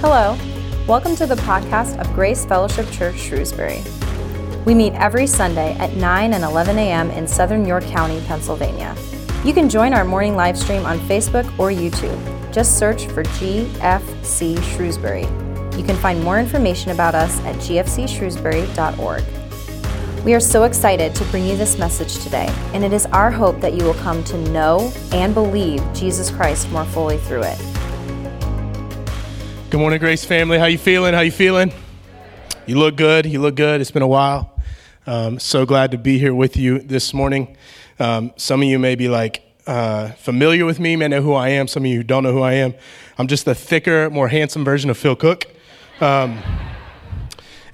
Hello, 0.00 0.38
welcome 0.86 1.16
to 1.16 1.26
the 1.26 1.34
podcast 1.34 1.98
of 1.98 2.06
Grace 2.14 2.44
Fellowship 2.44 2.88
Church 2.92 3.18
Shrewsbury. 3.18 3.82
We 4.64 4.72
meet 4.72 4.92
every 4.92 5.26
Sunday 5.26 5.74
at 5.74 5.94
9 5.94 6.34
and 6.34 6.44
11 6.44 6.78
a.m. 6.78 7.10
in 7.10 7.26
southern 7.26 7.66
York 7.66 7.82
County, 7.82 8.20
Pennsylvania. 8.28 8.94
You 9.44 9.52
can 9.52 9.68
join 9.68 9.92
our 9.92 10.04
morning 10.04 10.36
live 10.36 10.56
stream 10.56 10.86
on 10.86 11.00
Facebook 11.00 11.46
or 11.58 11.70
YouTube. 11.70 12.16
Just 12.52 12.78
search 12.78 13.06
for 13.06 13.24
GFC 13.24 14.62
Shrewsbury. 14.76 15.24
You 15.76 15.84
can 15.84 15.96
find 15.96 16.22
more 16.22 16.38
information 16.38 16.92
about 16.92 17.16
us 17.16 17.40
at 17.40 17.56
gfcshrewsbury.org. 17.56 20.24
We 20.24 20.32
are 20.32 20.40
so 20.40 20.62
excited 20.62 21.12
to 21.16 21.24
bring 21.24 21.44
you 21.44 21.56
this 21.56 21.76
message 21.76 22.22
today, 22.22 22.46
and 22.72 22.84
it 22.84 22.92
is 22.92 23.06
our 23.06 23.32
hope 23.32 23.60
that 23.60 23.74
you 23.74 23.84
will 23.84 23.94
come 23.94 24.22
to 24.24 24.38
know 24.50 24.92
and 25.10 25.34
believe 25.34 25.82
Jesus 25.92 26.30
Christ 26.30 26.70
more 26.70 26.84
fully 26.84 27.18
through 27.18 27.42
it. 27.42 27.77
Good 29.70 29.80
morning, 29.80 29.98
Grace 29.98 30.24
family. 30.24 30.58
How 30.58 30.64
you 30.64 30.78
feeling? 30.78 31.12
How 31.12 31.20
you 31.20 31.30
feeling? 31.30 31.70
You 32.64 32.78
look 32.78 32.96
good. 32.96 33.26
You 33.26 33.42
look 33.42 33.54
good. 33.54 33.82
It's 33.82 33.90
been 33.90 34.00
a 34.00 34.08
while. 34.08 34.58
Um, 35.06 35.38
so 35.38 35.66
glad 35.66 35.90
to 35.90 35.98
be 35.98 36.18
here 36.18 36.34
with 36.34 36.56
you 36.56 36.78
this 36.78 37.12
morning. 37.12 37.54
Um, 37.98 38.32
some 38.36 38.62
of 38.62 38.68
you 38.68 38.78
may 38.78 38.94
be 38.94 39.08
like 39.08 39.42
uh, 39.66 40.12
familiar 40.12 40.64
with 40.64 40.80
me, 40.80 40.96
may 40.96 41.08
know 41.08 41.20
who 41.20 41.34
I 41.34 41.50
am. 41.50 41.68
Some 41.68 41.84
of 41.84 41.90
you 41.90 42.02
don't 42.02 42.22
know 42.22 42.32
who 42.32 42.40
I 42.40 42.54
am. 42.54 42.72
I'm 43.18 43.26
just 43.26 43.44
the 43.44 43.54
thicker, 43.54 44.08
more 44.08 44.28
handsome 44.28 44.64
version 44.64 44.88
of 44.88 44.96
Phil 44.96 45.14
Cook. 45.14 45.44
Um, 46.00 46.38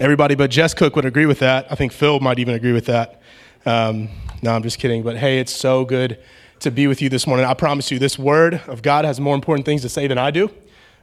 everybody 0.00 0.34
but 0.34 0.50
Jess 0.50 0.74
Cook 0.74 0.96
would 0.96 1.04
agree 1.04 1.26
with 1.26 1.38
that. 1.38 1.70
I 1.70 1.76
think 1.76 1.92
Phil 1.92 2.18
might 2.18 2.40
even 2.40 2.56
agree 2.56 2.72
with 2.72 2.86
that. 2.86 3.22
Um, 3.66 4.08
no, 4.42 4.52
I'm 4.52 4.64
just 4.64 4.80
kidding. 4.80 5.04
But 5.04 5.16
hey, 5.16 5.38
it's 5.38 5.52
so 5.52 5.84
good 5.84 6.18
to 6.58 6.72
be 6.72 6.88
with 6.88 7.00
you 7.00 7.08
this 7.08 7.24
morning. 7.24 7.46
I 7.46 7.54
promise 7.54 7.92
you, 7.92 8.00
this 8.00 8.18
word 8.18 8.60
of 8.66 8.82
God 8.82 9.04
has 9.04 9.20
more 9.20 9.36
important 9.36 9.64
things 9.64 9.82
to 9.82 9.88
say 9.88 10.08
than 10.08 10.18
I 10.18 10.32
do. 10.32 10.50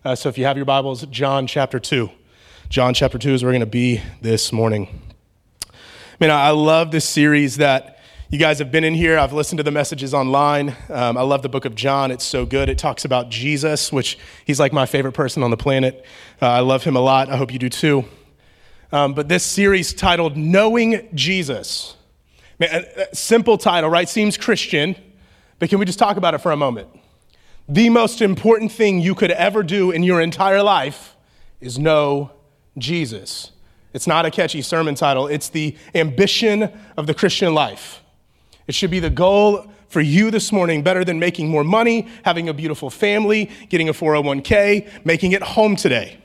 Uh, 0.03 0.15
so 0.15 0.29
if 0.29 0.35
you 0.35 0.45
have 0.45 0.57
your 0.57 0.65
Bibles, 0.65 1.05
John 1.07 1.45
chapter 1.45 1.79
2. 1.79 2.09
John 2.69 2.95
chapter 2.95 3.19
2 3.19 3.35
is 3.35 3.43
where 3.43 3.49
we're 3.49 3.59
going 3.59 3.59
to 3.59 3.67
be 3.67 4.01
this 4.19 4.51
morning. 4.51 4.99
Man, 6.19 6.31
I 6.31 6.49
love 6.49 6.89
this 6.89 7.07
series 7.07 7.57
that 7.57 7.99
you 8.31 8.39
guys 8.39 8.57
have 8.57 8.71
been 8.71 8.83
in 8.83 8.95
here. 8.95 9.19
I've 9.19 9.31
listened 9.31 9.59
to 9.59 9.63
the 9.63 9.69
messages 9.69 10.15
online. 10.15 10.75
Um, 10.89 11.19
I 11.19 11.21
love 11.21 11.43
the 11.43 11.49
book 11.49 11.65
of 11.65 11.75
John. 11.75 12.09
It's 12.09 12.23
so 12.23 12.47
good. 12.47 12.67
It 12.67 12.79
talks 12.79 13.05
about 13.05 13.29
Jesus, 13.29 13.91
which 13.91 14.17
he's 14.43 14.59
like 14.59 14.73
my 14.73 14.87
favorite 14.87 15.11
person 15.11 15.43
on 15.43 15.51
the 15.51 15.57
planet. 15.57 16.03
Uh, 16.41 16.47
I 16.47 16.61
love 16.61 16.83
him 16.83 16.95
a 16.95 17.01
lot. 17.01 17.29
I 17.29 17.37
hope 17.37 17.53
you 17.53 17.59
do 17.59 17.69
too. 17.69 18.03
Um, 18.91 19.13
but 19.13 19.27
this 19.29 19.43
series 19.43 19.93
titled 19.93 20.35
Knowing 20.35 21.09
Jesus. 21.13 21.95
Man, 22.57 22.87
simple 23.13 23.55
title, 23.55 23.91
right? 23.91 24.09
Seems 24.09 24.35
Christian, 24.35 24.95
but 25.59 25.69
can 25.69 25.77
we 25.77 25.85
just 25.85 25.99
talk 25.99 26.17
about 26.17 26.33
it 26.33 26.39
for 26.39 26.51
a 26.51 26.57
moment? 26.57 26.89
The 27.71 27.87
most 27.87 28.21
important 28.21 28.69
thing 28.69 28.99
you 28.99 29.15
could 29.15 29.31
ever 29.31 29.63
do 29.63 29.91
in 29.91 30.03
your 30.03 30.19
entire 30.19 30.61
life 30.61 31.15
is 31.61 31.79
know 31.79 32.31
Jesus. 32.77 33.51
It's 33.93 34.07
not 34.07 34.25
a 34.25 34.29
catchy 34.29 34.61
sermon 34.61 34.93
title, 34.93 35.27
it's 35.27 35.47
the 35.47 35.77
ambition 35.95 36.69
of 36.97 37.07
the 37.07 37.13
Christian 37.13 37.53
life. 37.53 38.03
It 38.67 38.75
should 38.75 38.91
be 38.91 38.99
the 38.99 39.09
goal 39.09 39.71
for 39.87 40.01
you 40.01 40.31
this 40.31 40.51
morning 40.51 40.83
better 40.83 41.05
than 41.05 41.17
making 41.17 41.47
more 41.47 41.63
money, 41.63 42.09
having 42.25 42.49
a 42.49 42.53
beautiful 42.53 42.89
family, 42.89 43.49
getting 43.69 43.87
a 43.87 43.93
401k, 43.93 45.05
making 45.05 45.31
it 45.31 45.41
home 45.41 45.77
today. 45.77 46.17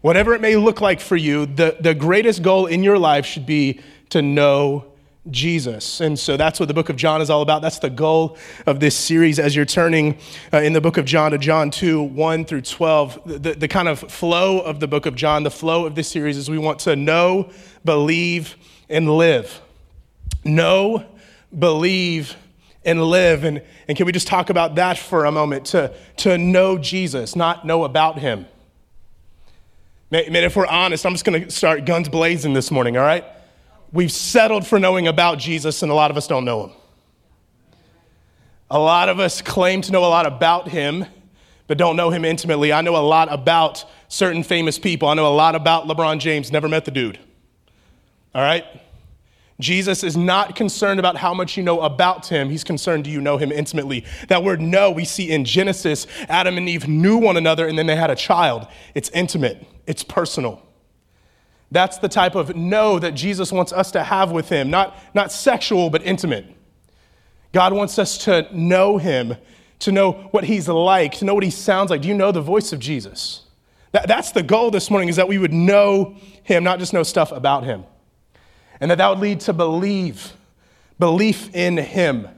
Whatever 0.00 0.32
it 0.32 0.40
may 0.40 0.56
look 0.56 0.80
like 0.80 1.00
for 1.02 1.16
you, 1.16 1.44
the, 1.44 1.76
the 1.78 1.92
greatest 1.92 2.40
goal 2.40 2.64
in 2.64 2.82
your 2.82 2.98
life 2.98 3.26
should 3.26 3.44
be 3.44 3.82
to 4.08 4.22
know 4.22 4.86
Jesus. 5.30 6.00
And 6.00 6.18
so 6.18 6.36
that's 6.36 6.60
what 6.60 6.66
the 6.66 6.74
book 6.74 6.88
of 6.88 6.96
John 6.96 7.20
is 7.20 7.30
all 7.30 7.42
about. 7.42 7.62
That's 7.62 7.78
the 7.78 7.90
goal 7.90 8.36
of 8.66 8.80
this 8.80 8.96
series 8.96 9.38
as 9.38 9.56
you're 9.56 9.64
turning 9.64 10.18
uh, 10.52 10.58
in 10.58 10.72
the 10.72 10.80
book 10.80 10.96
of 10.96 11.04
John 11.04 11.32
to 11.32 11.38
John 11.38 11.70
2, 11.70 12.02
1 12.02 12.44
through 12.44 12.62
12. 12.62 13.20
The, 13.24 13.38
the, 13.38 13.54
the 13.54 13.68
kind 13.68 13.88
of 13.88 14.00
flow 14.00 14.60
of 14.60 14.80
the 14.80 14.88
book 14.88 15.06
of 15.06 15.14
John, 15.14 15.42
the 15.42 15.50
flow 15.50 15.86
of 15.86 15.94
this 15.94 16.08
series 16.08 16.36
is 16.36 16.48
we 16.48 16.58
want 16.58 16.80
to 16.80 16.96
know, 16.96 17.50
believe, 17.84 18.56
and 18.88 19.16
live. 19.16 19.60
Know, 20.44 21.04
believe, 21.56 22.36
and 22.84 23.02
live. 23.02 23.44
And, 23.44 23.62
and 23.88 23.96
can 23.96 24.06
we 24.06 24.12
just 24.12 24.28
talk 24.28 24.50
about 24.50 24.76
that 24.76 24.96
for 24.96 25.24
a 25.24 25.32
moment? 25.32 25.66
To, 25.66 25.92
to 26.18 26.38
know 26.38 26.78
Jesus, 26.78 27.34
not 27.34 27.66
know 27.66 27.84
about 27.84 28.18
him. 28.18 28.46
Man, 30.08 30.36
if 30.36 30.54
we're 30.54 30.66
honest, 30.66 31.04
I'm 31.04 31.12
just 31.12 31.24
going 31.24 31.42
to 31.42 31.50
start 31.50 31.84
guns 31.84 32.08
blazing 32.08 32.54
this 32.54 32.70
morning, 32.70 32.96
all 32.96 33.02
right? 33.02 33.24
We've 33.96 34.12
settled 34.12 34.66
for 34.66 34.78
knowing 34.78 35.08
about 35.08 35.38
Jesus, 35.38 35.82
and 35.82 35.90
a 35.90 35.94
lot 35.94 36.10
of 36.10 36.18
us 36.18 36.26
don't 36.26 36.44
know 36.44 36.64
him. 36.66 36.72
A 38.70 38.78
lot 38.78 39.08
of 39.08 39.18
us 39.18 39.40
claim 39.40 39.80
to 39.80 39.90
know 39.90 40.04
a 40.04 40.12
lot 40.12 40.26
about 40.26 40.68
him, 40.68 41.06
but 41.66 41.78
don't 41.78 41.96
know 41.96 42.10
him 42.10 42.22
intimately. 42.22 42.74
I 42.74 42.82
know 42.82 42.94
a 42.94 42.98
lot 42.98 43.32
about 43.32 43.86
certain 44.08 44.42
famous 44.42 44.78
people. 44.78 45.08
I 45.08 45.14
know 45.14 45.26
a 45.26 45.32
lot 45.32 45.54
about 45.54 45.86
LeBron 45.86 46.18
James, 46.18 46.52
never 46.52 46.68
met 46.68 46.84
the 46.84 46.90
dude. 46.90 47.18
All 48.34 48.42
right? 48.42 48.66
Jesus 49.60 50.04
is 50.04 50.14
not 50.14 50.56
concerned 50.56 51.00
about 51.00 51.16
how 51.16 51.32
much 51.32 51.56
you 51.56 51.62
know 51.62 51.80
about 51.80 52.26
him. 52.26 52.50
He's 52.50 52.64
concerned 52.64 53.04
do 53.04 53.10
you 53.10 53.22
know 53.22 53.38
him 53.38 53.50
intimately. 53.50 54.04
That 54.28 54.44
word 54.44 54.60
know 54.60 54.90
we 54.90 55.06
see 55.06 55.30
in 55.30 55.46
Genesis. 55.46 56.06
Adam 56.28 56.58
and 56.58 56.68
Eve 56.68 56.86
knew 56.86 57.16
one 57.16 57.38
another 57.38 57.66
and 57.66 57.78
then 57.78 57.86
they 57.86 57.96
had 57.96 58.10
a 58.10 58.14
child. 58.14 58.66
It's 58.94 59.08
intimate, 59.14 59.66
it's 59.86 60.02
personal. 60.02 60.65
That's 61.70 61.98
the 61.98 62.08
type 62.08 62.34
of 62.34 62.54
know 62.54 62.98
that 62.98 63.12
Jesus 63.12 63.50
wants 63.50 63.72
us 63.72 63.90
to 63.92 64.02
have 64.02 64.30
with 64.30 64.48
him, 64.48 64.70
not, 64.70 64.96
not 65.14 65.32
sexual, 65.32 65.90
but 65.90 66.02
intimate. 66.02 66.46
God 67.52 67.72
wants 67.72 67.98
us 67.98 68.18
to 68.24 68.48
know 68.52 68.98
him, 68.98 69.36
to 69.80 69.92
know 69.92 70.12
what 70.30 70.44
he's 70.44 70.68
like, 70.68 71.12
to 71.18 71.24
know 71.24 71.34
what 71.34 71.42
he 71.42 71.50
sounds 71.50 71.90
like. 71.90 72.02
Do 72.02 72.08
you 72.08 72.14
know 72.14 72.32
the 72.32 72.40
voice 72.40 72.72
of 72.72 72.78
Jesus? 72.78 73.42
That, 73.92 74.06
that's 74.06 74.32
the 74.32 74.42
goal 74.42 74.70
this 74.70 74.90
morning, 74.90 75.08
is 75.08 75.16
that 75.16 75.28
we 75.28 75.38
would 75.38 75.52
know 75.52 76.16
him, 76.44 76.62
not 76.62 76.78
just 76.78 76.92
know 76.92 77.02
stuff 77.02 77.32
about 77.32 77.64
him 77.64 77.84
and 78.80 78.90
that 78.90 78.98
that 78.98 79.08
would 79.08 79.18
lead 79.18 79.40
to 79.40 79.52
believe, 79.52 80.32
belief 80.98 81.54
in 81.54 81.76
Him. 81.76 82.28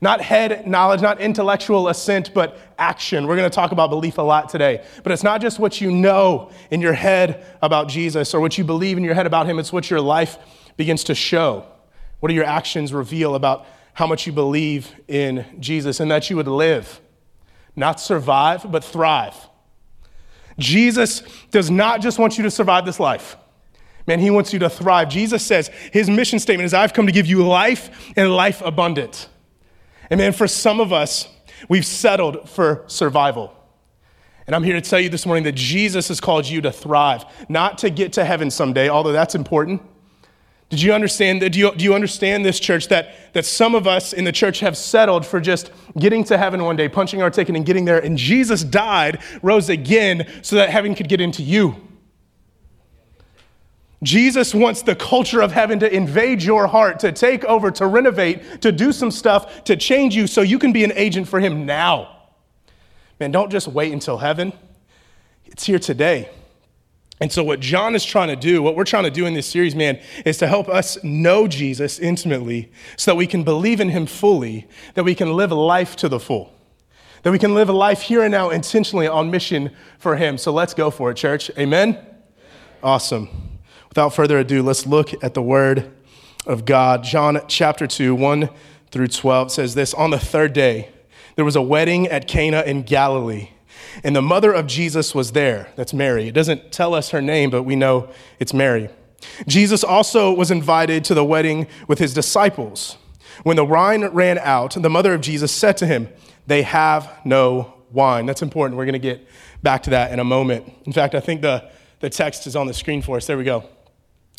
Not 0.00 0.20
head 0.20 0.66
knowledge, 0.66 1.00
not 1.00 1.20
intellectual 1.20 1.88
assent, 1.88 2.34
but 2.34 2.58
action. 2.78 3.26
We're 3.26 3.36
going 3.36 3.48
to 3.48 3.54
talk 3.54 3.72
about 3.72 3.88
belief 3.88 4.18
a 4.18 4.22
lot 4.22 4.48
today. 4.48 4.84
But 5.02 5.12
it's 5.12 5.22
not 5.22 5.40
just 5.40 5.58
what 5.58 5.80
you 5.80 5.90
know 5.90 6.50
in 6.70 6.80
your 6.80 6.92
head 6.92 7.46
about 7.62 7.88
Jesus 7.88 8.34
or 8.34 8.40
what 8.40 8.58
you 8.58 8.64
believe 8.64 8.98
in 8.98 9.04
your 9.04 9.14
head 9.14 9.26
about 9.26 9.46
Him, 9.46 9.58
it's 9.58 9.72
what 9.72 9.90
your 9.90 10.00
life 10.00 10.38
begins 10.76 11.04
to 11.04 11.14
show. 11.14 11.66
What 12.20 12.28
do 12.28 12.34
your 12.34 12.44
actions 12.44 12.92
reveal 12.92 13.34
about 13.34 13.66
how 13.94 14.06
much 14.06 14.26
you 14.26 14.32
believe 14.32 14.94
in 15.08 15.46
Jesus 15.58 16.00
and 16.00 16.10
that 16.10 16.28
you 16.28 16.36
would 16.36 16.48
live, 16.48 17.00
not 17.74 18.00
survive, 18.00 18.70
but 18.70 18.84
thrive? 18.84 19.34
Jesus 20.58 21.22
does 21.50 21.70
not 21.70 22.00
just 22.00 22.18
want 22.18 22.36
you 22.36 22.44
to 22.44 22.50
survive 22.50 22.84
this 22.84 23.00
life. 23.00 23.36
Man, 24.06 24.20
he 24.20 24.30
wants 24.30 24.52
you 24.52 24.58
to 24.60 24.70
thrive. 24.70 25.08
Jesus 25.08 25.44
says 25.44 25.68
his 25.92 26.08
mission 26.08 26.38
statement 26.38 26.66
is 26.66 26.74
I've 26.74 26.92
come 26.92 27.06
to 27.06 27.12
give 27.12 27.26
you 27.26 27.46
life 27.46 28.12
and 28.16 28.34
life 28.34 28.62
abundant. 28.62 29.28
And 30.10 30.18
man, 30.18 30.32
for 30.32 30.46
some 30.46 30.80
of 30.80 30.92
us, 30.92 31.28
we've 31.68 31.86
settled 31.86 32.48
for 32.48 32.84
survival. 32.86 33.52
And 34.46 34.54
I'm 34.54 34.62
here 34.62 34.74
to 34.74 34.80
tell 34.80 35.00
you 35.00 35.08
this 35.08 35.26
morning 35.26 35.44
that 35.44 35.56
Jesus 35.56 36.08
has 36.08 36.20
called 36.20 36.46
you 36.46 36.60
to 36.60 36.70
thrive, 36.70 37.24
not 37.48 37.78
to 37.78 37.90
get 37.90 38.12
to 38.14 38.24
heaven 38.24 38.50
someday, 38.50 38.88
although 38.88 39.12
that's 39.12 39.34
important. 39.34 39.82
Did 40.68 40.82
you 40.82 40.92
understand 40.92 41.42
that? 41.42 41.50
Do 41.50 41.60
you, 41.60 41.74
do 41.74 41.84
you 41.84 41.94
understand 41.94 42.44
this 42.44 42.58
church 42.58 42.88
that, 42.88 43.14
that 43.34 43.44
some 43.44 43.74
of 43.74 43.86
us 43.86 44.12
in 44.12 44.24
the 44.24 44.32
church 44.32 44.60
have 44.60 44.76
settled 44.76 45.24
for 45.24 45.40
just 45.40 45.70
getting 45.98 46.24
to 46.24 46.38
heaven 46.38 46.64
one 46.64 46.74
day, 46.76 46.88
punching 46.88 47.22
our 47.22 47.30
ticket 47.30 47.54
and 47.54 47.64
getting 47.64 47.84
there, 47.84 48.02
and 48.04 48.18
Jesus 48.18 48.64
died, 48.64 49.20
rose 49.42 49.68
again, 49.68 50.26
so 50.42 50.56
that 50.56 50.70
heaven 50.70 50.94
could 50.94 51.08
get 51.08 51.20
into 51.20 51.42
you? 51.42 51.85
Jesus 54.02 54.54
wants 54.54 54.82
the 54.82 54.94
culture 54.94 55.40
of 55.40 55.52
heaven 55.52 55.78
to 55.80 55.92
invade 55.92 56.42
your 56.42 56.66
heart, 56.66 57.00
to 57.00 57.12
take 57.12 57.44
over, 57.44 57.70
to 57.72 57.86
renovate, 57.86 58.60
to 58.60 58.70
do 58.70 58.92
some 58.92 59.10
stuff, 59.10 59.64
to 59.64 59.76
change 59.76 60.14
you 60.14 60.26
so 60.26 60.42
you 60.42 60.58
can 60.58 60.72
be 60.72 60.84
an 60.84 60.92
agent 60.94 61.28
for 61.28 61.40
Him 61.40 61.64
now. 61.64 62.12
Man, 63.18 63.30
don't 63.30 63.50
just 63.50 63.68
wait 63.68 63.92
until 63.92 64.18
heaven, 64.18 64.52
it's 65.46 65.64
here 65.64 65.78
today. 65.78 66.28
And 67.18 67.32
so, 67.32 67.42
what 67.42 67.60
John 67.60 67.94
is 67.94 68.04
trying 68.04 68.28
to 68.28 68.36
do, 68.36 68.62
what 68.62 68.76
we're 68.76 68.84
trying 68.84 69.04
to 69.04 69.10
do 69.10 69.24
in 69.24 69.32
this 69.32 69.46
series, 69.46 69.74
man, 69.74 69.98
is 70.26 70.36
to 70.38 70.46
help 70.46 70.68
us 70.68 71.02
know 71.02 71.48
Jesus 71.48 71.98
intimately 71.98 72.70
so 72.98 73.12
that 73.12 73.16
we 73.16 73.26
can 73.26 73.42
believe 73.42 73.80
in 73.80 73.88
Him 73.88 74.04
fully, 74.04 74.68
that 74.94 75.04
we 75.04 75.14
can 75.14 75.32
live 75.32 75.50
a 75.50 75.54
life 75.54 75.96
to 75.96 76.10
the 76.10 76.20
full, 76.20 76.52
that 77.22 77.30
we 77.30 77.38
can 77.38 77.54
live 77.54 77.70
a 77.70 77.72
life 77.72 78.02
here 78.02 78.22
and 78.22 78.32
now 78.32 78.50
intentionally 78.50 79.08
on 79.08 79.30
mission 79.30 79.70
for 79.98 80.16
Him. 80.16 80.36
So, 80.36 80.52
let's 80.52 80.74
go 80.74 80.90
for 80.90 81.10
it, 81.10 81.16
church. 81.16 81.50
Amen? 81.56 81.98
Awesome. 82.82 83.55
Without 83.88 84.14
further 84.14 84.38
ado, 84.38 84.62
let's 84.62 84.86
look 84.86 85.12
at 85.22 85.34
the 85.34 85.42
word 85.42 85.92
of 86.46 86.64
God. 86.64 87.02
John 87.02 87.40
chapter 87.48 87.86
2, 87.86 88.14
1 88.14 88.48
through 88.90 89.08
12 89.08 89.52
says 89.52 89.74
this 89.74 89.94
On 89.94 90.10
the 90.10 90.18
third 90.18 90.52
day, 90.52 90.90
there 91.34 91.44
was 91.44 91.56
a 91.56 91.62
wedding 91.62 92.06
at 92.06 92.28
Cana 92.28 92.62
in 92.62 92.82
Galilee, 92.82 93.50
and 94.02 94.16
the 94.16 94.22
mother 94.22 94.52
of 94.52 94.66
Jesus 94.66 95.14
was 95.14 95.32
there. 95.32 95.68
That's 95.76 95.92
Mary. 95.92 96.28
It 96.28 96.32
doesn't 96.32 96.72
tell 96.72 96.94
us 96.94 97.10
her 97.10 97.20
name, 97.20 97.50
but 97.50 97.64
we 97.64 97.76
know 97.76 98.10
it's 98.38 98.54
Mary. 98.54 98.88
Jesus 99.46 99.82
also 99.84 100.32
was 100.32 100.50
invited 100.50 101.04
to 101.04 101.14
the 101.14 101.24
wedding 101.24 101.66
with 101.88 101.98
his 101.98 102.14
disciples. 102.14 102.96
When 103.42 103.56
the 103.56 103.64
wine 103.64 104.04
ran 104.06 104.38
out, 104.38 104.74
the 104.74 104.90
mother 104.90 105.12
of 105.14 105.20
Jesus 105.20 105.52
said 105.52 105.76
to 105.78 105.86
him, 105.86 106.08
They 106.46 106.62
have 106.62 107.10
no 107.24 107.74
wine. 107.92 108.26
That's 108.26 108.42
important. 108.42 108.78
We're 108.78 108.86
going 108.86 108.94
to 108.94 108.98
get 108.98 109.26
back 109.62 109.82
to 109.84 109.90
that 109.90 110.12
in 110.12 110.20
a 110.20 110.24
moment. 110.24 110.72
In 110.84 110.92
fact, 110.92 111.14
I 111.14 111.20
think 111.20 111.42
the, 111.42 111.68
the 112.00 112.10
text 112.10 112.46
is 112.46 112.56
on 112.56 112.66
the 112.66 112.74
screen 112.74 113.02
for 113.02 113.16
us. 113.16 113.26
There 113.26 113.36
we 113.36 113.44
go. 113.44 113.64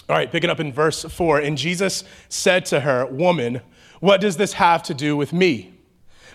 All 0.09 0.15
right, 0.15 0.31
picking 0.31 0.50
up 0.50 0.59
in 0.59 0.71
verse 0.71 1.04
4. 1.04 1.39
And 1.39 1.57
Jesus 1.57 2.04
said 2.30 2.65
to 2.68 2.81
her, 2.81 3.06
Woman, 3.06 3.62
what 4.00 4.21
does 4.21 4.38
this 4.38 4.54
have 4.54 4.83
to 4.83 4.94
do 4.94 5.18
with 5.18 5.33
me? 5.33 5.74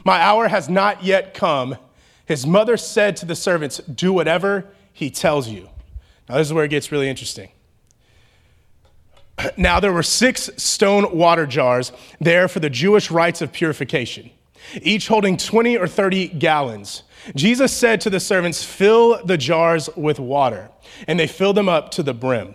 My 0.05 0.21
hour 0.21 0.49
has 0.49 0.69
not 0.69 1.05
yet 1.05 1.33
come. 1.33 1.77
His 2.27 2.47
mother 2.47 2.77
said 2.77 3.17
to 3.19 3.27
the 3.27 3.35
servants, 3.35 3.79
Do 3.79 4.13
whatever 4.13 4.67
he 4.93 5.11
tells 5.11 5.49
you. 5.49 5.69
Now, 6.29 6.37
this 6.37 6.49
is 6.49 6.53
where 6.53 6.65
it 6.65 6.69
gets 6.69 6.93
really 6.93 7.09
interesting. 7.09 7.51
Now, 9.57 9.81
there 9.81 9.93
were 9.93 10.03
six 10.03 10.51
stone 10.57 11.17
water 11.17 11.47
jars 11.47 11.91
there 12.21 12.49
for 12.49 12.61
the 12.61 12.71
Jewish 12.71 13.11
rites 13.11 13.41
of 13.41 13.53
purification, 13.53 14.31
each 14.83 15.09
holding 15.09 15.37
20 15.37 15.79
or 15.79 15.89
30 15.89 16.29
gallons. 16.29 17.03
Jesus 17.35 17.73
said 17.73 18.01
to 18.03 18.11
the 18.11 18.21
servants, 18.21 18.63
Fill 18.63 19.25
the 19.25 19.39
jars 19.39 19.89
with 19.97 20.21
water. 20.21 20.71
And 21.09 21.19
they 21.19 21.27
filled 21.27 21.57
them 21.57 21.69
up 21.69 21.91
to 21.93 22.03
the 22.03 22.15
brim. 22.15 22.55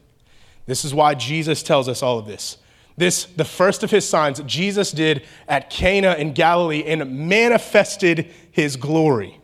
This 0.71 0.85
is 0.85 0.93
why 0.93 1.15
Jesus 1.15 1.63
tells 1.63 1.89
us 1.89 2.01
all 2.01 2.17
of 2.17 2.25
this. 2.25 2.55
This, 2.95 3.25
the 3.25 3.43
first 3.43 3.83
of 3.83 3.91
his 3.91 4.07
signs, 4.07 4.39
Jesus 4.45 4.93
did 4.93 5.27
at 5.45 5.69
Cana 5.69 6.13
in 6.13 6.31
Galilee 6.31 6.85
and 6.85 7.27
manifested 7.27 8.31
his 8.51 8.77
glory. 8.77 9.41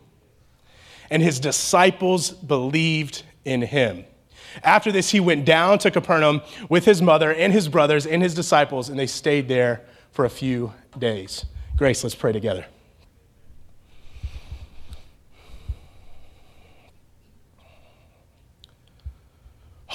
And 1.09 1.21
his 1.21 1.41
disciples 1.41 2.31
believed 2.31 3.23
in 3.43 3.61
him. 3.61 4.05
After 4.63 4.89
this, 4.89 5.09
he 5.09 5.19
went 5.19 5.43
down 5.43 5.79
to 5.79 5.91
Capernaum 5.91 6.43
with 6.69 6.85
his 6.85 7.01
mother 7.01 7.33
and 7.33 7.51
his 7.51 7.67
brothers 7.67 8.05
and 8.05 8.23
his 8.23 8.33
disciples, 8.33 8.87
and 8.87 8.97
they 8.97 9.05
stayed 9.05 9.49
there 9.49 9.81
for 10.11 10.23
a 10.23 10.29
few 10.29 10.71
days. 10.97 11.43
Grace, 11.75 12.05
let's 12.05 12.15
pray 12.15 12.31
together. 12.31 12.65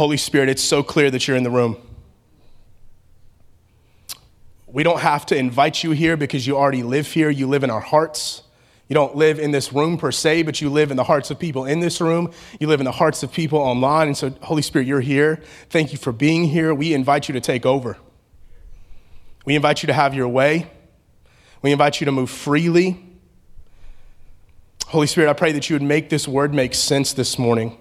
Holy 0.03 0.17
Spirit, 0.17 0.49
it's 0.49 0.65
so 0.65 0.83
clear 0.83 1.13
that 1.13 1.29
you're 1.29 1.37
in 1.37 1.45
the 1.45 1.51
room. 1.51 1.77
We 4.67 4.83
don't 4.83 4.99
have 4.99 5.25
to 5.27 5.37
invite 5.37 5.85
you 5.85 5.93
here 5.93 6.17
because 6.17 6.45
you 6.45 6.57
already 6.57 6.83
live 6.83 7.07
here. 7.07 7.31
You 7.31 7.47
live 7.47 7.63
in 7.63 7.71
our 7.71 7.79
hearts. 7.79 8.43
You 8.89 8.95
don't 8.95 9.15
live 9.15 9.39
in 9.39 9.53
this 9.53 9.73
room 9.73 9.97
per 9.97 10.11
se, 10.11 10.43
but 10.43 10.61
you 10.61 10.71
live 10.71 10.91
in 10.91 10.97
the 10.97 11.05
hearts 11.05 11.31
of 11.31 11.39
people 11.39 11.67
in 11.67 11.79
this 11.79 12.01
room. 12.01 12.33
You 12.59 12.67
live 12.67 12.81
in 12.81 12.85
the 12.85 12.91
hearts 12.91 13.23
of 13.23 13.31
people 13.31 13.61
online. 13.61 14.09
And 14.09 14.17
so, 14.17 14.31
Holy 14.43 14.61
Spirit, 14.61 14.89
you're 14.89 15.01
here. 15.01 15.41
Thank 15.71 15.93
you 15.93 15.99
for 15.99 16.11
being 16.11 16.47
here. 16.47 16.75
We 16.75 16.95
invite 16.95 17.29
you 17.29 17.35
to 17.35 17.41
take 17.41 17.65
over. 17.65 17.97
We 19.45 19.55
invite 19.55 19.85
you 19.85 19.87
to 19.87 19.93
have 19.93 20.15
your 20.15 20.27
way. 20.27 20.69
We 21.63 21.71
invite 21.71 22.01
you 22.01 22.07
to 22.07 22.13
move 22.13 22.29
freely. 22.29 23.01
Holy 24.89 25.07
Spirit, 25.07 25.31
I 25.31 25.35
pray 25.35 25.53
that 25.53 25.71
you 25.71 25.77
would 25.77 25.83
make 25.83 26.09
this 26.09 26.27
word 26.27 26.53
make 26.53 26.75
sense 26.75 27.13
this 27.13 27.39
morning, 27.39 27.79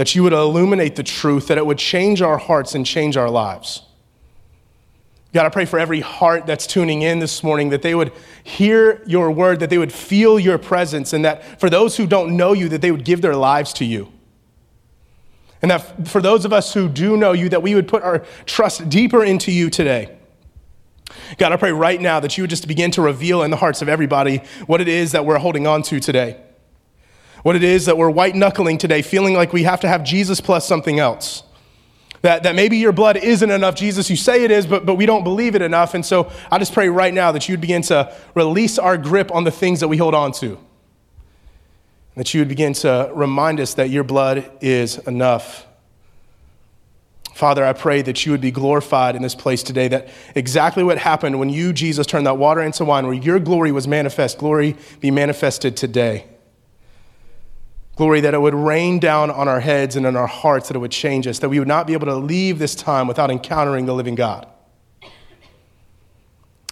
that 0.00 0.14
you 0.14 0.22
would 0.22 0.32
illuminate 0.32 0.96
the 0.96 1.02
truth, 1.02 1.48
that 1.48 1.58
it 1.58 1.66
would 1.66 1.76
change 1.76 2.22
our 2.22 2.38
hearts 2.38 2.74
and 2.74 2.86
change 2.86 3.18
our 3.18 3.28
lives. 3.28 3.82
God, 5.34 5.44
I 5.44 5.50
pray 5.50 5.66
for 5.66 5.78
every 5.78 6.00
heart 6.00 6.46
that's 6.46 6.66
tuning 6.66 7.02
in 7.02 7.18
this 7.18 7.42
morning 7.44 7.68
that 7.68 7.82
they 7.82 7.94
would 7.94 8.10
hear 8.42 9.02
your 9.06 9.30
word, 9.30 9.60
that 9.60 9.68
they 9.68 9.76
would 9.76 9.92
feel 9.92 10.40
your 10.40 10.56
presence, 10.56 11.12
and 11.12 11.22
that 11.26 11.60
for 11.60 11.68
those 11.68 11.98
who 11.98 12.06
don't 12.06 12.34
know 12.34 12.54
you, 12.54 12.70
that 12.70 12.80
they 12.80 12.90
would 12.90 13.04
give 13.04 13.20
their 13.20 13.36
lives 13.36 13.74
to 13.74 13.84
you. 13.84 14.10
And 15.60 15.70
that 15.70 16.08
for 16.08 16.22
those 16.22 16.46
of 16.46 16.52
us 16.54 16.72
who 16.72 16.88
do 16.88 17.18
know 17.18 17.32
you, 17.32 17.50
that 17.50 17.62
we 17.62 17.74
would 17.74 17.86
put 17.86 18.02
our 18.02 18.20
trust 18.46 18.88
deeper 18.88 19.22
into 19.22 19.52
you 19.52 19.68
today. 19.68 20.16
God, 21.36 21.52
I 21.52 21.56
pray 21.56 21.72
right 21.72 22.00
now 22.00 22.20
that 22.20 22.38
you 22.38 22.44
would 22.44 22.50
just 22.50 22.66
begin 22.66 22.90
to 22.92 23.02
reveal 23.02 23.42
in 23.42 23.50
the 23.50 23.58
hearts 23.58 23.82
of 23.82 23.88
everybody 23.90 24.38
what 24.66 24.80
it 24.80 24.88
is 24.88 25.12
that 25.12 25.26
we're 25.26 25.36
holding 25.36 25.66
on 25.66 25.82
to 25.82 26.00
today. 26.00 26.40
What 27.42 27.56
it 27.56 27.62
is 27.62 27.86
that 27.86 27.96
we're 27.96 28.10
white 28.10 28.34
knuckling 28.34 28.78
today, 28.78 29.02
feeling 29.02 29.34
like 29.34 29.52
we 29.52 29.62
have 29.62 29.80
to 29.80 29.88
have 29.88 30.04
Jesus 30.04 30.40
plus 30.40 30.66
something 30.66 30.98
else. 30.98 31.42
That, 32.22 32.42
that 32.42 32.54
maybe 32.54 32.76
your 32.76 32.92
blood 32.92 33.16
isn't 33.16 33.50
enough, 33.50 33.74
Jesus. 33.74 34.10
You 34.10 34.16
say 34.16 34.44
it 34.44 34.50
is, 34.50 34.66
but, 34.66 34.84
but 34.84 34.96
we 34.96 35.06
don't 35.06 35.24
believe 35.24 35.54
it 35.54 35.62
enough. 35.62 35.94
And 35.94 36.04
so 36.04 36.30
I 36.50 36.58
just 36.58 36.74
pray 36.74 36.90
right 36.90 37.14
now 37.14 37.32
that 37.32 37.48
you 37.48 37.54
would 37.54 37.62
begin 37.62 37.80
to 37.82 38.14
release 38.34 38.78
our 38.78 38.98
grip 38.98 39.34
on 39.34 39.44
the 39.44 39.50
things 39.50 39.80
that 39.80 39.88
we 39.88 39.96
hold 39.96 40.14
on 40.14 40.32
to. 40.32 40.58
That 42.16 42.34
you 42.34 42.42
would 42.42 42.48
begin 42.48 42.74
to 42.74 43.10
remind 43.14 43.58
us 43.58 43.74
that 43.74 43.88
your 43.88 44.04
blood 44.04 44.50
is 44.60 44.98
enough. 44.98 45.66
Father, 47.32 47.64
I 47.64 47.72
pray 47.72 48.02
that 48.02 48.26
you 48.26 48.32
would 48.32 48.42
be 48.42 48.50
glorified 48.50 49.16
in 49.16 49.22
this 49.22 49.34
place 49.34 49.62
today, 49.62 49.88
that 49.88 50.08
exactly 50.34 50.84
what 50.84 50.98
happened 50.98 51.38
when 51.38 51.48
you, 51.48 51.72
Jesus, 51.72 52.06
turned 52.06 52.26
that 52.26 52.36
water 52.36 52.60
into 52.60 52.84
wine, 52.84 53.06
where 53.06 53.14
your 53.14 53.38
glory 53.38 53.72
was 53.72 53.88
manifest, 53.88 54.36
glory 54.36 54.76
be 55.00 55.10
manifested 55.10 55.74
today. 55.74 56.26
Glory, 58.00 58.22
that 58.22 58.32
it 58.32 58.40
would 58.40 58.54
rain 58.54 58.98
down 58.98 59.30
on 59.30 59.46
our 59.46 59.60
heads 59.60 59.94
and 59.94 60.06
in 60.06 60.16
our 60.16 60.26
hearts, 60.26 60.68
that 60.68 60.74
it 60.74 60.78
would 60.78 60.90
change 60.90 61.26
us, 61.26 61.40
that 61.40 61.50
we 61.50 61.58
would 61.58 61.68
not 61.68 61.86
be 61.86 61.92
able 61.92 62.06
to 62.06 62.14
leave 62.14 62.58
this 62.58 62.74
time 62.74 63.06
without 63.06 63.30
encountering 63.30 63.84
the 63.84 63.92
living 63.92 64.14
God. 64.14 64.46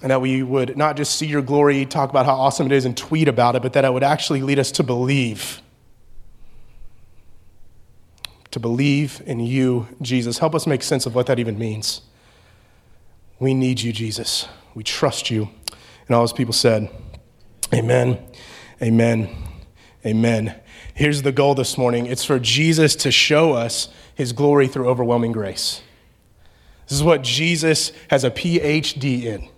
And 0.01 0.11
that 0.11 0.23
we 0.23 0.43
would 0.43 0.79
not 0.79 0.97
just 0.97 1.17
see 1.17 1.27
your 1.27 1.43
glory, 1.43 1.85
talk 1.85 2.09
about 2.09 2.25
how 2.25 2.35
awesome 2.35 2.65
it 2.65 2.73
is, 2.73 2.87
and 2.87 2.97
tweet 2.97 3.29
about 3.29 3.57
it, 3.57 3.61
but 3.61 3.75
that 3.75 3.85
it 3.85 3.93
would 3.93 4.03
actually 4.03 4.41
lead 4.41 4.59
us 4.59 4.73
to 4.73 4.83
believe 4.83 5.61
to 8.51 8.59
believe 8.59 9.21
in 9.27 9.39
you, 9.39 9.87
Jesus. 10.01 10.39
Help 10.39 10.55
us 10.55 10.67
make 10.67 10.83
sense 10.83 11.05
of 11.05 11.15
what 11.15 11.27
that 11.27 11.39
even 11.39 11.59
means. 11.59 12.01
We 13.39 13.53
need 13.53 13.83
you, 13.83 13.93
Jesus. 13.93 14.49
We 14.75 14.83
trust 14.83 15.31
you. 15.31 15.51
And 16.07 16.17
all 16.17 16.23
those 16.23 16.33
people 16.33 16.55
said, 16.55 16.89
Amen, 17.75 18.19
amen, 18.81 19.29
amen. 20.07 20.59
Here's 20.99 21.23
the 21.23 21.31
goal 21.31 21.55
this 21.55 21.79
morning 21.79 22.07
it's 22.07 22.25
for 22.25 22.41
Jesus 22.41 22.97
to 22.97 23.13
show 23.13 23.53
us 23.53 23.87
his 24.17 24.33
glory 24.33 24.67
through 24.67 24.89
overwhelming 24.89 25.31
grace. 25.31 25.81
This 26.89 26.99
is 26.99 27.05
what 27.05 27.23
Jesus 27.23 27.93
has 28.11 28.25
a 28.25 28.33
PhD 28.33 29.23
in. 29.23 29.49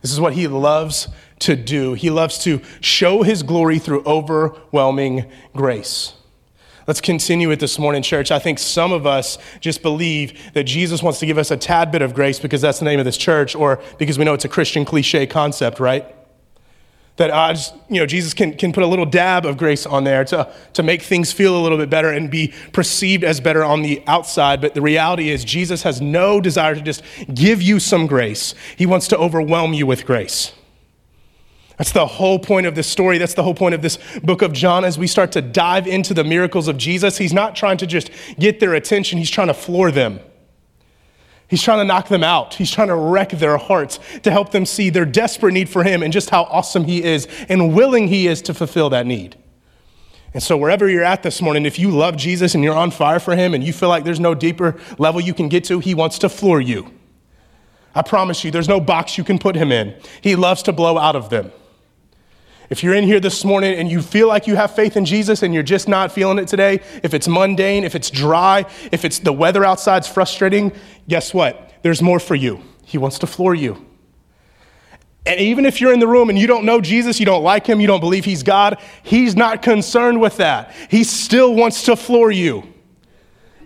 This 0.00 0.10
is 0.10 0.18
what 0.18 0.32
he 0.32 0.48
loves 0.48 1.06
to 1.38 1.54
do. 1.54 1.94
He 1.94 2.10
loves 2.10 2.42
to 2.42 2.60
show 2.80 3.22
his 3.22 3.44
glory 3.44 3.78
through 3.78 4.02
overwhelming 4.04 5.30
grace. 5.54 6.14
Let's 6.88 7.00
continue 7.00 7.52
it 7.52 7.60
this 7.60 7.78
morning, 7.78 8.02
church. 8.02 8.32
I 8.32 8.40
think 8.40 8.58
some 8.58 8.90
of 8.90 9.06
us 9.06 9.38
just 9.60 9.82
believe 9.82 10.52
that 10.54 10.64
Jesus 10.64 11.00
wants 11.00 11.20
to 11.20 11.26
give 11.26 11.38
us 11.38 11.52
a 11.52 11.56
tad 11.56 11.92
bit 11.92 12.02
of 12.02 12.12
grace 12.12 12.40
because 12.40 12.60
that's 12.60 12.80
the 12.80 12.86
name 12.86 12.98
of 12.98 13.04
this 13.04 13.16
church, 13.16 13.54
or 13.54 13.80
because 13.98 14.18
we 14.18 14.24
know 14.24 14.34
it's 14.34 14.44
a 14.44 14.48
Christian 14.48 14.84
cliche 14.84 15.28
concept, 15.28 15.78
right? 15.78 16.12
That 17.16 17.30
uh, 17.30 17.52
just, 17.52 17.74
you 17.90 18.00
know, 18.00 18.06
Jesus 18.06 18.32
can, 18.32 18.56
can 18.56 18.72
put 18.72 18.82
a 18.82 18.86
little 18.86 19.04
dab 19.04 19.44
of 19.44 19.58
grace 19.58 19.84
on 19.84 20.04
there 20.04 20.24
to, 20.26 20.50
to 20.72 20.82
make 20.82 21.02
things 21.02 21.30
feel 21.30 21.56
a 21.56 21.60
little 21.62 21.76
bit 21.76 21.90
better 21.90 22.10
and 22.10 22.30
be 22.30 22.54
perceived 22.72 23.22
as 23.22 23.38
better 23.38 23.62
on 23.62 23.82
the 23.82 24.02
outside. 24.06 24.62
But 24.62 24.74
the 24.74 24.80
reality 24.80 25.28
is, 25.28 25.44
Jesus 25.44 25.82
has 25.82 26.00
no 26.00 26.40
desire 26.40 26.74
to 26.74 26.80
just 26.80 27.02
give 27.34 27.60
you 27.60 27.80
some 27.80 28.06
grace, 28.06 28.54
He 28.76 28.86
wants 28.86 29.08
to 29.08 29.18
overwhelm 29.18 29.74
you 29.74 29.86
with 29.86 30.06
grace. 30.06 30.52
That's 31.78 31.92
the 31.92 32.06
whole 32.06 32.38
point 32.38 32.66
of 32.66 32.74
this 32.74 32.86
story. 32.86 33.18
That's 33.18 33.34
the 33.34 33.42
whole 33.42 33.54
point 33.54 33.74
of 33.74 33.82
this 33.82 33.98
book 34.22 34.42
of 34.42 34.52
John 34.52 34.84
as 34.84 34.98
we 34.98 35.06
start 35.06 35.32
to 35.32 35.42
dive 35.42 35.86
into 35.86 36.14
the 36.14 36.22
miracles 36.22 36.68
of 36.68 36.76
Jesus. 36.76 37.18
He's 37.18 37.32
not 37.32 37.56
trying 37.56 37.76
to 37.78 37.86
just 37.86 38.10
get 38.38 38.60
their 38.60 38.74
attention, 38.74 39.18
he's 39.18 39.30
trying 39.30 39.48
to 39.48 39.54
floor 39.54 39.90
them. 39.90 40.20
He's 41.52 41.62
trying 41.62 41.80
to 41.80 41.84
knock 41.84 42.08
them 42.08 42.24
out. 42.24 42.54
He's 42.54 42.70
trying 42.70 42.88
to 42.88 42.94
wreck 42.94 43.28
their 43.28 43.58
hearts 43.58 44.00
to 44.22 44.30
help 44.30 44.52
them 44.52 44.64
see 44.64 44.88
their 44.88 45.04
desperate 45.04 45.52
need 45.52 45.68
for 45.68 45.84
him 45.84 46.02
and 46.02 46.10
just 46.10 46.30
how 46.30 46.44
awesome 46.44 46.84
he 46.84 47.04
is 47.04 47.28
and 47.46 47.74
willing 47.74 48.08
he 48.08 48.26
is 48.26 48.40
to 48.42 48.54
fulfill 48.54 48.88
that 48.88 49.04
need. 49.04 49.36
And 50.32 50.42
so, 50.42 50.56
wherever 50.56 50.88
you're 50.88 51.04
at 51.04 51.22
this 51.22 51.42
morning, 51.42 51.66
if 51.66 51.78
you 51.78 51.90
love 51.90 52.16
Jesus 52.16 52.54
and 52.54 52.64
you're 52.64 52.74
on 52.74 52.90
fire 52.90 53.20
for 53.20 53.36
him 53.36 53.52
and 53.52 53.62
you 53.62 53.74
feel 53.74 53.90
like 53.90 54.02
there's 54.02 54.18
no 54.18 54.34
deeper 54.34 54.80
level 54.96 55.20
you 55.20 55.34
can 55.34 55.50
get 55.50 55.64
to, 55.64 55.78
he 55.78 55.94
wants 55.94 56.18
to 56.20 56.30
floor 56.30 56.58
you. 56.58 56.90
I 57.94 58.00
promise 58.00 58.44
you, 58.44 58.50
there's 58.50 58.66
no 58.66 58.80
box 58.80 59.18
you 59.18 59.24
can 59.24 59.38
put 59.38 59.54
him 59.54 59.70
in. 59.70 59.94
He 60.22 60.36
loves 60.36 60.62
to 60.62 60.72
blow 60.72 60.96
out 60.96 61.16
of 61.16 61.28
them. 61.28 61.52
If 62.72 62.82
you're 62.82 62.94
in 62.94 63.04
here 63.04 63.20
this 63.20 63.44
morning 63.44 63.74
and 63.78 63.90
you 63.90 64.00
feel 64.00 64.28
like 64.28 64.46
you 64.46 64.56
have 64.56 64.74
faith 64.74 64.96
in 64.96 65.04
Jesus 65.04 65.42
and 65.42 65.52
you're 65.52 65.62
just 65.62 65.88
not 65.88 66.10
feeling 66.10 66.38
it 66.38 66.48
today, 66.48 66.80
if 67.02 67.12
it's 67.12 67.28
mundane, 67.28 67.84
if 67.84 67.94
it's 67.94 68.08
dry, 68.08 68.64
if 68.90 69.04
it's 69.04 69.18
the 69.18 69.30
weather 69.30 69.62
outside's 69.62 70.08
frustrating, 70.08 70.72
guess 71.06 71.34
what? 71.34 71.70
There's 71.82 72.00
more 72.00 72.18
for 72.18 72.34
you. 72.34 72.62
He 72.86 72.96
wants 72.96 73.18
to 73.18 73.26
floor 73.26 73.54
you. 73.54 73.84
And 75.26 75.38
even 75.38 75.66
if 75.66 75.82
you're 75.82 75.92
in 75.92 76.00
the 76.00 76.06
room 76.06 76.30
and 76.30 76.38
you 76.38 76.46
don't 76.46 76.64
know 76.64 76.80
Jesus, 76.80 77.20
you 77.20 77.26
don't 77.26 77.42
like 77.42 77.66
him, 77.66 77.78
you 77.78 77.86
don't 77.86 78.00
believe 78.00 78.24
he's 78.24 78.42
God, 78.42 78.78
he's 79.02 79.36
not 79.36 79.60
concerned 79.60 80.18
with 80.18 80.38
that. 80.38 80.74
He 80.88 81.04
still 81.04 81.54
wants 81.54 81.82
to 81.82 81.94
floor 81.94 82.30
you. 82.30 82.72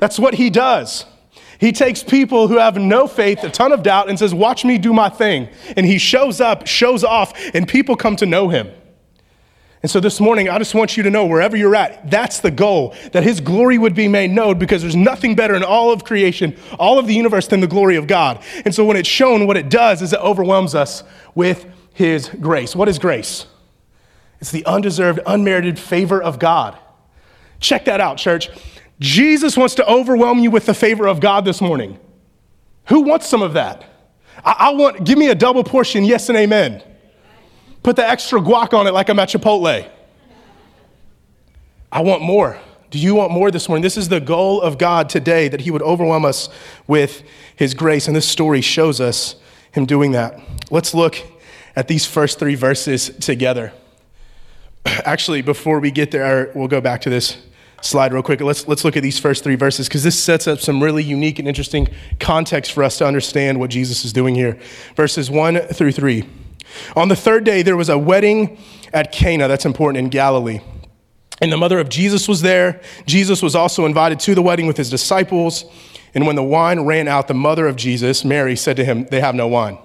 That's 0.00 0.18
what 0.18 0.34
he 0.34 0.50
does. 0.50 1.04
He 1.60 1.70
takes 1.70 2.02
people 2.02 2.48
who 2.48 2.58
have 2.58 2.76
no 2.76 3.06
faith, 3.06 3.44
a 3.44 3.50
ton 3.50 3.70
of 3.70 3.84
doubt, 3.84 4.08
and 4.08 4.18
says, 4.18 4.34
Watch 4.34 4.64
me 4.64 4.78
do 4.78 4.92
my 4.92 5.10
thing. 5.10 5.48
And 5.76 5.86
he 5.86 5.96
shows 5.96 6.40
up, 6.40 6.66
shows 6.66 7.04
off, 7.04 7.32
and 7.54 7.68
people 7.68 7.94
come 7.94 8.16
to 8.16 8.26
know 8.26 8.48
him. 8.48 8.68
And 9.86 9.90
so 9.92 10.00
this 10.00 10.18
morning, 10.18 10.48
I 10.48 10.58
just 10.58 10.74
want 10.74 10.96
you 10.96 11.04
to 11.04 11.10
know 11.10 11.26
wherever 11.26 11.56
you're 11.56 11.76
at, 11.76 12.10
that's 12.10 12.40
the 12.40 12.50
goal, 12.50 12.92
that 13.12 13.22
his 13.22 13.40
glory 13.40 13.78
would 13.78 13.94
be 13.94 14.08
made 14.08 14.32
known 14.32 14.58
because 14.58 14.82
there's 14.82 14.96
nothing 14.96 15.36
better 15.36 15.54
in 15.54 15.62
all 15.62 15.92
of 15.92 16.02
creation, 16.02 16.56
all 16.76 16.98
of 16.98 17.06
the 17.06 17.14
universe 17.14 17.46
than 17.46 17.60
the 17.60 17.68
glory 17.68 17.94
of 17.94 18.08
God. 18.08 18.42
And 18.64 18.74
so 18.74 18.84
when 18.84 18.96
it's 18.96 19.08
shown, 19.08 19.46
what 19.46 19.56
it 19.56 19.68
does 19.68 20.02
is 20.02 20.12
it 20.12 20.18
overwhelms 20.18 20.74
us 20.74 21.04
with 21.36 21.66
his 21.94 22.28
grace. 22.28 22.74
What 22.74 22.88
is 22.88 22.98
grace? 22.98 23.46
It's 24.40 24.50
the 24.50 24.66
undeserved, 24.66 25.20
unmerited 25.24 25.78
favor 25.78 26.20
of 26.20 26.40
God. 26.40 26.76
Check 27.60 27.84
that 27.84 28.00
out, 28.00 28.18
church. 28.18 28.48
Jesus 28.98 29.56
wants 29.56 29.76
to 29.76 29.88
overwhelm 29.88 30.40
you 30.40 30.50
with 30.50 30.66
the 30.66 30.74
favor 30.74 31.06
of 31.06 31.20
God 31.20 31.44
this 31.44 31.60
morning. 31.60 31.96
Who 32.86 33.02
wants 33.02 33.28
some 33.28 33.40
of 33.40 33.52
that? 33.52 33.84
I, 34.44 34.56
I 34.58 34.70
want, 34.70 35.04
give 35.04 35.16
me 35.16 35.28
a 35.28 35.34
double 35.36 35.62
portion, 35.62 36.02
yes 36.04 36.28
and 36.28 36.36
amen. 36.36 36.82
Put 37.86 37.94
the 37.94 38.04
extra 38.04 38.40
guac 38.40 38.76
on 38.76 38.88
it 38.88 38.94
like 38.94 39.08
I'm 39.08 39.18
at 39.20 39.28
Chipotle. 39.28 39.88
I 41.92 42.00
want 42.00 42.20
more. 42.20 42.58
Do 42.90 42.98
you 42.98 43.14
want 43.14 43.30
more 43.30 43.52
this 43.52 43.68
morning? 43.68 43.84
This 43.84 43.96
is 43.96 44.08
the 44.08 44.18
goal 44.18 44.60
of 44.60 44.76
God 44.76 45.08
today 45.08 45.46
that 45.46 45.60
He 45.60 45.70
would 45.70 45.82
overwhelm 45.82 46.24
us 46.24 46.48
with 46.88 47.22
His 47.54 47.74
grace. 47.74 48.08
And 48.08 48.16
this 48.16 48.26
story 48.26 48.60
shows 48.60 49.00
us 49.00 49.36
Him 49.70 49.86
doing 49.86 50.10
that. 50.10 50.40
Let's 50.68 50.94
look 50.94 51.16
at 51.76 51.86
these 51.86 52.04
first 52.04 52.40
three 52.40 52.56
verses 52.56 53.10
together. 53.20 53.72
Actually, 54.84 55.42
before 55.42 55.78
we 55.78 55.92
get 55.92 56.10
there, 56.10 56.50
we'll 56.56 56.66
go 56.66 56.80
back 56.80 57.02
to 57.02 57.08
this 57.08 57.36
slide 57.82 58.12
real 58.12 58.24
quick. 58.24 58.40
Let's, 58.40 58.66
let's 58.66 58.84
look 58.84 58.96
at 58.96 59.04
these 59.04 59.20
first 59.20 59.44
three 59.44 59.54
verses 59.54 59.86
because 59.86 60.02
this 60.02 60.20
sets 60.20 60.48
up 60.48 60.58
some 60.58 60.82
really 60.82 61.04
unique 61.04 61.38
and 61.38 61.46
interesting 61.46 61.86
context 62.18 62.72
for 62.72 62.82
us 62.82 62.98
to 62.98 63.06
understand 63.06 63.60
what 63.60 63.70
Jesus 63.70 64.04
is 64.04 64.12
doing 64.12 64.34
here. 64.34 64.58
Verses 64.96 65.30
one 65.30 65.60
through 65.68 65.92
three. 65.92 66.28
On 66.94 67.08
the 67.08 67.16
third 67.16 67.44
day, 67.44 67.62
there 67.62 67.76
was 67.76 67.88
a 67.88 67.98
wedding 67.98 68.58
at 68.92 69.12
Cana, 69.12 69.48
that's 69.48 69.64
important, 69.64 69.98
in 69.98 70.08
Galilee. 70.08 70.60
And 71.40 71.52
the 71.52 71.56
mother 71.56 71.78
of 71.78 71.88
Jesus 71.88 72.28
was 72.28 72.42
there. 72.42 72.80
Jesus 73.04 73.42
was 73.42 73.54
also 73.54 73.84
invited 73.84 74.20
to 74.20 74.34
the 74.34 74.42
wedding 74.42 74.66
with 74.66 74.76
his 74.76 74.88
disciples. 74.88 75.64
And 76.14 76.26
when 76.26 76.36
the 76.36 76.42
wine 76.42 76.80
ran 76.80 77.08
out, 77.08 77.28
the 77.28 77.34
mother 77.34 77.66
of 77.66 77.76
Jesus, 77.76 78.24
Mary, 78.24 78.56
said 78.56 78.76
to 78.76 78.84
him, 78.84 79.06
They 79.10 79.20
have 79.20 79.34
no 79.34 79.46
wine. 79.46 79.78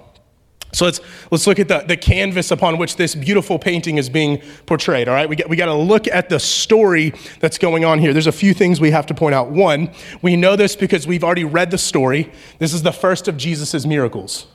So 0.74 0.86
let's, 0.86 1.02
let's 1.30 1.48
look 1.48 1.60
at 1.60 1.68
the, 1.68 1.80
the 1.80 1.98
canvas 1.98 2.52
upon 2.52 2.78
which 2.78 2.96
this 2.96 3.14
beautiful 3.14 3.60
painting 3.60 3.98
is 3.98 4.10
being 4.10 4.42
portrayed, 4.66 5.10
all 5.10 5.14
right? 5.16 5.28
We, 5.28 5.36
got, 5.36 5.50
we 5.50 5.58
got 5.58 5.66
to 5.66 5.74
look 5.74 6.08
at 6.08 6.30
the 6.30 6.40
story 6.40 7.14
that's 7.42 7.58
going 7.58 7.84
on 7.84 8.00
here. 8.00 8.14
There's 8.14 8.28
a 8.28 8.32
few 8.32 8.54
things 8.54 8.80
we 8.80 8.92
have 8.92 9.06
to 9.08 9.14
point 9.14 9.36
out. 9.36 9.52
One, 9.52 9.92
we 10.22 10.38
know 10.38 10.56
this 10.56 10.78
because 10.78 11.06
we've 11.06 11.26
already 11.26 11.44
read 11.44 11.72
the 11.72 11.78
story. 11.78 12.32
This 12.60 12.74
is 12.74 12.84
the 12.84 12.94
first 12.94 13.28
of 13.28 13.36
Jesus' 13.36 13.86
miracles. 13.86 14.48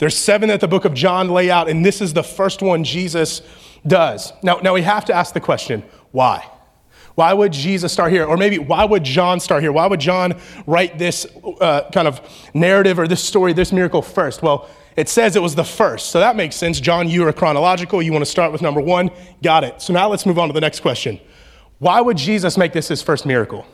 There's 0.00 0.16
seven 0.16 0.48
that 0.48 0.60
the 0.60 0.66
book 0.66 0.86
of 0.86 0.94
John 0.94 1.28
lay 1.28 1.50
out, 1.50 1.68
and 1.68 1.84
this 1.84 2.00
is 2.00 2.14
the 2.14 2.22
first 2.22 2.62
one 2.62 2.84
Jesus 2.84 3.42
does. 3.86 4.32
Now, 4.42 4.56
now 4.56 4.72
we 4.72 4.80
have 4.80 5.04
to 5.04 5.12
ask 5.12 5.34
the 5.34 5.40
question, 5.40 5.82
why? 6.10 6.42
Why 7.16 7.34
would 7.34 7.52
Jesus 7.52 7.92
start 7.92 8.10
here? 8.10 8.24
Or 8.24 8.38
maybe 8.38 8.58
why 8.58 8.86
would 8.86 9.04
John 9.04 9.40
start 9.40 9.62
here? 9.62 9.72
Why 9.72 9.86
would 9.86 10.00
John 10.00 10.40
write 10.66 10.98
this 10.98 11.26
uh, 11.60 11.90
kind 11.92 12.08
of 12.08 12.22
narrative 12.54 12.98
or 12.98 13.06
this 13.06 13.22
story, 13.22 13.52
this 13.52 13.72
miracle 13.72 14.00
first? 14.00 14.40
Well, 14.40 14.70
it 14.96 15.10
says 15.10 15.36
it 15.36 15.42
was 15.42 15.54
the 15.54 15.64
first. 15.64 16.08
So 16.08 16.18
that 16.18 16.34
makes 16.34 16.56
sense. 16.56 16.80
John, 16.80 17.06
you 17.06 17.28
are 17.28 17.32
chronological. 17.34 18.00
You 18.00 18.12
want 18.12 18.24
to 18.24 18.30
start 18.30 18.52
with 18.52 18.62
number 18.62 18.80
one. 18.80 19.10
Got 19.42 19.64
it. 19.64 19.82
So 19.82 19.92
now 19.92 20.08
let's 20.08 20.24
move 20.24 20.38
on 20.38 20.48
to 20.48 20.54
the 20.54 20.62
next 20.62 20.80
question. 20.80 21.20
Why 21.78 22.00
would 22.00 22.16
Jesus 22.16 22.56
make 22.56 22.72
this 22.72 22.88
his 22.88 23.02
first 23.02 23.26
miracle? 23.26 23.66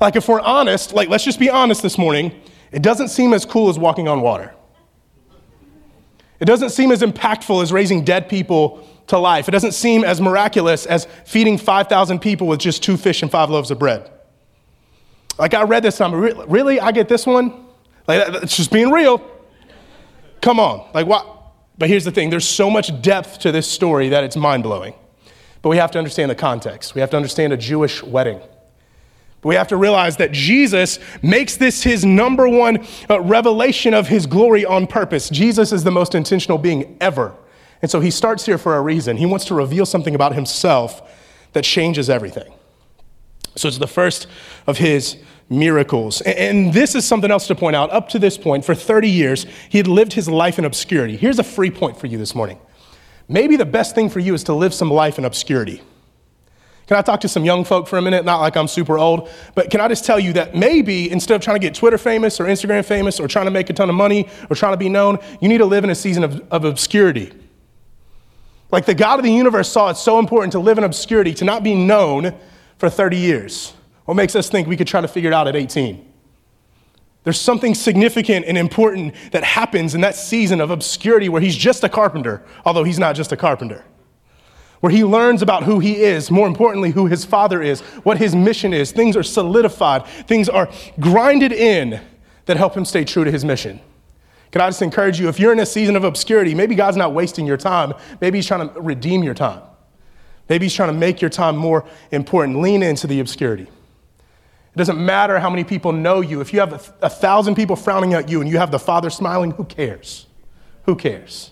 Like, 0.00 0.16
if 0.16 0.26
we're 0.26 0.40
honest, 0.40 0.94
like, 0.94 1.08
let's 1.08 1.24
just 1.24 1.38
be 1.38 1.48
honest 1.48 1.80
this 1.80 1.96
morning, 1.96 2.42
it 2.72 2.82
doesn't 2.82 3.08
seem 3.08 3.32
as 3.34 3.44
cool 3.44 3.68
as 3.68 3.78
walking 3.78 4.08
on 4.08 4.20
water. 4.20 4.52
It 6.40 6.44
doesn't 6.44 6.70
seem 6.70 6.92
as 6.92 7.02
impactful 7.02 7.62
as 7.62 7.72
raising 7.72 8.04
dead 8.04 8.28
people 8.28 8.86
to 9.06 9.18
life. 9.18 9.48
It 9.48 9.52
doesn't 9.52 9.72
seem 9.72 10.04
as 10.04 10.20
miraculous 10.20 10.86
as 10.86 11.06
feeding 11.24 11.58
5,000 11.58 12.18
people 12.18 12.46
with 12.46 12.60
just 12.60 12.82
two 12.82 12.96
fish 12.96 13.22
and 13.22 13.30
five 13.30 13.50
loaves 13.50 13.70
of 13.70 13.78
bread. 13.78 14.10
Like, 15.38 15.54
I 15.54 15.62
read 15.62 15.82
this 15.82 16.00
number. 16.00 16.18
Really? 16.18 16.80
I 16.80 16.92
get 16.92 17.08
this 17.08 17.26
one? 17.26 17.66
Like, 18.06 18.26
it's 18.42 18.56
just 18.56 18.70
being 18.70 18.90
real. 18.90 19.22
Come 20.40 20.58
on. 20.60 20.88
Like, 20.94 21.06
what? 21.06 21.26
But 21.78 21.88
here's 21.88 22.04
the 22.04 22.10
thing 22.10 22.30
there's 22.30 22.48
so 22.48 22.70
much 22.70 23.02
depth 23.02 23.40
to 23.40 23.52
this 23.52 23.66
story 23.66 24.08
that 24.10 24.24
it's 24.24 24.36
mind 24.36 24.62
blowing. 24.62 24.94
But 25.62 25.70
we 25.70 25.76
have 25.76 25.90
to 25.92 25.98
understand 25.98 26.30
the 26.30 26.34
context. 26.34 26.94
We 26.94 27.00
have 27.00 27.10
to 27.10 27.16
understand 27.16 27.52
a 27.52 27.56
Jewish 27.56 28.02
wedding. 28.02 28.40
We 29.46 29.54
have 29.54 29.68
to 29.68 29.76
realize 29.76 30.16
that 30.16 30.32
Jesus 30.32 30.98
makes 31.22 31.56
this 31.56 31.84
his 31.84 32.04
number 32.04 32.48
one 32.48 32.84
uh, 33.08 33.20
revelation 33.20 33.94
of 33.94 34.08
his 34.08 34.26
glory 34.26 34.64
on 34.64 34.88
purpose. 34.88 35.30
Jesus 35.30 35.72
is 35.72 35.84
the 35.84 35.92
most 35.92 36.16
intentional 36.16 36.58
being 36.58 36.96
ever. 37.00 37.32
And 37.80 37.88
so 37.88 38.00
he 38.00 38.10
starts 38.10 38.44
here 38.44 38.58
for 38.58 38.74
a 38.76 38.80
reason. 38.80 39.16
He 39.16 39.24
wants 39.24 39.44
to 39.44 39.54
reveal 39.54 39.86
something 39.86 40.16
about 40.16 40.34
himself 40.34 41.00
that 41.52 41.62
changes 41.62 42.10
everything. 42.10 42.52
So 43.54 43.68
it's 43.68 43.78
the 43.78 43.86
first 43.86 44.26
of 44.66 44.78
his 44.78 45.16
miracles. 45.48 46.22
And 46.22 46.74
this 46.74 46.96
is 46.96 47.04
something 47.04 47.30
else 47.30 47.46
to 47.46 47.54
point 47.54 47.76
out. 47.76 47.90
Up 47.92 48.08
to 48.10 48.18
this 48.18 48.36
point, 48.36 48.64
for 48.64 48.74
30 48.74 49.08
years, 49.08 49.46
he 49.68 49.78
had 49.78 49.86
lived 49.86 50.14
his 50.14 50.28
life 50.28 50.58
in 50.58 50.64
obscurity. 50.64 51.16
Here's 51.16 51.38
a 51.38 51.44
free 51.44 51.70
point 51.70 52.00
for 52.00 52.08
you 52.08 52.18
this 52.18 52.34
morning. 52.34 52.58
Maybe 53.28 53.54
the 53.54 53.64
best 53.64 53.94
thing 53.94 54.08
for 54.08 54.18
you 54.18 54.34
is 54.34 54.42
to 54.44 54.54
live 54.54 54.74
some 54.74 54.90
life 54.90 55.18
in 55.18 55.24
obscurity. 55.24 55.82
Can 56.86 56.96
I 56.96 57.02
talk 57.02 57.20
to 57.22 57.28
some 57.28 57.44
young 57.44 57.64
folk 57.64 57.88
for 57.88 57.98
a 57.98 58.02
minute? 58.02 58.24
Not 58.24 58.40
like 58.40 58.56
I'm 58.56 58.68
super 58.68 58.96
old, 58.96 59.28
but 59.56 59.70
can 59.70 59.80
I 59.80 59.88
just 59.88 60.04
tell 60.04 60.20
you 60.20 60.32
that 60.34 60.54
maybe 60.54 61.10
instead 61.10 61.34
of 61.34 61.42
trying 61.42 61.56
to 61.56 61.60
get 61.60 61.74
Twitter 61.74 61.98
famous 61.98 62.38
or 62.38 62.44
Instagram 62.44 62.84
famous 62.84 63.18
or 63.18 63.26
trying 63.26 63.46
to 63.46 63.50
make 63.50 63.68
a 63.70 63.72
ton 63.72 63.88
of 63.88 63.96
money 63.96 64.28
or 64.48 64.56
trying 64.56 64.72
to 64.72 64.76
be 64.78 64.88
known, 64.88 65.18
you 65.40 65.48
need 65.48 65.58
to 65.58 65.64
live 65.64 65.82
in 65.82 65.90
a 65.90 65.96
season 65.96 66.22
of, 66.22 66.40
of 66.52 66.64
obscurity. 66.64 67.32
Like 68.70 68.86
the 68.86 68.94
God 68.94 69.18
of 69.18 69.24
the 69.24 69.32
universe 69.32 69.68
saw 69.68 69.90
it 69.90 69.96
so 69.96 70.18
important 70.18 70.52
to 70.52 70.60
live 70.60 70.78
in 70.78 70.84
obscurity, 70.84 71.34
to 71.34 71.44
not 71.44 71.64
be 71.64 71.74
known 71.74 72.34
for 72.78 72.88
30 72.88 73.16
years. 73.16 73.72
What 74.04 74.14
makes 74.14 74.36
us 74.36 74.48
think 74.48 74.68
we 74.68 74.76
could 74.76 74.86
try 74.86 75.00
to 75.00 75.08
figure 75.08 75.30
it 75.30 75.34
out 75.34 75.48
at 75.48 75.56
18? 75.56 76.04
There's 77.24 77.40
something 77.40 77.74
significant 77.74 78.46
and 78.46 78.56
important 78.56 79.12
that 79.32 79.42
happens 79.42 79.96
in 79.96 80.02
that 80.02 80.14
season 80.14 80.60
of 80.60 80.70
obscurity 80.70 81.28
where 81.28 81.42
he's 81.42 81.56
just 81.56 81.82
a 81.82 81.88
carpenter, 81.88 82.44
although 82.64 82.84
he's 82.84 83.00
not 83.00 83.16
just 83.16 83.32
a 83.32 83.36
carpenter. 83.36 83.84
Where 84.80 84.92
he 84.92 85.04
learns 85.04 85.42
about 85.42 85.62
who 85.62 85.80
he 85.80 85.96
is, 86.02 86.30
more 86.30 86.46
importantly, 86.46 86.90
who 86.90 87.06
his 87.06 87.24
father 87.24 87.62
is, 87.62 87.80
what 88.02 88.18
his 88.18 88.34
mission 88.34 88.72
is. 88.72 88.92
Things 88.92 89.16
are 89.16 89.22
solidified, 89.22 90.06
things 90.06 90.48
are 90.48 90.68
grinded 91.00 91.52
in 91.52 92.00
that 92.44 92.56
help 92.56 92.76
him 92.76 92.84
stay 92.84 93.04
true 93.04 93.24
to 93.24 93.30
his 93.30 93.44
mission. 93.44 93.80
Can 94.52 94.60
I 94.60 94.68
just 94.68 94.82
encourage 94.82 95.18
you, 95.18 95.28
if 95.28 95.40
you're 95.40 95.52
in 95.52 95.60
a 95.60 95.66
season 95.66 95.96
of 95.96 96.04
obscurity, 96.04 96.54
maybe 96.54 96.74
God's 96.74 96.96
not 96.96 97.12
wasting 97.12 97.46
your 97.46 97.56
time, 97.56 97.94
maybe 98.20 98.38
he's 98.38 98.46
trying 98.46 98.68
to 98.68 98.80
redeem 98.80 99.22
your 99.22 99.34
time. 99.34 99.62
Maybe 100.48 100.66
he's 100.66 100.74
trying 100.74 100.90
to 100.90 100.98
make 100.98 101.20
your 101.20 101.30
time 101.30 101.56
more 101.56 101.84
important. 102.12 102.60
Lean 102.60 102.82
into 102.82 103.06
the 103.06 103.20
obscurity. 103.20 103.64
It 103.64 104.78
doesn't 104.78 105.04
matter 105.04 105.38
how 105.38 105.50
many 105.50 105.64
people 105.64 105.92
know 105.92 106.20
you. 106.20 106.40
If 106.40 106.52
you 106.52 106.60
have 106.60 106.72
a, 106.72 107.06
a 107.06 107.10
thousand 107.10 107.54
people 107.54 107.76
frowning 107.76 108.14
at 108.14 108.28
you 108.28 108.40
and 108.40 108.48
you 108.48 108.58
have 108.58 108.70
the 108.70 108.78
Father 108.78 109.10
smiling, 109.10 109.52
who 109.52 109.64
cares? 109.64 110.26
Who 110.84 110.94
cares? 110.94 111.50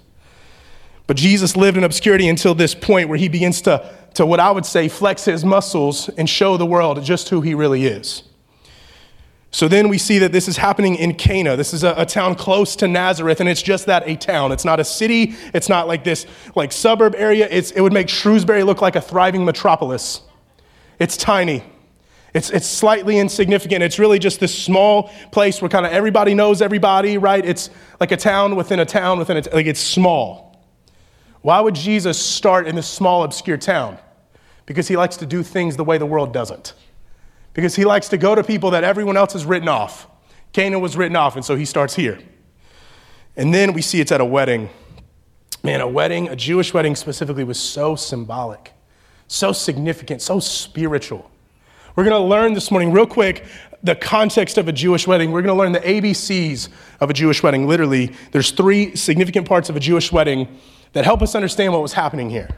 But 1.07 1.17
Jesus 1.17 1.57
lived 1.57 1.77
in 1.77 1.85
obscurity 1.85 2.29
until 2.29 2.55
this 2.55 2.75
point 2.75 3.09
where 3.09 3.19
he 3.19 3.29
begins 3.29 3.61
to, 3.63 3.93
to 4.15 4.25
what 4.25 4.41
I 4.41 4.51
would 4.51 4.65
say, 4.65 4.89
flex 4.89 5.25
his 5.25 5.45
muscles 5.45 6.09
and 6.09 6.29
show 6.29 6.57
the 6.57 6.67
world 6.67 7.03
just 7.05 7.29
who 7.29 7.41
he 7.43 7.55
really 7.55 7.85
is. 7.87 8.23
So 9.55 9.69
then 9.69 9.89
we 9.89 9.99
see 9.99 10.19
that 10.19 10.33
this 10.33 10.49
is 10.49 10.57
happening 10.57 10.97
in 10.97 11.15
Cana. 11.15 11.57
This 11.57 11.73
is 11.73 11.85
a, 11.85 11.95
a, 11.97 12.05
town 12.05 12.35
close 12.35 12.75
to 12.75 12.89
Nazareth, 12.89 13.39
and 13.39 13.49
it's 13.49 13.63
just 13.63 13.87
that 13.87 14.03
a 14.09 14.17
town. 14.17 14.51
It's 14.51 14.65
not 14.65 14.81
a 14.81 14.85
city. 14.85 15.37
It's 15.55 15.69
not 15.69 15.87
like 15.87 16.03
this 16.03 16.27
like 16.57 16.73
suburb 16.73 17.15
area. 17.17 17.47
It's, 17.49 17.71
it 17.71 17.81
would 17.81 17.93
make 17.93 18.09
Shrewsbury 18.09 18.65
look 18.65 18.83
like 18.83 18.97
a 18.97 19.01
thriving 19.01 19.45
metropolis. 19.45 20.23
It's 20.99 21.17
tiny. 21.17 21.63
It's, 22.35 22.51
it's 22.51 22.67
slightly 22.67 23.21
insignificant. 23.21 23.85
It's 23.85 24.01
really 24.01 24.19
just 24.19 24.41
this 24.41 24.53
small 24.53 25.13
place 25.31 25.63
where 25.63 25.69
kind 25.69 25.87
of 25.87 25.93
everybody 25.93 26.35
knows 26.35 26.61
everybody, 26.61 27.17
right? 27.17 27.45
It's 27.45 27.71
like 28.01 28.11
a 28.11 28.17
town 28.17 28.57
within 28.57 28.81
a 28.81 28.85
town 28.85 29.21
within 29.21 29.37
a 29.37 29.43
t- 29.43 29.51
like 29.53 29.67
it's 29.67 29.79
small. 29.79 30.44
Why 31.45 31.61
would 31.61 31.75
Jesus 31.75 32.19
start 32.19 32.67
in 32.67 32.75
this 32.75 32.89
small, 32.89 33.23
obscure 33.23 33.59
town? 33.59 33.99
Because 34.65 34.89
he 34.89 34.97
likes 34.97 35.19
to 35.19 35.27
do 35.27 35.43
things 35.43 35.77
the 35.77 35.85
way 35.85 35.99
the 35.99 36.07
world 36.07 36.33
doesn't. 36.33 36.73
Because 37.53 37.77
he 37.77 37.85
likes 37.85 38.09
to 38.09 38.17
go 38.17 38.35
to 38.35 38.43
people 38.43 38.71
that 38.71 38.83
everyone 38.83 39.19
else 39.19 39.35
has 39.35 39.45
written 39.45 39.69
off. 39.69 40.07
Cana 40.55 40.79
was 40.79 40.97
written 40.97 41.17
off, 41.17 41.37
and 41.37 41.45
so 41.45 41.55
he 41.55 41.67
starts 41.67 41.95
here. 41.95 42.19
And 43.37 43.53
then 43.53 43.75
we 43.75 43.83
see 43.83 44.01
it's 44.01 44.11
at 44.11 44.23
a 44.23 44.25
wedding. 44.25 44.71
Man, 45.63 45.83
a 45.83 45.87
wedding, 45.87 46.31
a 46.31 46.37
Jewish 46.37 46.73
wedding 46.73 46.97
specifically, 46.97 47.45
was 47.45 47.61
so 47.61 47.95
symbolic, 47.95 48.73
so 49.29 49.53
significant, 49.53 50.23
so 50.23 50.41
spiritual. 50.41 51.31
We're 51.95 52.05
going 52.05 52.23
to 52.23 52.27
learn 52.27 52.55
this 52.55 52.71
morning, 52.71 52.91
real 52.91 53.07
quick, 53.07 53.45
the 53.83 53.95
context 53.95 54.57
of 54.57 54.67
a 54.67 54.73
Jewish 54.73 55.07
wedding. 55.07 55.31
We're 55.31 55.43
going 55.43 55.55
to 55.55 55.63
learn 55.63 55.73
the 55.73 55.81
ABCs 55.81 56.71
of 57.01 57.11
a 57.11 57.13
Jewish 57.13 57.43
wedding. 57.43 57.69
Literally, 57.69 58.13
there's 58.33 58.51
three 58.51 58.97
significant 58.97 59.47
parts 59.47 59.69
of 59.69 59.77
a 59.77 59.81
Jewish 59.81 60.11
wedding 60.11 60.49
that 60.95 61.05
help 61.05 61.23
us 61.23 61.35
understand 61.35 61.73
what 61.73 61.83
was 61.83 61.93
happening 61.93 62.31
here. 62.31 62.49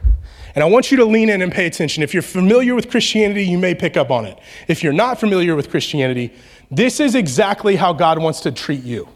And 0.55 0.63
I 0.63 0.67
want 0.67 0.89
you 0.89 0.97
to 0.97 1.05
lean 1.05 1.29
in 1.29 1.41
and 1.41 1.51
pay 1.51 1.67
attention. 1.67 2.01
If 2.01 2.13
you're 2.13 2.23
familiar 2.23 2.73
with 2.73 2.89
Christianity, 2.89 3.43
you 3.43 3.57
may 3.57 3.75
pick 3.75 3.97
up 3.97 4.09
on 4.09 4.25
it. 4.25 4.39
If 4.67 4.81
you're 4.81 4.93
not 4.93 5.19
familiar 5.19 5.55
with 5.55 5.69
Christianity, 5.69 6.33
this 6.71 6.99
is 6.99 7.13
exactly 7.13 7.75
how 7.75 7.93
God 7.93 8.19
wants 8.19 8.39
to 8.41 8.51
treat 8.51 8.83
you. 8.83 9.07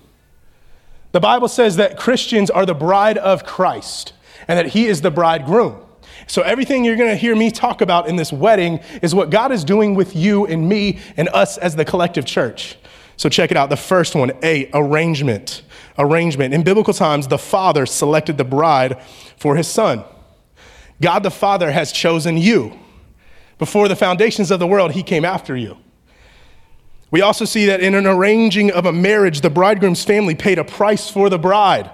The 1.13 1.19
Bible 1.19 1.47
says 1.47 1.77
that 1.77 1.97
Christians 1.97 2.49
are 2.49 2.65
the 2.65 2.73
bride 2.73 3.17
of 3.17 3.43
Christ 3.43 4.13
and 4.47 4.57
that 4.57 4.67
He 4.67 4.85
is 4.85 5.01
the 5.01 5.11
bridegroom. 5.11 5.81
So, 6.27 6.41
everything 6.43 6.85
you're 6.85 6.95
going 6.95 7.09
to 7.09 7.15
hear 7.15 7.35
me 7.35 7.51
talk 7.51 7.81
about 7.81 8.07
in 8.07 8.15
this 8.15 8.31
wedding 8.31 8.79
is 9.01 9.13
what 9.13 9.29
God 9.29 9.51
is 9.51 9.63
doing 9.63 9.95
with 9.95 10.15
you 10.15 10.45
and 10.45 10.69
me 10.69 10.99
and 11.17 11.27
us 11.29 11.57
as 11.57 11.75
the 11.75 11.83
collective 11.83 12.25
church. 12.25 12.77
So, 13.17 13.27
check 13.27 13.51
it 13.51 13.57
out. 13.57 13.69
The 13.69 13.77
first 13.77 14.15
one 14.15 14.31
A, 14.43 14.69
arrangement. 14.73 15.63
Arrangement. 15.98 16.53
In 16.53 16.63
biblical 16.63 16.93
times, 16.93 17.27
the 17.27 17.38
father 17.38 17.86
selected 17.86 18.38
the 18.38 18.43
bride 18.43 19.01
for 19.38 19.55
his 19.55 19.67
son. 19.67 20.03
God 21.01 21.24
the 21.24 21.31
Father 21.31 21.71
has 21.71 21.91
chosen 21.91 22.38
you. 22.38 22.77
Before 23.57 23.88
the 23.88 23.95
foundations 23.95 24.51
of 24.51 24.60
the 24.60 24.67
world, 24.67 24.91
he 24.91 25.03
came 25.03 25.25
after 25.25 25.57
you. 25.57 25.77
We 27.10 27.21
also 27.21 27.43
see 27.43 27.65
that 27.65 27.81
in 27.81 27.93
an 27.93 28.07
arranging 28.07 28.71
of 28.71 28.86
a 28.86 28.93
marriage, 28.93 29.41
the 29.41 29.50
bridegroom's 29.50 30.03
family 30.03 30.33
paid 30.33 30.57
a 30.57 30.63
price 30.63 31.10
for 31.10 31.29
the 31.29 31.38
bride. 31.38 31.91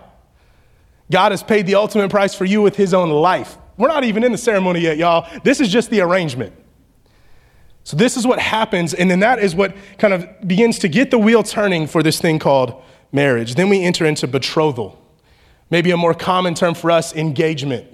God 1.10 1.32
has 1.32 1.42
paid 1.42 1.66
the 1.66 1.76
ultimate 1.76 2.12
price 2.12 2.36
for 2.36 2.46
you 2.46 2.62
with 2.62 2.76
his 2.76 2.94
own 2.94 3.10
life. 3.10 3.58
We're 3.78 3.88
not 3.88 4.04
even 4.04 4.24
in 4.24 4.32
the 4.32 4.38
ceremony 4.38 4.82
yet, 4.82 4.98
y'all. 4.98 5.28
This 5.44 5.60
is 5.60 5.70
just 5.70 5.90
the 5.90 6.02
arrangement. 6.02 6.54
So, 7.84 7.96
this 7.96 8.18
is 8.18 8.28
what 8.28 8.40
happens, 8.40 8.94
and 8.94 9.10
then 9.10 9.22
that 9.22 9.40
is 9.40 9.56
what 9.56 9.74
kind 9.98 10.14
of 10.14 10.28
begins 10.46 10.78
to 10.80 10.90
get 10.90 11.10
the 11.10 11.18
wheel 11.18 11.42
turning 11.42 11.88
for 11.88 12.04
this 12.04 12.20
thing 12.20 12.38
called 12.38 12.84
marriage. 13.12 13.56
Then 13.56 13.70
we 13.70 13.84
enter 13.84 14.06
into 14.06 14.28
betrothal. 14.28 15.02
Maybe 15.70 15.92
a 15.92 15.98
more 15.98 16.14
common 16.14 16.54
term 16.54 16.74
for 16.74 16.92
us, 16.92 17.16
engagement. 17.16 17.94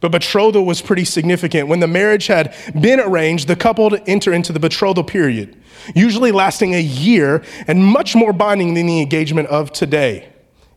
But 0.00 0.12
betrothal 0.12 0.66
was 0.66 0.82
pretty 0.82 1.04
significant. 1.04 1.68
When 1.68 1.80
the 1.80 1.88
marriage 1.88 2.26
had 2.26 2.54
been 2.78 3.00
arranged, 3.00 3.48
the 3.48 3.56
couple 3.56 3.88
would 3.88 4.02
enter 4.06 4.32
into 4.32 4.52
the 4.52 4.60
betrothal 4.60 5.02
period, 5.02 5.56
usually 5.94 6.30
lasting 6.30 6.74
a 6.74 6.80
year 6.80 7.42
and 7.66 7.82
much 7.82 8.14
more 8.14 8.32
binding 8.32 8.74
than 8.74 8.86
the 8.86 9.00
engagement 9.00 9.48
of 9.48 9.72
today. 9.72 10.28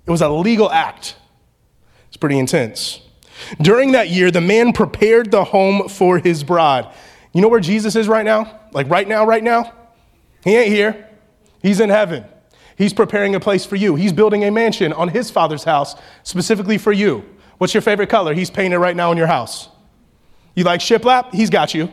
It 0.05 0.11
was 0.11 0.21
a 0.21 0.29
legal 0.29 0.71
act. 0.71 1.17
It's 2.07 2.17
pretty 2.17 2.39
intense. 2.39 3.01
During 3.61 3.91
that 3.91 4.09
year, 4.09 4.31
the 4.31 4.41
man 4.41 4.71
prepared 4.71 5.29
the 5.29 5.43
home 5.43 5.89
for 5.89 6.19
his 6.19 6.43
bride. 6.43 6.87
You 7.33 7.41
know 7.41 7.49
where 7.49 7.59
Jesus 7.59 7.95
is 7.95 8.07
right 8.07 8.25
now? 8.25 8.59
Like 8.71 8.89
right 8.89 9.07
now, 9.07 9.25
right 9.25 9.43
now? 9.43 9.73
He 10.43 10.55
ain't 10.55 10.71
here. 10.71 11.09
He's 11.61 11.79
in 11.79 11.89
heaven. 11.89 12.25
He's 12.77 12.93
preparing 12.93 13.33
a 13.33 13.39
place 13.39 13.65
for 13.65 13.75
you. 13.75 13.95
He's 13.95 14.13
building 14.13 14.43
a 14.43 14.51
mansion 14.51 14.93
on 14.93 15.09
his 15.09 15.31
father's 15.31 15.63
house 15.63 15.95
specifically 16.23 16.77
for 16.77 16.93
you. 16.93 17.25
What's 17.57 17.73
your 17.73 17.81
favorite 17.81 18.09
color? 18.09 18.33
He's 18.35 18.51
painted 18.51 18.77
right 18.77 18.95
now 18.95 19.11
in 19.11 19.17
your 19.17 19.27
house. 19.27 19.69
You 20.55 20.63
like 20.63 20.79
shiplap? 20.79 21.33
He's 21.33 21.49
got 21.49 21.73
you. 21.73 21.91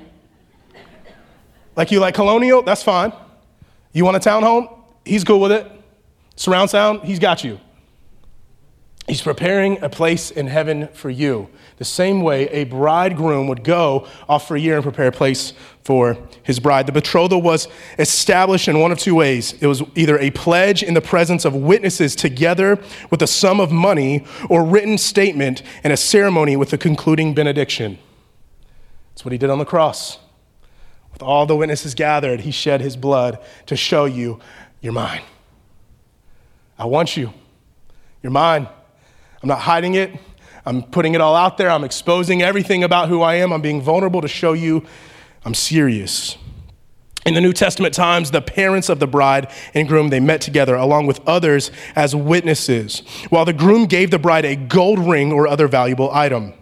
Like 1.74 1.90
you 1.90 2.00
like 2.00 2.14
colonial? 2.14 2.62
That's 2.62 2.82
fine. 2.82 3.12
You 3.92 4.04
want 4.04 4.16
a 4.16 4.20
townhome? 4.20 4.78
He's 5.04 5.24
cool 5.24 5.40
with 5.40 5.52
it. 5.52 5.70
Surround 6.36 6.68
sound? 6.68 7.02
He's 7.02 7.18
got 7.18 7.44
you. 7.44 7.58
He's 9.06 9.20
preparing 9.20 9.82
a 9.82 9.90
place 9.90 10.30
in 10.30 10.46
heaven 10.46 10.88
for 10.88 11.10
you. 11.10 11.50
The 11.76 11.84
same 11.84 12.22
way 12.22 12.48
a 12.48 12.64
bridegroom 12.64 13.48
would 13.48 13.62
go 13.62 14.08
off 14.28 14.48
for 14.48 14.56
a 14.56 14.60
year 14.60 14.76
and 14.76 14.82
prepare 14.82 15.08
a 15.08 15.12
place 15.12 15.52
for 15.82 16.16
his 16.42 16.58
bride. 16.58 16.86
The 16.86 16.92
betrothal 16.92 17.42
was 17.42 17.68
established 17.98 18.66
in 18.66 18.80
one 18.80 18.92
of 18.92 18.98
two 18.98 19.14
ways. 19.14 19.52
It 19.60 19.66
was 19.66 19.82
either 19.94 20.18
a 20.18 20.30
pledge 20.30 20.82
in 20.82 20.94
the 20.94 21.02
presence 21.02 21.44
of 21.44 21.54
witnesses 21.54 22.16
together 22.16 22.78
with 23.10 23.20
a 23.20 23.26
sum 23.26 23.60
of 23.60 23.70
money, 23.70 24.24
or 24.48 24.64
written 24.64 24.96
statement 24.96 25.62
and 25.82 25.92
a 25.92 25.98
ceremony 25.98 26.56
with 26.56 26.72
a 26.72 26.78
concluding 26.78 27.34
benediction. 27.34 27.98
That's 29.10 29.24
what 29.24 29.32
he 29.32 29.38
did 29.38 29.50
on 29.50 29.58
the 29.58 29.66
cross. 29.66 30.18
With 31.12 31.22
all 31.22 31.44
the 31.44 31.56
witnesses 31.56 31.94
gathered, 31.94 32.40
he 32.40 32.50
shed 32.50 32.80
his 32.80 32.96
blood 32.96 33.38
to 33.66 33.76
show 33.76 34.06
you, 34.06 34.40
you're 34.80 34.94
mine. 34.94 35.22
I 36.78 36.86
want 36.86 37.18
you. 37.18 37.34
You're 38.22 38.32
mine. 38.32 38.66
I'm 39.44 39.48
not 39.48 39.60
hiding 39.60 39.92
it. 39.92 40.10
I'm 40.64 40.82
putting 40.82 41.14
it 41.14 41.20
all 41.20 41.36
out 41.36 41.58
there. 41.58 41.68
I'm 41.68 41.84
exposing 41.84 42.40
everything 42.40 42.82
about 42.82 43.10
who 43.10 43.20
I 43.20 43.34
am. 43.34 43.52
I'm 43.52 43.60
being 43.60 43.82
vulnerable 43.82 44.22
to 44.22 44.28
show 44.28 44.54
you 44.54 44.86
I'm 45.44 45.52
serious. 45.52 46.38
In 47.26 47.34
the 47.34 47.42
New 47.42 47.52
Testament 47.52 47.92
times, 47.92 48.30
the 48.30 48.40
parents 48.40 48.88
of 48.88 49.00
the 49.00 49.06
bride 49.06 49.50
and 49.74 49.86
groom, 49.86 50.08
they 50.08 50.18
met 50.18 50.40
together 50.40 50.74
along 50.74 51.08
with 51.08 51.20
others 51.28 51.70
as 51.94 52.16
witnesses, 52.16 53.00
while 53.28 53.44
the 53.44 53.52
groom 53.52 53.84
gave 53.84 54.10
the 54.10 54.18
bride 54.18 54.46
a 54.46 54.56
gold 54.56 54.98
ring 54.98 55.30
or 55.30 55.46
other 55.46 55.68
valuable 55.68 56.10
item. 56.10 56.54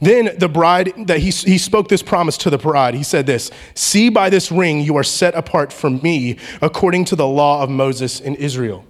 Then 0.00 0.36
the 0.38 0.48
bride, 0.48 0.92
that 1.08 1.18
he, 1.18 1.30
he 1.30 1.58
spoke 1.58 1.88
this 1.88 2.04
promise 2.04 2.36
to 2.38 2.50
the 2.50 2.58
bride. 2.58 2.94
He 2.94 3.02
said 3.02 3.26
this, 3.26 3.50
see 3.74 4.10
by 4.10 4.30
this 4.30 4.52
ring 4.52 4.80
you 4.80 4.96
are 4.96 5.02
set 5.02 5.34
apart 5.34 5.72
from 5.72 6.00
me 6.02 6.38
according 6.60 7.06
to 7.06 7.16
the 7.16 7.26
law 7.26 7.64
of 7.64 7.68
Moses 7.68 8.20
in 8.20 8.36
Israel. 8.36 8.84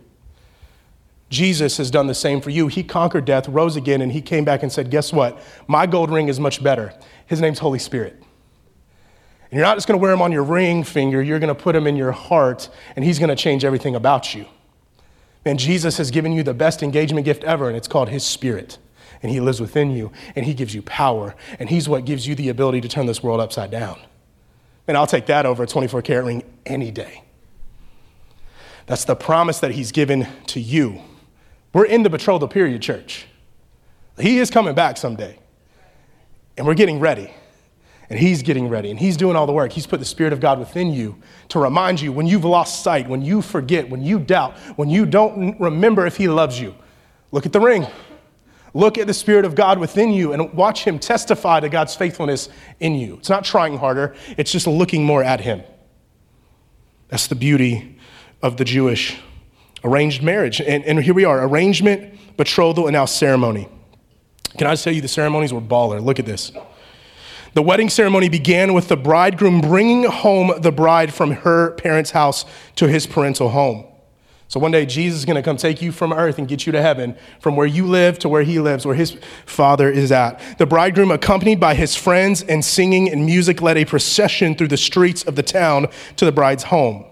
Jesus 1.32 1.78
has 1.78 1.90
done 1.90 2.06
the 2.06 2.14
same 2.14 2.40
for 2.40 2.50
you. 2.50 2.68
He 2.68 2.84
conquered 2.84 3.24
death, 3.24 3.48
rose 3.48 3.74
again, 3.74 4.02
and 4.02 4.12
he 4.12 4.20
came 4.20 4.44
back 4.44 4.62
and 4.62 4.70
said, 4.70 4.90
Guess 4.90 5.12
what? 5.12 5.40
My 5.66 5.86
gold 5.86 6.10
ring 6.10 6.28
is 6.28 6.38
much 6.38 6.62
better. 6.62 6.94
His 7.26 7.40
name's 7.40 7.58
Holy 7.58 7.78
Spirit. 7.78 8.12
And 9.50 9.58
you're 9.58 9.66
not 9.66 9.76
just 9.76 9.88
going 9.88 9.98
to 9.98 10.02
wear 10.02 10.12
him 10.12 10.22
on 10.22 10.30
your 10.30 10.44
ring 10.44 10.84
finger, 10.84 11.22
you're 11.22 11.38
going 11.38 11.48
to 11.48 11.60
put 11.60 11.74
him 11.74 11.86
in 11.86 11.96
your 11.96 12.12
heart, 12.12 12.68
and 12.94 13.04
he's 13.04 13.18
going 13.18 13.30
to 13.30 13.36
change 13.36 13.64
everything 13.64 13.94
about 13.94 14.34
you. 14.34 14.46
And 15.44 15.58
Jesus 15.58 15.96
has 15.96 16.10
given 16.10 16.32
you 16.32 16.42
the 16.42 16.54
best 16.54 16.82
engagement 16.82 17.24
gift 17.24 17.42
ever, 17.44 17.66
and 17.66 17.76
it's 17.76 17.88
called 17.88 18.10
his 18.10 18.24
spirit. 18.24 18.78
And 19.22 19.32
he 19.32 19.40
lives 19.40 19.60
within 19.60 19.90
you, 19.90 20.12
and 20.36 20.44
he 20.44 20.52
gives 20.52 20.74
you 20.74 20.82
power, 20.82 21.34
and 21.58 21.68
he's 21.70 21.88
what 21.88 22.04
gives 22.04 22.26
you 22.26 22.34
the 22.34 22.48
ability 22.50 22.80
to 22.82 22.88
turn 22.88 23.06
this 23.06 23.22
world 23.22 23.40
upside 23.40 23.70
down. 23.70 23.98
And 24.86 24.96
I'll 24.96 25.06
take 25.06 25.26
that 25.26 25.46
over 25.46 25.62
a 25.62 25.66
24 25.66 26.02
karat 26.02 26.24
ring 26.24 26.42
any 26.66 26.90
day. 26.90 27.22
That's 28.86 29.04
the 29.04 29.16
promise 29.16 29.60
that 29.60 29.70
he's 29.72 29.92
given 29.92 30.26
to 30.48 30.60
you. 30.60 31.00
We're 31.72 31.86
in 31.86 32.02
the 32.02 32.10
betrothal 32.10 32.48
period, 32.48 32.82
church. 32.82 33.26
He 34.18 34.38
is 34.38 34.50
coming 34.50 34.74
back 34.74 34.96
someday. 34.96 35.38
And 36.56 36.66
we're 36.66 36.74
getting 36.74 37.00
ready. 37.00 37.32
And 38.10 38.18
he's 38.18 38.42
getting 38.42 38.68
ready. 38.68 38.90
And 38.90 39.00
he's 39.00 39.16
doing 39.16 39.36
all 39.36 39.46
the 39.46 39.52
work. 39.52 39.72
He's 39.72 39.86
put 39.86 39.98
the 39.98 40.06
Spirit 40.06 40.34
of 40.34 40.40
God 40.40 40.58
within 40.58 40.92
you 40.92 41.16
to 41.48 41.58
remind 41.58 42.00
you 42.00 42.12
when 42.12 42.26
you've 42.26 42.44
lost 42.44 42.82
sight, 42.82 43.08
when 43.08 43.22
you 43.22 43.40
forget, 43.40 43.88
when 43.88 44.02
you 44.02 44.18
doubt, 44.18 44.56
when 44.76 44.90
you 44.90 45.06
don't 45.06 45.58
remember 45.58 46.06
if 46.06 46.16
he 46.16 46.28
loves 46.28 46.60
you. 46.60 46.74
Look 47.30 47.46
at 47.46 47.54
the 47.54 47.60
ring. 47.60 47.86
Look 48.74 48.98
at 48.98 49.06
the 49.06 49.14
Spirit 49.14 49.46
of 49.46 49.54
God 49.54 49.78
within 49.78 50.12
you 50.12 50.32
and 50.32 50.52
watch 50.52 50.84
him 50.84 50.98
testify 50.98 51.60
to 51.60 51.68
God's 51.70 51.94
faithfulness 51.94 52.50
in 52.80 52.94
you. 52.94 53.16
It's 53.16 53.28
not 53.28 53.44
trying 53.44 53.78
harder, 53.78 54.14
it's 54.36 54.52
just 54.52 54.66
looking 54.66 55.04
more 55.04 55.22
at 55.22 55.40
him. 55.40 55.62
That's 57.08 57.26
the 57.26 57.34
beauty 57.34 57.98
of 58.42 58.56
the 58.56 58.64
Jewish 58.64 59.18
arranged 59.84 60.22
marriage. 60.22 60.60
And, 60.60 60.84
and 60.84 61.02
here 61.02 61.14
we 61.14 61.24
are 61.24 61.44
arrangement, 61.46 62.36
betrothal, 62.36 62.86
and 62.86 62.94
now 62.94 63.04
ceremony. 63.04 63.68
Can 64.58 64.66
I 64.66 64.72
just 64.72 64.84
tell 64.84 64.92
you 64.92 65.00
the 65.00 65.08
ceremonies 65.08 65.52
were 65.52 65.60
baller? 65.60 66.02
Look 66.02 66.18
at 66.18 66.26
this. 66.26 66.52
The 67.54 67.62
wedding 67.62 67.90
ceremony 67.90 68.28
began 68.28 68.72
with 68.72 68.88
the 68.88 68.96
bridegroom 68.96 69.60
bringing 69.60 70.04
home 70.04 70.52
the 70.60 70.72
bride 70.72 71.12
from 71.12 71.32
her 71.32 71.72
parents' 71.72 72.10
house 72.10 72.44
to 72.76 72.88
his 72.88 73.06
parental 73.06 73.50
home. 73.50 73.86
So 74.48 74.60
one 74.60 74.70
day 74.70 74.84
Jesus 74.84 75.20
is 75.20 75.24
going 75.24 75.36
to 75.36 75.42
come 75.42 75.56
take 75.56 75.80
you 75.80 75.92
from 75.92 76.12
earth 76.12 76.38
and 76.38 76.46
get 76.46 76.66
you 76.66 76.72
to 76.72 76.82
heaven, 76.82 77.16
from 77.40 77.56
where 77.56 77.66
you 77.66 77.86
live 77.86 78.18
to 78.18 78.28
where 78.28 78.42
he 78.42 78.58
lives, 78.58 78.84
where 78.84 78.94
his 78.94 79.16
father 79.46 79.90
is 79.90 80.12
at. 80.12 80.40
The 80.58 80.66
bridegroom, 80.66 81.10
accompanied 81.10 81.58
by 81.58 81.74
his 81.74 81.96
friends 81.96 82.42
and 82.42 82.62
singing 82.62 83.10
and 83.10 83.24
music, 83.24 83.62
led 83.62 83.78
a 83.78 83.86
procession 83.86 84.54
through 84.54 84.68
the 84.68 84.76
streets 84.76 85.22
of 85.22 85.36
the 85.36 85.42
town 85.42 85.88
to 86.16 86.26
the 86.26 86.32
bride's 86.32 86.64
home. 86.64 87.06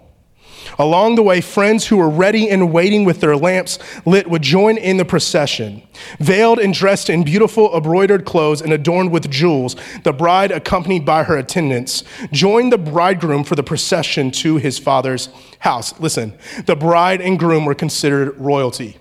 Along 0.78 1.14
the 1.14 1.22
way, 1.22 1.40
friends 1.40 1.86
who 1.86 1.96
were 1.96 2.08
ready 2.08 2.48
and 2.48 2.72
waiting 2.72 3.04
with 3.04 3.20
their 3.20 3.36
lamps 3.36 3.78
lit 4.06 4.28
would 4.28 4.42
join 4.42 4.76
in 4.76 4.96
the 4.96 5.04
procession. 5.04 5.82
Veiled 6.18 6.58
and 6.58 6.72
dressed 6.72 7.10
in 7.10 7.24
beautiful 7.24 7.74
embroidered 7.76 8.24
clothes 8.24 8.62
and 8.62 8.72
adorned 8.72 9.10
with 9.10 9.30
jewels, 9.30 9.76
the 10.04 10.12
bride, 10.12 10.50
accompanied 10.50 11.04
by 11.04 11.24
her 11.24 11.36
attendants, 11.36 12.04
joined 12.32 12.72
the 12.72 12.78
bridegroom 12.78 13.44
for 13.44 13.54
the 13.54 13.62
procession 13.62 14.30
to 14.30 14.56
his 14.56 14.78
father's 14.78 15.28
house. 15.60 15.98
Listen, 16.00 16.36
the 16.66 16.76
bride 16.76 17.20
and 17.20 17.38
groom 17.38 17.64
were 17.64 17.74
considered 17.74 18.36
royalty. 18.38 18.98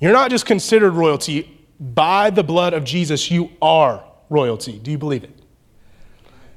You're 0.00 0.12
not 0.12 0.30
just 0.30 0.46
considered 0.46 0.92
royalty, 0.92 1.54
by 1.80 2.30
the 2.30 2.42
blood 2.42 2.74
of 2.74 2.84
Jesus, 2.84 3.30
you 3.30 3.50
are 3.62 4.04
royalty. 4.28 4.78
Do 4.78 4.90
you 4.90 4.98
believe 4.98 5.24
it? 5.24 5.37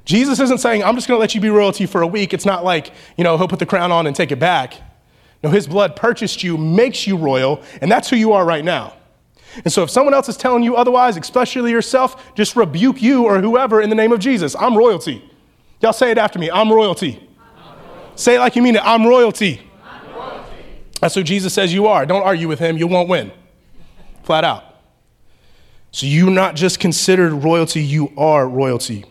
Jesus 0.05 0.39
isn't 0.39 0.57
saying, 0.59 0.83
I'm 0.83 0.95
just 0.95 1.07
going 1.07 1.17
to 1.17 1.21
let 1.21 1.35
you 1.35 1.41
be 1.41 1.49
royalty 1.49 1.85
for 1.85 2.01
a 2.01 2.07
week. 2.07 2.33
It's 2.33 2.45
not 2.45 2.63
like, 2.63 2.91
you 3.17 3.23
know, 3.23 3.37
he'll 3.37 3.47
put 3.47 3.59
the 3.59 3.65
crown 3.65 3.91
on 3.91 4.07
and 4.07 4.15
take 4.15 4.31
it 4.31 4.39
back. 4.39 4.75
No, 5.43 5.49
his 5.49 5.67
blood 5.67 5.95
purchased 5.95 6.43
you, 6.43 6.57
makes 6.57 7.07
you 7.07 7.17
royal, 7.17 7.63
and 7.81 7.91
that's 7.91 8.09
who 8.09 8.15
you 8.15 8.33
are 8.33 8.45
right 8.45 8.63
now. 8.63 8.93
And 9.63 9.71
so 9.71 9.83
if 9.83 9.89
someone 9.89 10.13
else 10.13 10.29
is 10.29 10.37
telling 10.37 10.63
you 10.63 10.75
otherwise, 10.75 11.17
especially 11.17 11.71
yourself, 11.71 12.33
just 12.35 12.55
rebuke 12.55 13.01
you 13.01 13.25
or 13.25 13.41
whoever 13.41 13.81
in 13.81 13.89
the 13.89 13.95
name 13.95 14.11
of 14.11 14.19
Jesus. 14.19 14.55
I'm 14.55 14.77
royalty. 14.77 15.29
Y'all 15.81 15.93
say 15.93 16.11
it 16.11 16.17
after 16.17 16.39
me 16.39 16.49
I'm 16.49 16.71
royalty. 16.71 17.27
I'm 17.39 17.77
royalty. 17.77 18.11
Say 18.15 18.35
it 18.35 18.39
like 18.39 18.55
you 18.55 18.61
mean 18.61 18.75
it. 18.75 18.81
I'm 18.83 19.05
royalty. 19.05 19.61
That's 21.01 21.15
who 21.15 21.23
Jesus 21.23 21.53
says 21.53 21.73
you 21.73 21.87
are. 21.87 22.05
Don't 22.05 22.21
argue 22.21 22.47
with 22.47 22.59
him, 22.59 22.77
you 22.77 22.85
won't 22.87 23.09
win. 23.09 23.31
Flat 24.21 24.43
out. 24.43 24.63
So 25.91 26.05
you're 26.05 26.29
not 26.29 26.55
just 26.55 26.79
considered 26.79 27.33
royalty, 27.33 27.81
you 27.81 28.13
are 28.17 28.47
royalty. 28.47 29.05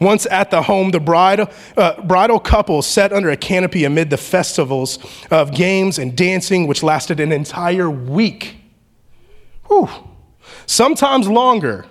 Once 0.00 0.26
at 0.30 0.50
the 0.50 0.62
home, 0.62 0.90
the 0.90 1.00
bride, 1.00 1.40
uh, 1.76 2.00
bridal 2.02 2.40
couple 2.40 2.82
sat 2.82 3.12
under 3.12 3.30
a 3.30 3.36
canopy 3.36 3.84
amid 3.84 4.10
the 4.10 4.16
festivals 4.16 4.98
of 5.30 5.54
games 5.54 5.98
and 5.98 6.16
dancing, 6.16 6.66
which 6.66 6.82
lasted 6.82 7.20
an 7.20 7.32
entire 7.32 7.90
week. 7.90 8.56
Whew. 9.66 9.88
Sometimes 10.66 11.28
longer. 11.28 11.86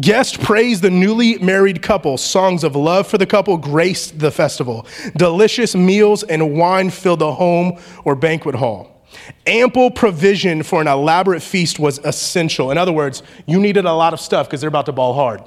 Guests 0.00 0.36
praised 0.36 0.82
the 0.82 0.90
newly 0.90 1.38
married 1.38 1.82
couple. 1.82 2.16
Songs 2.16 2.62
of 2.62 2.76
love 2.76 3.06
for 3.06 3.18
the 3.18 3.26
couple 3.26 3.56
graced 3.56 4.18
the 4.18 4.30
festival. 4.30 4.86
Delicious 5.16 5.74
meals 5.74 6.22
and 6.22 6.54
wine 6.56 6.90
filled 6.90 7.18
the 7.18 7.34
home 7.34 7.78
or 8.04 8.14
banquet 8.14 8.54
hall. 8.54 9.04
Ample 9.46 9.90
provision 9.90 10.62
for 10.62 10.80
an 10.80 10.86
elaborate 10.86 11.42
feast 11.42 11.78
was 11.78 11.98
essential. 11.98 12.70
In 12.70 12.78
other 12.78 12.92
words, 12.92 13.22
you 13.46 13.58
needed 13.58 13.84
a 13.84 13.92
lot 13.92 14.12
of 14.12 14.20
stuff 14.20 14.46
because 14.46 14.60
they're 14.60 14.68
about 14.68 14.86
to 14.86 14.92
ball 14.92 15.14
hard. 15.14 15.42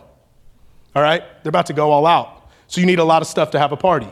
All 0.95 1.01
right? 1.01 1.23
They're 1.43 1.49
about 1.49 1.67
to 1.67 1.73
go 1.73 1.91
all 1.91 2.05
out. 2.05 2.49
So 2.67 2.81
you 2.81 2.87
need 2.87 2.99
a 2.99 3.03
lot 3.03 3.21
of 3.21 3.27
stuff 3.27 3.51
to 3.51 3.59
have 3.59 3.71
a 3.71 3.77
party. 3.77 4.11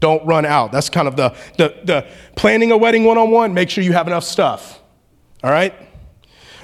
Don't 0.00 0.24
run 0.26 0.46
out. 0.46 0.72
That's 0.72 0.88
kind 0.88 1.06
of 1.06 1.16
the, 1.16 1.34
the, 1.58 1.74
the 1.84 2.06
planning 2.36 2.72
a 2.72 2.76
wedding 2.76 3.04
one 3.04 3.18
on 3.18 3.30
one. 3.30 3.52
Make 3.52 3.68
sure 3.68 3.84
you 3.84 3.92
have 3.92 4.06
enough 4.06 4.24
stuff. 4.24 4.80
All 5.42 5.50
right? 5.50 5.74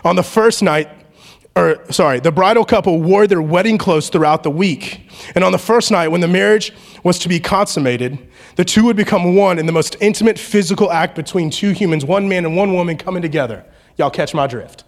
On 0.04 0.16
the 0.16 0.22
first 0.22 0.62
night, 0.62 0.88
or 1.56 1.80
sorry, 1.90 2.20
the 2.20 2.30
bridal 2.30 2.64
couple 2.64 3.00
wore 3.00 3.26
their 3.26 3.40
wedding 3.40 3.78
clothes 3.78 4.10
throughout 4.10 4.42
the 4.42 4.50
week. 4.50 5.10
And 5.34 5.42
on 5.42 5.52
the 5.52 5.58
first 5.58 5.90
night, 5.90 6.08
when 6.08 6.20
the 6.20 6.28
marriage 6.28 6.72
was 7.02 7.18
to 7.20 7.28
be 7.28 7.40
consummated, 7.40 8.18
the 8.56 8.64
two 8.64 8.84
would 8.84 8.96
become 8.96 9.34
one 9.34 9.58
in 9.58 9.66
the 9.66 9.72
most 9.72 9.96
intimate 10.00 10.38
physical 10.38 10.92
act 10.92 11.14
between 11.14 11.48
two 11.50 11.72
humans, 11.72 12.04
one 12.04 12.28
man 12.28 12.44
and 12.44 12.56
one 12.56 12.74
woman 12.74 12.98
coming 12.98 13.22
together. 13.22 13.64
Y'all 13.96 14.10
catch 14.10 14.34
my 14.34 14.46
drift. 14.46 14.84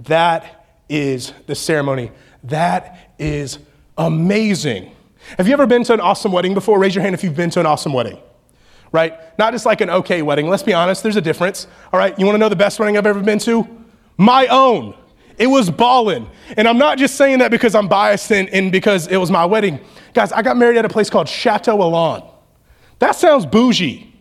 That 0.00 0.66
is 0.88 1.32
the 1.46 1.54
ceremony. 1.54 2.10
That 2.42 3.03
is 3.18 3.58
amazing. 3.96 4.94
Have 5.38 5.46
you 5.46 5.54
ever 5.54 5.66
been 5.66 5.84
to 5.84 5.94
an 5.94 6.00
awesome 6.00 6.32
wedding 6.32 6.54
before? 6.54 6.78
Raise 6.78 6.94
your 6.94 7.02
hand 7.02 7.14
if 7.14 7.24
you've 7.24 7.36
been 7.36 7.50
to 7.50 7.60
an 7.60 7.66
awesome 7.66 7.92
wedding. 7.92 8.18
Right? 8.92 9.14
Not 9.38 9.52
just 9.52 9.66
like 9.66 9.80
an 9.80 9.90
okay 9.90 10.22
wedding. 10.22 10.48
Let's 10.48 10.62
be 10.62 10.72
honest, 10.72 11.02
there's 11.02 11.16
a 11.16 11.20
difference. 11.20 11.66
All 11.92 11.98
right, 11.98 12.16
you 12.18 12.26
wanna 12.26 12.38
know 12.38 12.48
the 12.48 12.56
best 12.56 12.78
wedding 12.78 12.96
I've 12.96 13.06
ever 13.06 13.20
been 13.20 13.38
to? 13.40 13.66
My 14.16 14.46
own. 14.46 14.94
It 15.38 15.48
was 15.48 15.70
ballin'. 15.70 16.28
And 16.56 16.68
I'm 16.68 16.78
not 16.78 16.98
just 16.98 17.16
saying 17.16 17.38
that 17.38 17.50
because 17.50 17.74
I'm 17.74 17.88
biased 17.88 18.30
and, 18.30 18.48
and, 18.50 18.70
because 18.70 19.08
it 19.08 19.16
was 19.16 19.30
my 19.30 19.44
wedding. 19.44 19.80
Guys, 20.12 20.30
I 20.32 20.42
got 20.42 20.56
married 20.56 20.76
at 20.76 20.84
a 20.84 20.88
place 20.88 21.10
called 21.10 21.28
Chateau 21.28 21.80
Elan. 21.82 22.22
That 23.00 23.16
sounds 23.16 23.44
bougie 23.44 24.12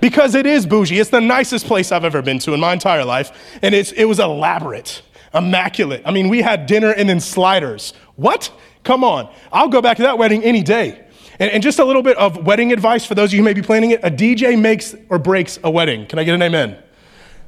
because 0.00 0.34
it 0.34 0.46
is 0.46 0.66
bougie. 0.66 0.98
It's 0.98 1.10
the 1.10 1.20
nicest 1.20 1.66
place 1.66 1.90
I've 1.90 2.04
ever 2.04 2.22
been 2.22 2.38
to 2.40 2.54
in 2.54 2.60
my 2.60 2.72
entire 2.72 3.04
life. 3.04 3.32
And 3.62 3.74
it's, 3.74 3.92
it 3.92 4.04
was 4.04 4.20
elaborate, 4.20 5.02
immaculate. 5.34 6.02
I 6.04 6.12
mean, 6.12 6.28
we 6.28 6.40
had 6.40 6.66
dinner 6.66 6.92
and 6.92 7.08
then 7.08 7.20
sliders. 7.20 7.92
What? 8.20 8.52
Come 8.84 9.02
on. 9.02 9.32
I'll 9.52 9.68
go 9.68 9.80
back 9.80 9.96
to 9.96 10.02
that 10.04 10.18
wedding 10.18 10.44
any 10.44 10.62
day. 10.62 11.06
And, 11.38 11.50
and 11.50 11.62
just 11.62 11.78
a 11.78 11.84
little 11.84 12.02
bit 12.02 12.16
of 12.18 12.44
wedding 12.44 12.72
advice 12.72 13.06
for 13.06 13.14
those 13.14 13.30
of 13.30 13.34
you 13.34 13.38
who 13.38 13.44
may 13.44 13.54
be 13.54 13.62
planning 13.62 13.92
it 13.92 14.00
a 14.02 14.10
DJ 14.10 14.60
makes 14.60 14.94
or 15.08 15.18
breaks 15.18 15.58
a 15.64 15.70
wedding. 15.70 16.06
Can 16.06 16.18
I 16.18 16.24
get 16.24 16.34
an 16.34 16.42
amen? 16.42 16.76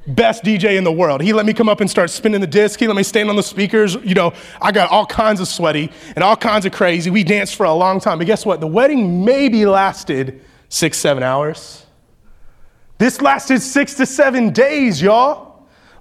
best 0.06 0.42
DJ 0.42 0.76
in 0.76 0.84
the 0.84 0.92
world. 0.92 1.20
He 1.20 1.32
let 1.32 1.46
me 1.46 1.52
come 1.52 1.68
up 1.68 1.80
and 1.80 1.88
start 1.88 2.10
spinning 2.10 2.40
the 2.40 2.46
disc. 2.46 2.80
He 2.80 2.86
let 2.86 2.96
me 2.96 3.02
stand 3.02 3.30
on 3.30 3.36
the 3.36 3.42
speakers. 3.42 3.94
You 3.94 4.14
know, 4.14 4.32
I 4.60 4.72
got 4.72 4.90
all 4.90 5.06
kinds 5.06 5.40
of 5.40 5.48
sweaty 5.48 5.90
and 6.16 6.24
all 6.24 6.36
kinds 6.36 6.66
of 6.66 6.72
crazy. 6.72 7.10
We 7.10 7.24
danced 7.24 7.54
for 7.54 7.66
a 7.66 7.72
long 7.72 8.00
time. 8.00 8.18
But 8.18 8.26
guess 8.26 8.44
what? 8.44 8.60
The 8.60 8.66
wedding 8.66 9.24
maybe 9.24 9.64
lasted 9.64 10.42
six, 10.68 10.98
seven 10.98 11.22
hours. 11.22 11.86
This 12.98 13.20
lasted 13.20 13.60
six 13.60 13.94
to 13.94 14.06
seven 14.06 14.50
days, 14.50 15.00
y'all. 15.00 15.51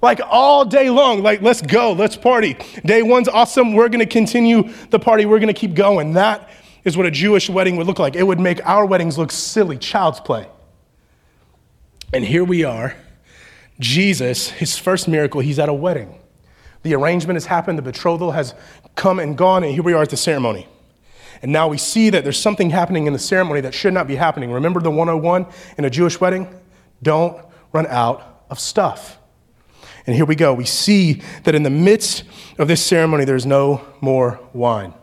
Like 0.02 0.20
all 0.26 0.66
day 0.66 0.90
long. 0.90 1.22
Like, 1.22 1.42
let's 1.42 1.62
go, 1.62 1.94
let's 1.94 2.16
party. 2.16 2.58
Day 2.84 3.04
one's 3.04 3.28
awesome. 3.28 3.74
We're 3.74 3.90
going 3.90 4.00
to 4.00 4.06
continue 4.06 4.72
the 4.90 5.00
party. 5.00 5.26
We're 5.26 5.40
going 5.40 5.54
to 5.54 5.60
keep 5.60 5.76
going. 5.76 6.14
That 6.14 6.50
is 6.84 6.98
what 6.98 7.06
a 7.06 7.12
Jewish 7.12 7.50
wedding 7.50 7.76
would 7.78 7.88
look 7.88 8.00
like. 8.00 8.16
It 8.16 8.24
would 8.24 8.40
make 8.40 8.66
our 8.66 8.86
weddings 8.86 9.18
look 9.18 9.32
silly, 9.32 9.78
child's 9.78 10.20
play. 10.20 10.48
And 12.14 12.26
here 12.26 12.44
we 12.44 12.64
are 12.64 12.96
Jesus, 13.80 14.50
his 14.50 14.78
first 14.78 15.08
miracle, 15.08 15.42
he's 15.42 15.60
at 15.60 15.68
a 15.68 15.74
wedding. 15.74 16.20
The 16.84 16.94
arrangement 16.94 17.36
has 17.36 17.46
happened, 17.46 17.78
the 17.78 17.84
betrothal 17.84 18.32
has 18.32 18.54
come 18.96 19.20
and 19.20 19.38
gone, 19.38 19.64
and 19.64 19.74
here 19.74 19.84
we 19.84 19.94
are 19.94 20.04
at 20.04 20.10
the 20.10 20.18
ceremony. 20.18 20.68
And 21.42 21.52
now 21.52 21.68
we 21.68 21.78
see 21.78 22.12
that 22.12 22.24
there's 22.24 22.40
something 22.40 22.70
happening 22.70 23.08
in 23.08 23.14
the 23.14 23.20
ceremony 23.20 23.62
that 23.62 23.74
should 23.74 23.94
not 23.94 24.08
be 24.08 24.16
happening. 24.16 24.52
Remember 24.52 24.80
the 24.80 24.92
101 24.92 25.48
in 25.78 25.86
a 25.86 25.90
Jewish 25.90 26.22
wedding? 26.22 26.48
Don't 27.02 27.44
run 27.74 27.88
out 27.88 28.46
of 28.50 28.60
stuff. 28.60 29.18
And 30.08 30.16
here 30.16 30.26
we 30.26 30.36
go. 30.36 30.54
We 30.54 30.66
see 30.66 31.22
that 31.44 31.56
in 31.56 31.64
the 31.64 31.70
midst 31.70 32.24
of 32.58 32.68
this 32.68 32.84
ceremony, 32.84 33.26
there's 33.26 33.46
no 33.46 33.86
more 34.02 34.40
wine. 34.54 34.94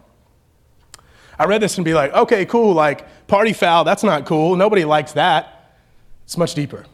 I 1.39 1.45
read 1.45 1.61
this 1.61 1.79
and 1.79 1.85
be 1.85 1.95
like, 1.95 2.13
okay, 2.13 2.45
cool, 2.47 2.75
like 2.75 3.27
party 3.29 3.53
foul, 3.53 3.85
that's 3.85 4.03
not 4.03 4.27
cool. 4.27 4.57
Nobody 4.57 4.85
likes 4.85 5.13
that. 5.13 5.77
It's 6.25 6.37
much 6.37 6.55
deeper. 6.55 6.85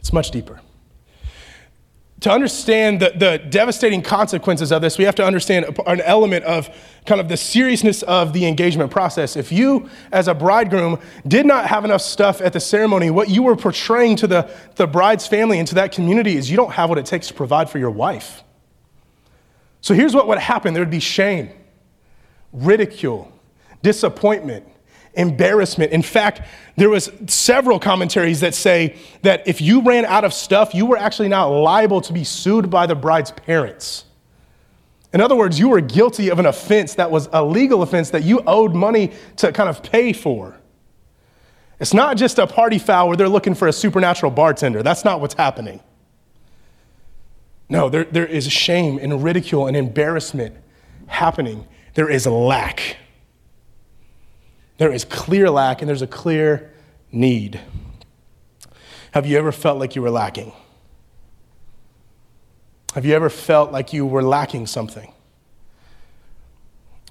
It's 0.00 0.12
much 0.12 0.30
deeper 0.30 0.60
to 2.22 2.30
understand 2.30 3.00
the, 3.00 3.12
the 3.16 3.38
devastating 3.50 4.00
consequences 4.00 4.70
of 4.70 4.80
this, 4.80 4.96
we 4.96 5.04
have 5.04 5.16
to 5.16 5.24
understand 5.24 5.66
an 5.86 6.00
element 6.02 6.44
of 6.44 6.70
kind 7.04 7.20
of 7.20 7.28
the 7.28 7.36
seriousness 7.36 8.02
of 8.04 8.32
the 8.32 8.46
engagement 8.46 8.92
process. 8.92 9.36
If 9.36 9.50
you, 9.50 9.90
as 10.12 10.28
a 10.28 10.34
bridegroom, 10.34 11.00
did 11.26 11.46
not 11.46 11.66
have 11.66 11.84
enough 11.84 12.00
stuff 12.00 12.40
at 12.40 12.52
the 12.52 12.60
ceremony, 12.60 13.10
what 13.10 13.28
you 13.28 13.42
were 13.42 13.56
portraying 13.56 14.14
to 14.16 14.28
the, 14.28 14.48
the 14.76 14.86
bride's 14.86 15.26
family 15.26 15.58
and 15.58 15.66
to 15.68 15.74
that 15.74 15.90
community 15.90 16.36
is 16.36 16.48
you 16.48 16.56
don't 16.56 16.72
have 16.72 16.88
what 16.88 16.98
it 16.98 17.06
takes 17.06 17.26
to 17.26 17.34
provide 17.34 17.68
for 17.68 17.78
your 17.78 17.90
wife. 17.90 18.44
So 19.80 19.92
here's 19.92 20.14
what 20.14 20.28
would 20.28 20.38
happen 20.38 20.74
there 20.74 20.82
would 20.82 20.90
be 20.90 21.00
shame, 21.00 21.50
ridicule, 22.52 23.32
disappointment, 23.82 24.64
embarrassment. 25.14 25.92
In 25.92 26.02
fact, 26.02 26.42
there 26.76 26.88
was 26.88 27.10
several 27.26 27.78
commentaries 27.78 28.40
that 28.40 28.54
say 28.54 28.96
that 29.22 29.46
if 29.46 29.60
you 29.60 29.82
ran 29.82 30.04
out 30.04 30.24
of 30.24 30.32
stuff, 30.32 30.74
you 30.74 30.86
were 30.86 30.96
actually 30.96 31.28
not 31.28 31.46
liable 31.46 32.00
to 32.02 32.12
be 32.12 32.24
sued 32.24 32.70
by 32.70 32.86
the 32.86 32.94
bride's 32.94 33.30
parents. 33.30 34.04
In 35.12 35.20
other 35.20 35.36
words, 35.36 35.58
you 35.58 35.68
were 35.68 35.80
guilty 35.80 36.30
of 36.30 36.38
an 36.38 36.46
offense 36.46 36.94
that 36.94 37.10
was 37.10 37.28
a 37.32 37.44
legal 37.44 37.82
offense 37.82 38.10
that 38.10 38.22
you 38.22 38.40
owed 38.46 38.74
money 38.74 39.12
to 39.36 39.52
kind 39.52 39.68
of 39.68 39.82
pay 39.82 40.12
for. 40.12 40.56
It's 41.78 41.92
not 41.92 42.16
just 42.16 42.38
a 42.38 42.46
party 42.46 42.78
foul 42.78 43.08
where 43.08 43.16
they're 43.16 43.28
looking 43.28 43.54
for 43.54 43.68
a 43.68 43.72
supernatural 43.72 44.32
bartender. 44.32 44.82
That's 44.82 45.04
not 45.04 45.20
what's 45.20 45.34
happening. 45.34 45.80
No, 47.68 47.88
there, 47.88 48.04
there 48.04 48.26
is 48.26 48.50
shame 48.50 48.98
and 48.98 49.22
ridicule 49.22 49.66
and 49.66 49.76
embarrassment 49.76 50.56
happening. 51.08 51.66
There 51.94 52.08
is 52.08 52.26
lack. 52.26 52.96
There 54.82 54.90
is 54.90 55.04
clear 55.04 55.48
lack 55.48 55.80
and 55.80 55.88
there's 55.88 56.02
a 56.02 56.08
clear 56.08 56.72
need. 57.12 57.60
Have 59.12 59.26
you 59.26 59.38
ever 59.38 59.52
felt 59.52 59.78
like 59.78 59.94
you 59.94 60.02
were 60.02 60.10
lacking? 60.10 60.52
Have 62.94 63.04
you 63.04 63.14
ever 63.14 63.30
felt 63.30 63.70
like 63.70 63.92
you 63.92 64.04
were 64.04 64.24
lacking 64.24 64.66
something? 64.66 65.12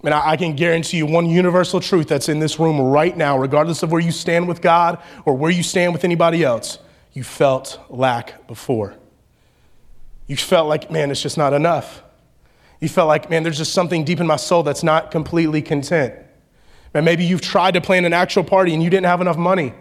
And 0.03 0.13
I, 0.13 0.35
can 0.35 0.57
guarantee 0.57 0.97
you 0.97 1.05
one 1.05 1.29
universal 1.29 1.79
truth 1.79 2.09
that's 2.09 2.27
in 2.27 2.39
this 2.39 2.59
room 2.59 2.77
right 2.77 3.15
now, 3.15 3.37
regardless 3.37 3.83
of 3.83 3.91
where 3.93 4.01
you 4.01 4.11
stand 4.11 4.49
with 4.49 4.61
God 4.61 5.01
or 5.23 5.37
where 5.37 5.49
you 5.49 5.63
stand 5.63 5.93
with 5.93 6.03
anybody 6.03 6.43
else, 6.43 6.77
you 7.13 7.23
felt 7.23 7.79
lack 7.87 8.47
before. 8.47 8.95
You 10.27 10.35
felt 10.35 10.67
like, 10.67 10.91
man, 10.91 11.09
it's 11.09 11.21
just 11.21 11.37
not 11.37 11.53
enough. 11.53 12.03
You 12.81 12.89
felt 12.89 13.07
like, 13.07 13.29
man, 13.29 13.43
there's 13.43 13.59
just 13.59 13.71
something 13.71 14.03
deep 14.03 14.19
in 14.19 14.27
my 14.27 14.35
soul 14.35 14.61
that's 14.61 14.83
not 14.83 15.09
completely 15.09 15.61
content. 15.61 16.15
And 16.93 17.05
maybe 17.05 17.23
you've 17.23 17.41
tried 17.41 17.75
to 17.75 17.81
plan 17.81 18.05
an 18.05 18.13
actual 18.13 18.43
party 18.43 18.73
and 18.73 18.83
you 18.83 18.89
didn't 18.89 19.05
have 19.05 19.21
enough 19.21 19.37
money. 19.37 19.73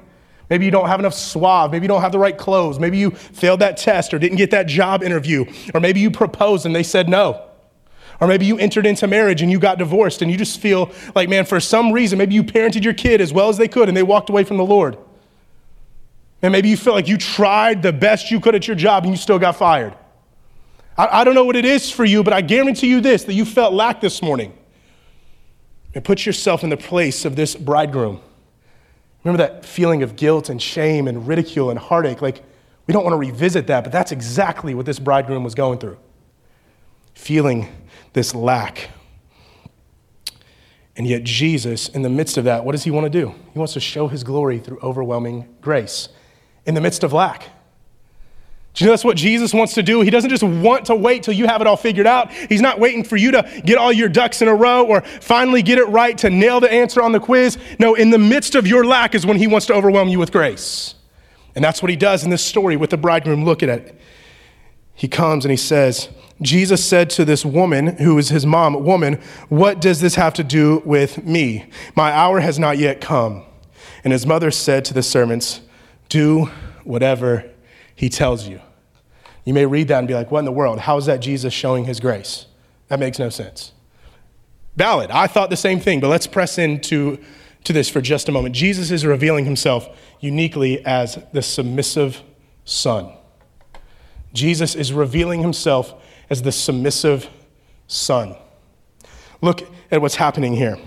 Maybe 0.49 0.65
you 0.65 0.71
don't 0.71 0.89
have 0.89 1.01
enough 1.01 1.15
suave. 1.15 1.71
Maybe 1.71 1.85
you 1.85 1.89
don't 1.89 2.03
have 2.03 2.13
the 2.13 2.19
right 2.19 2.37
clothes. 2.37 2.79
Maybe 2.79 2.99
you 2.99 3.11
failed 3.11 3.61
that 3.61 3.77
test 3.77 4.13
or 4.13 4.19
didn't 4.19 4.39
get 4.39 4.51
that 4.51 4.67
job 4.67 5.03
interview. 5.03 5.45
Or 5.75 5.81
maybe 5.81 6.01
you 6.01 6.11
proposed 6.11 6.67
and 6.67 6.75
they 6.75 6.83
said 6.83 7.09
no. 7.09 7.47
Or 8.21 8.27
maybe 8.27 8.47
you 8.47 8.59
entered 8.59 8.85
into 8.85 9.07
marriage 9.07 9.43
and 9.43 9.51
you 9.51 9.59
got 9.59 9.79
divorced 9.79 10.23
and 10.23 10.31
you 10.31 10.37
just 10.37 10.61
feel 10.61 10.93
like, 11.15 11.29
man, 11.29 11.47
for 11.47 11.59
some 11.61 11.93
reason, 11.93 12.19
maybe 12.19 12.35
you 12.35 12.43
parented 12.43 12.85
your 12.85 12.95
kid 12.95 13.21
as 13.21 13.33
well 13.33 13.49
as 13.49 13.57
they 13.57 13.69
could 13.69 13.89
and 13.89 13.97
they 13.97 14.03
walked 14.03 14.29
away 14.29 14.45
from 14.45 14.57
the 14.57 14.65
Lord. 14.65 14.99
And 16.43 16.53
maybe 16.53 16.69
you 16.69 16.77
feel 16.77 16.93
like 16.93 17.09
you 17.09 17.17
tried 17.17 17.83
the 17.83 17.93
best 17.93 18.31
you 18.31 18.41
could 18.41 18.55
at 18.55 18.67
your 18.67 18.77
job 18.77 19.05
and 19.05 19.13
you 19.13 19.17
still 19.17 19.39
got 19.39 19.57
fired. 19.57 19.95
I, 20.99 21.21
I 21.21 21.25
don't 21.25 21.35
know 21.35 21.45
what 21.45 21.57
it 21.57 21.65
is 21.65 21.91
for 21.91 22.05
you, 22.05 22.23
but 22.23 22.33
I 22.33 22.41
guarantee 22.41 22.89
you 22.89 23.01
this 23.01 23.25
that 23.25 23.35
you 23.35 23.45
felt 23.45 23.73
lack 23.73 24.01
this 24.01 24.21
morning. 24.21 24.53
And 25.95 26.05
put 26.05 26.25
yourself 26.25 26.63
in 26.63 26.71
the 26.71 26.77
place 26.77 27.25
of 27.25 27.37
this 27.37 27.57
bridegroom. 27.57 28.21
Remember 29.25 29.43
that 29.43 29.65
feeling 29.67 30.03
of 30.03 30.17
guilt 30.17 30.49
and 30.49 30.61
shame 30.61 31.09
and 31.09 31.27
ridicule 31.27 31.71
and 31.71 31.79
heartache? 31.79 32.23
Like, 32.23 32.43
we 32.87 32.93
don't 32.93 33.05
want 33.05 33.13
to 33.13 33.19
revisit 33.19 33.67
that, 33.67 33.85
but 33.85 33.93
that's 33.93 34.13
exactly 34.13 34.75
what 34.75 34.87
this 34.87 34.99
bridegroom 34.99 35.45
was 35.45 35.55
going 35.55 35.79
through. 35.79 35.99
Feeling 37.15 37.69
this 38.13 38.35
lack. 38.35 38.91
And 40.97 41.07
yet, 41.07 41.25
Jesus, 41.25 41.89
in 41.89 42.03
the 42.03 42.09
midst 42.09 42.37
of 42.37 42.45
that, 42.45 42.65
what 42.65 42.73
does 42.73 42.85
he 42.85 42.91
want 42.91 43.05
to 43.05 43.11
do? 43.11 43.35
He 43.53 43.59
wants 43.59 43.75
to 43.75 43.81
show 43.81 44.09
his 44.09 44.25
glory 44.25 44.59
through 44.59 44.81
overwhelming 44.83 45.49
grace 45.61 46.09
in 46.67 46.75
the 46.75 46.81
midst 46.81 47.05
of 47.05 47.13
lack. 47.13 47.49
Do 48.75 48.85
you 48.85 48.87
know 48.87 48.93
that's 48.93 49.05
what 49.05 49.17
Jesus 49.17 49.53
wants 49.53 49.75
to 49.75 49.83
do? 49.83 50.01
He 50.01 50.11
doesn't 50.11 50.31
just 50.31 50.45
want 50.45 50.87
to 50.87 50.95
wait 50.95 51.25
till 51.25 51.35
you 51.35 51.47
have 51.47 51.61
it 51.61 51.67
all 51.67 51.77
figured 51.77 52.07
out. 52.07 52.31
He's 52.33 52.61
not 52.61 52.79
waiting 52.79 53.03
for 53.03 53.17
you 53.17 53.33
to 53.33 53.63
get 53.65 53.79
all 53.79 53.93
your 53.93 54.09
ducks 54.09 54.43
in 54.43 54.49
a 54.49 54.55
row 54.55 54.85
or 54.87 55.01
finally 55.01 55.63
get 55.63 55.79
it 55.79 55.87
right 55.87 56.17
to 56.19 56.31
nail 56.31 56.61
the 56.61 56.73
answer 56.73 57.03
on 57.03 57.13
the 57.13 57.19
quiz. 57.19 57.59
No, 57.81 57.95
in 57.95 58.11
the 58.11 58.19
midst 58.19 58.55
of 58.55 58.67
your 58.67 58.85
lack 58.85 59.15
is 59.15 59.27
when 59.27 59.39
he 59.39 59.49
wants 59.49 59.67
to 59.67 59.75
overwhelm 59.75 60.09
you 60.09 60.19
with 60.19 60.31
grace. 60.31 60.95
And 61.57 61.65
that's 61.65 61.83
what 61.83 61.91
he 61.91 61.97
does 61.97 62.23
in 62.23 62.31
this 62.31 62.45
story 62.45 62.77
with 62.77 62.91
the 62.91 62.97
bridegroom. 62.97 63.45
Look 63.45 63.63
at 63.63 63.69
it. 63.69 64.01
He 64.95 65.09
comes 65.09 65.45
and 65.45 65.51
he 65.51 65.57
says, 65.57 66.09
Jesus 66.41 66.85
said 66.85 67.11
to 67.11 67.25
this 67.25 67.45
woman, 67.45 67.97
who 67.99 68.17
is 68.19 68.29
his 68.29 68.47
mom, 68.47 68.85
Woman, 68.85 69.21
what 69.49 69.81
does 69.81 70.01
this 70.01 70.15
have 70.15 70.35
to 70.35 70.45
do 70.45 70.81
with 70.85 71.25
me? 71.25 71.67
My 71.97 72.13
hour 72.13 72.41
has 72.41 72.59
not 72.59 72.79
yet 72.79 73.01
come. 73.01 73.45
And 74.05 74.13
his 74.13 74.27
mother 74.27 74.51
said 74.51 74.85
to 74.87 74.95
the 74.95 75.03
servants, 75.03 75.61
Do 76.09 76.47
whatever 76.85 77.51
he 78.01 78.09
tells 78.09 78.49
you. 78.49 78.63
You 79.45 79.53
may 79.53 79.67
read 79.67 79.89
that 79.89 79.99
and 79.99 80.09
be 80.09 80.15
like, 80.15 80.31
What 80.31 80.39
in 80.39 80.47
the 80.47 80.53
world? 80.53 80.79
How 80.79 80.97
is 80.97 81.05
that 81.05 81.21
Jesus 81.21 81.53
showing 81.53 81.85
his 81.85 82.01
grace? 82.01 82.47
That 82.89 82.99
makes 82.99 83.19
no 83.19 83.29
sense. 83.29 83.73
Valid. 84.75 85.11
I 85.11 85.27
thought 85.27 85.51
the 85.51 85.57
same 85.57 85.81
thing, 85.81 86.01
but 86.01 86.09
let's 86.09 86.27
press 86.27 86.57
into 86.57 87.19
to 87.65 87.75
this 87.75 87.91
for 87.91 88.01
just 88.01 88.27
a 88.31 88.33
moment. 88.33 88.55
Jesus 88.55 88.91
is 88.91 89.05
revealing 89.05 89.45
himself 89.45 89.87
uniquely 90.19 90.83
as 90.87 91.19
the 91.35 91.43
submissive 91.43 92.23
son. 92.65 93.13
Jesus 94.33 94.75
is 94.75 94.95
revealing 94.95 95.43
himself 95.43 95.93
as 96.31 96.41
the 96.41 96.53
submissive 96.53 97.29
son. 97.87 98.35
Look 99.43 99.61
at 99.91 100.01
what's 100.01 100.15
happening 100.15 100.55
here. 100.55 100.79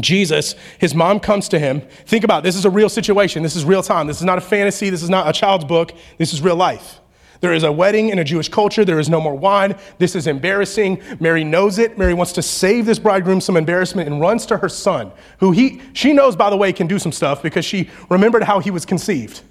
Jesus, 0.00 0.54
his 0.78 0.94
mom 0.94 1.20
comes 1.20 1.48
to 1.48 1.58
him. 1.58 1.80
Think 2.06 2.24
about 2.24 2.40
it. 2.40 2.44
this 2.44 2.56
is 2.56 2.64
a 2.64 2.70
real 2.70 2.88
situation. 2.88 3.42
This 3.42 3.56
is 3.56 3.64
real 3.64 3.82
time. 3.82 4.06
This 4.06 4.18
is 4.18 4.24
not 4.24 4.38
a 4.38 4.40
fantasy. 4.40 4.90
This 4.90 5.02
is 5.02 5.10
not 5.10 5.28
a 5.28 5.32
child's 5.32 5.64
book. 5.64 5.92
This 6.18 6.32
is 6.32 6.40
real 6.40 6.56
life. 6.56 7.00
There 7.40 7.52
is 7.52 7.62
a 7.62 7.70
wedding 7.70 8.08
in 8.08 8.18
a 8.18 8.24
Jewish 8.24 8.48
culture. 8.48 8.84
There 8.84 8.98
is 8.98 9.08
no 9.08 9.20
more 9.20 9.34
wine. 9.34 9.76
This 9.98 10.16
is 10.16 10.26
embarrassing. 10.26 11.00
Mary 11.20 11.44
knows 11.44 11.78
it. 11.78 11.96
Mary 11.96 12.14
wants 12.14 12.32
to 12.32 12.42
save 12.42 12.84
this 12.86 12.98
bridegroom 12.98 13.40
some 13.40 13.56
embarrassment 13.56 14.08
and 14.08 14.20
runs 14.20 14.44
to 14.46 14.58
her 14.58 14.68
son, 14.68 15.12
who 15.38 15.52
he, 15.52 15.80
she 15.92 16.12
knows, 16.12 16.34
by 16.34 16.50
the 16.50 16.56
way, 16.56 16.72
can 16.72 16.86
do 16.86 16.98
some 16.98 17.12
stuff 17.12 17.42
because 17.42 17.64
she 17.64 17.90
remembered 18.10 18.42
how 18.42 18.58
he 18.58 18.70
was 18.70 18.84
conceived. 18.84 19.42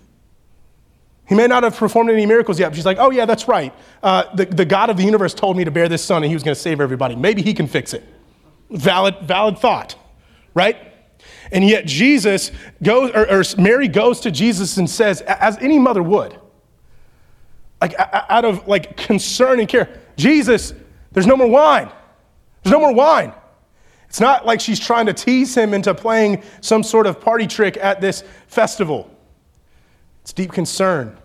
He 1.28 1.36
may 1.36 1.48
not 1.48 1.64
have 1.64 1.76
performed 1.76 2.10
any 2.10 2.26
miracles 2.26 2.60
yet, 2.60 2.70
but 2.70 2.76
she's 2.76 2.86
like, 2.86 2.98
oh, 3.00 3.12
yeah, 3.12 3.26
that's 3.26 3.48
right. 3.48 3.74
Uh, 4.02 4.34
the, 4.34 4.46
the 4.46 4.66
God 4.66 4.90
of 4.90 4.98
the 4.98 5.04
universe 5.04 5.34
told 5.34 5.58
me 5.58 5.66
to 5.66 5.72
bear 5.72 5.90
this 5.90 6.04
son 6.04 6.24
and 6.24 6.30
he 6.30 6.36
was 6.36 6.44
going 6.44 6.56
to 6.56 6.62
save 6.62 6.80
everybody. 6.80 7.16
Maybe 7.16 7.42
he 7.42 7.54
can 7.54 7.68
fix 7.68 7.94
it. 7.94 8.04
Valid, 8.70 9.20
valid 9.22 9.58
thought, 9.60 9.96
right? 10.58 10.76
And 11.52 11.64
yet 11.64 11.86
Jesus 11.86 12.52
goes, 12.84 13.12
or, 13.12 13.30
or 13.30 13.44
Mary 13.58 13.88
goes 13.88 14.20
to 14.22 14.32
Jesus 14.32 14.78
and 14.78 14.90
says, 14.90 15.22
as 15.22 15.58
any 15.60 15.78
mother 15.80 16.02
would, 16.02 16.38
like 17.80 17.94
out 17.98 18.44
of 18.44 18.68
like 18.68 18.98
concern 18.98 19.60
and 19.60 19.70
care, 19.70 20.02
Jesus, 20.18 20.74
there's 21.12 21.28
no 21.28 21.38
more 21.38 21.48
wine. 21.48 21.92
There's 22.64 22.74
no 22.74 22.80
more 22.80 22.94
wine. 22.94 23.34
It's 24.10 24.20
not 24.20 24.46
like 24.46 24.60
she's 24.60 24.80
trying 24.80 25.06
to 25.06 25.14
tease 25.14 25.56
him 25.56 25.74
into 25.74 25.94
playing 25.94 26.42
some 26.62 26.82
sort 26.82 27.06
of 27.06 27.22
party 27.22 27.46
trick 27.46 27.78
at 27.78 28.02
this 28.02 28.24
festival. 28.48 29.10
It's 30.24 30.34
deep 30.34 30.52
concern, 30.52 31.18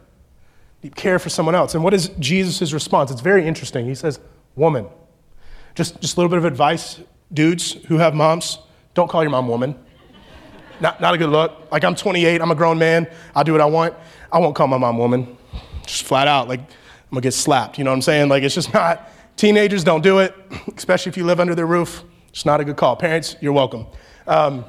deep 0.83 0.95
care 0.95 1.19
for 1.19 1.31
someone 1.31 1.55
else. 1.55 1.75
And 1.75 1.83
what 1.83 1.95
is 1.95 2.09
Jesus' 2.19 2.73
response? 2.73 3.11
It's 3.11 3.23
very 3.23 3.47
interesting. 3.47 3.87
He 3.87 3.95
says, 3.95 4.21
Woman. 4.57 4.89
Just, 5.75 6.01
just 6.03 6.17
a 6.17 6.21
little 6.21 6.29
bit 6.29 6.37
of 6.37 6.45
advice, 6.45 7.01
dudes 7.33 7.73
who 7.89 7.97
have 7.97 8.15
moms 8.15 8.59
don't 8.95 9.09
call 9.09 9.23
your 9.23 9.31
mom 9.31 9.49
woman. 9.49 9.75
Not, 10.81 11.01
not 11.01 11.15
a 11.15 11.19
good 11.19 11.31
look. 11.31 11.71
Like, 11.71 11.85
I'm 11.85 11.95
28, 11.95 12.41
I'm 12.41 12.51
a 12.51 12.55
grown 12.55 12.79
man, 12.79 13.09
I 13.35 13.43
do 13.43 13.53
what 13.53 13.61
I 13.61 13.67
want. 13.67 13.95
I 14.33 14.39
won't 14.39 14.55
call 14.55 14.67
my 14.67 14.79
mom 14.79 14.99
woman. 14.99 15.37
Just 15.87 16.05
flat 16.05 16.27
out. 16.27 16.49
Like, 16.49 16.61
I'm 16.61 16.67
gonna 17.11 17.21
get 17.21 17.35
slapped. 17.35 17.79
You 17.79 17.85
know 17.85 17.91
what 17.91 17.97
I'm 17.97 18.03
saying? 18.03 18.29
Like, 18.29 18.43
it's 18.43 18.55
just 18.55 18.73
not, 18.75 19.09
teenagers 19.37 19.85
don't 19.85 20.03
do 20.03 20.19
it, 20.19 20.35
especially 20.77 21.11
if 21.11 21.17
you 21.17 21.25
live 21.25 21.41
under 21.41 21.55
their 21.55 21.67
roof. 21.67 22.03
It's 22.31 22.47
not 22.47 22.61
a 22.61 22.65
good 22.65 22.77
call. 22.77 22.97
Parents, 22.97 23.37
you're 23.41 23.53
welcome. 23.53 23.87
Um, 24.27 24.65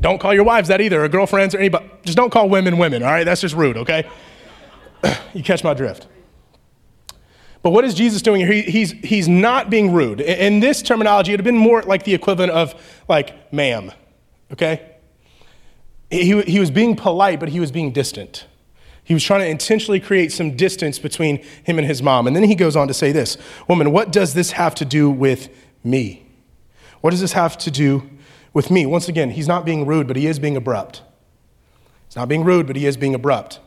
don't 0.00 0.18
call 0.18 0.34
your 0.34 0.44
wives 0.44 0.68
that 0.68 0.80
either, 0.80 1.04
or 1.04 1.08
girlfriends, 1.08 1.54
or 1.54 1.58
anybody. 1.58 1.90
Just 2.04 2.16
don't 2.16 2.30
call 2.30 2.48
women 2.48 2.78
women, 2.78 3.02
all 3.02 3.10
right? 3.10 3.24
That's 3.24 3.40
just 3.40 3.54
rude, 3.54 3.76
okay? 3.76 4.08
you 5.34 5.42
catch 5.42 5.62
my 5.62 5.74
drift. 5.74 6.06
But 7.66 7.72
what 7.72 7.84
is 7.84 7.94
Jesus 7.94 8.22
doing 8.22 8.42
here? 8.42 8.52
He, 8.52 8.62
he's, 8.62 8.92
he's 8.92 9.26
not 9.26 9.70
being 9.70 9.92
rude. 9.92 10.20
In 10.20 10.60
this 10.60 10.82
terminology, 10.82 11.32
it 11.32 11.34
would 11.34 11.40
have 11.40 11.44
been 11.44 11.56
more 11.56 11.82
like 11.82 12.04
the 12.04 12.14
equivalent 12.14 12.52
of, 12.52 12.80
like, 13.08 13.52
ma'am, 13.52 13.90
okay? 14.52 14.94
He, 16.08 16.40
he 16.42 16.60
was 16.60 16.70
being 16.70 16.94
polite, 16.94 17.40
but 17.40 17.48
he 17.48 17.58
was 17.58 17.72
being 17.72 17.90
distant. 17.90 18.46
He 19.02 19.14
was 19.14 19.24
trying 19.24 19.40
to 19.40 19.48
intentionally 19.48 19.98
create 19.98 20.30
some 20.30 20.56
distance 20.56 21.00
between 21.00 21.38
him 21.64 21.78
and 21.78 21.88
his 21.88 22.04
mom. 22.04 22.28
And 22.28 22.36
then 22.36 22.44
he 22.44 22.54
goes 22.54 22.76
on 22.76 22.86
to 22.86 22.94
say 22.94 23.10
this 23.10 23.36
Woman, 23.66 23.90
what 23.90 24.12
does 24.12 24.32
this 24.32 24.52
have 24.52 24.76
to 24.76 24.84
do 24.84 25.10
with 25.10 25.48
me? 25.82 26.24
What 27.00 27.10
does 27.10 27.20
this 27.20 27.32
have 27.32 27.58
to 27.58 27.72
do 27.72 28.08
with 28.56 28.70
me. 28.70 28.86
Once 28.86 29.08
again, 29.08 29.30
he's 29.30 29.48
not 29.48 29.64
being 29.64 29.84
rude, 29.84 30.06
but 30.06 30.14
he 30.14 30.28
is 30.28 30.38
being 30.38 30.56
abrupt. 30.56 31.02
He's 32.06 32.14
not 32.14 32.28
being 32.28 32.44
rude, 32.44 32.68
but 32.68 32.76
he 32.76 32.86
is 32.86 32.96
being 32.96 33.14
abrupt. 33.14 33.58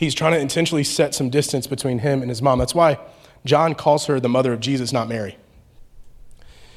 He's 0.00 0.14
trying 0.14 0.32
to 0.32 0.40
intentionally 0.40 0.82
set 0.82 1.14
some 1.14 1.28
distance 1.28 1.66
between 1.66 1.98
him 1.98 2.22
and 2.22 2.30
his 2.30 2.40
mom. 2.40 2.58
That's 2.58 2.74
why 2.74 2.98
John 3.44 3.74
calls 3.74 4.06
her 4.06 4.18
the 4.18 4.30
mother 4.30 4.50
of 4.54 4.60
Jesus, 4.60 4.94
not 4.94 5.10
Mary. 5.10 5.36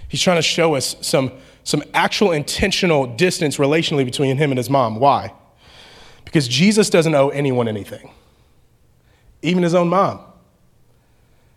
He's 0.09 0.21
trying 0.21 0.39
to 0.39 0.41
show 0.41 0.75
us 0.75 0.97
some, 0.99 1.31
some 1.63 1.83
actual 1.93 2.33
intentional 2.33 3.07
distance 3.07 3.55
relationally 3.55 4.03
between 4.03 4.35
him 4.35 4.51
and 4.51 4.57
his 4.57 4.69
mom. 4.69 4.99
Why? 4.99 5.31
Because 6.25 6.49
Jesus 6.49 6.89
doesn't 6.89 7.15
owe 7.15 7.29
anyone 7.29 7.69
anything, 7.69 8.11
even 9.41 9.63
his 9.63 9.73
own 9.73 9.87
mom. 9.87 10.19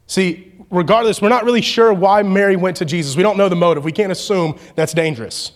See, 0.07 0.52
regardless, 0.70 1.20
we're 1.20 1.31
not 1.31 1.42
really 1.42 1.62
sure 1.62 1.92
why 1.92 2.22
Mary 2.22 2.55
went 2.55 2.76
to 2.76 2.85
Jesus. 2.85 3.16
We 3.16 3.24
don't 3.24 3.37
know 3.37 3.48
the 3.48 3.57
motive. 3.57 3.83
We 3.83 3.90
can't 3.90 4.12
assume 4.12 4.57
that's 4.76 4.92
dangerous. 4.92 5.50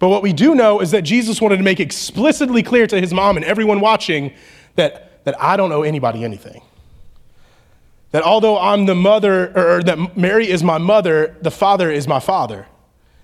But 0.00 0.10
what 0.10 0.22
we 0.22 0.34
do 0.34 0.54
know 0.54 0.80
is 0.80 0.90
that 0.90 1.00
Jesus 1.00 1.40
wanted 1.40 1.56
to 1.56 1.62
make 1.62 1.80
explicitly 1.80 2.62
clear 2.62 2.86
to 2.88 3.00
his 3.00 3.14
mom 3.14 3.38
and 3.38 3.46
everyone 3.46 3.80
watching 3.80 4.34
that, 4.74 5.05
that 5.26 5.42
I 5.42 5.56
don't 5.56 5.72
owe 5.72 5.82
anybody 5.82 6.22
anything. 6.22 6.62
That 8.12 8.22
although 8.22 8.60
I'm 8.60 8.86
the 8.86 8.94
mother, 8.94 9.52
or, 9.58 9.82
that 9.82 10.16
Mary 10.16 10.48
is 10.48 10.62
my 10.62 10.78
mother, 10.78 11.36
the 11.42 11.50
Father 11.50 11.90
is 11.90 12.06
my 12.06 12.20
Father. 12.20 12.68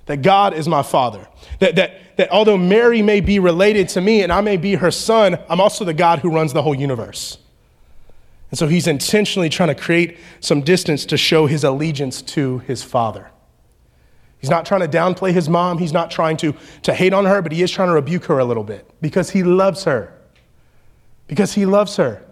That 0.07 0.21
God 0.21 0.53
is 0.53 0.67
my 0.67 0.83
Father. 0.83 1.29
That, 1.61 1.77
that, 1.77 2.17
that 2.17 2.29
although 2.33 2.59
Mary 2.59 3.03
may 3.03 3.21
be 3.21 3.38
related 3.38 3.88
to 3.91 4.01
me 4.01 4.23
and 4.23 4.33
I 4.33 4.41
may 4.41 4.57
be 4.57 4.75
her 4.75 4.91
son, 4.91 5.38
I'm 5.49 5.61
also 5.61 5.85
the 5.85 5.95
God 5.95 6.19
who 6.19 6.31
runs 6.35 6.53
the 6.53 6.62
whole 6.62 6.75
universe. 6.75 7.38
And 8.51 8.59
so 8.59 8.67
he's 8.67 8.88
intentionally 8.88 9.49
trying 9.49 9.69
to 9.69 9.81
create 9.81 10.19
some 10.41 10.61
distance 10.61 11.07
to 11.07 11.17
show 11.17 11.47
his 11.47 11.62
allegiance 11.62 12.21
to 12.23 12.59
his 12.59 12.83
father. 12.83 13.31
He's 14.41 14.51
not 14.51 14.67
trying 14.67 14.81
to 14.81 14.88
downplay 14.88 15.33
his 15.33 15.49
mom. 15.49 15.79
He's 15.79 15.93
not 15.93 16.11
trying 16.11 16.37
to, 16.38 16.57
to 16.83 16.95
hate 16.95 17.12
on 17.12 17.27
her, 17.27 17.43
but 17.43 17.53
he 17.53 17.62
is 17.62 17.71
trying 17.71 17.91
to 17.91 17.95
rebuke 17.95 18.25
her 18.25 18.41
a 18.41 18.45
little 18.45 18.65
bit 18.65 18.91
because 19.01 19.31
he 19.31 19.45
loves 19.45 19.85
her. 19.85 20.12
Because 21.33 21.55
he 21.55 21.64
loves 21.64 21.97
her. 21.97 22.23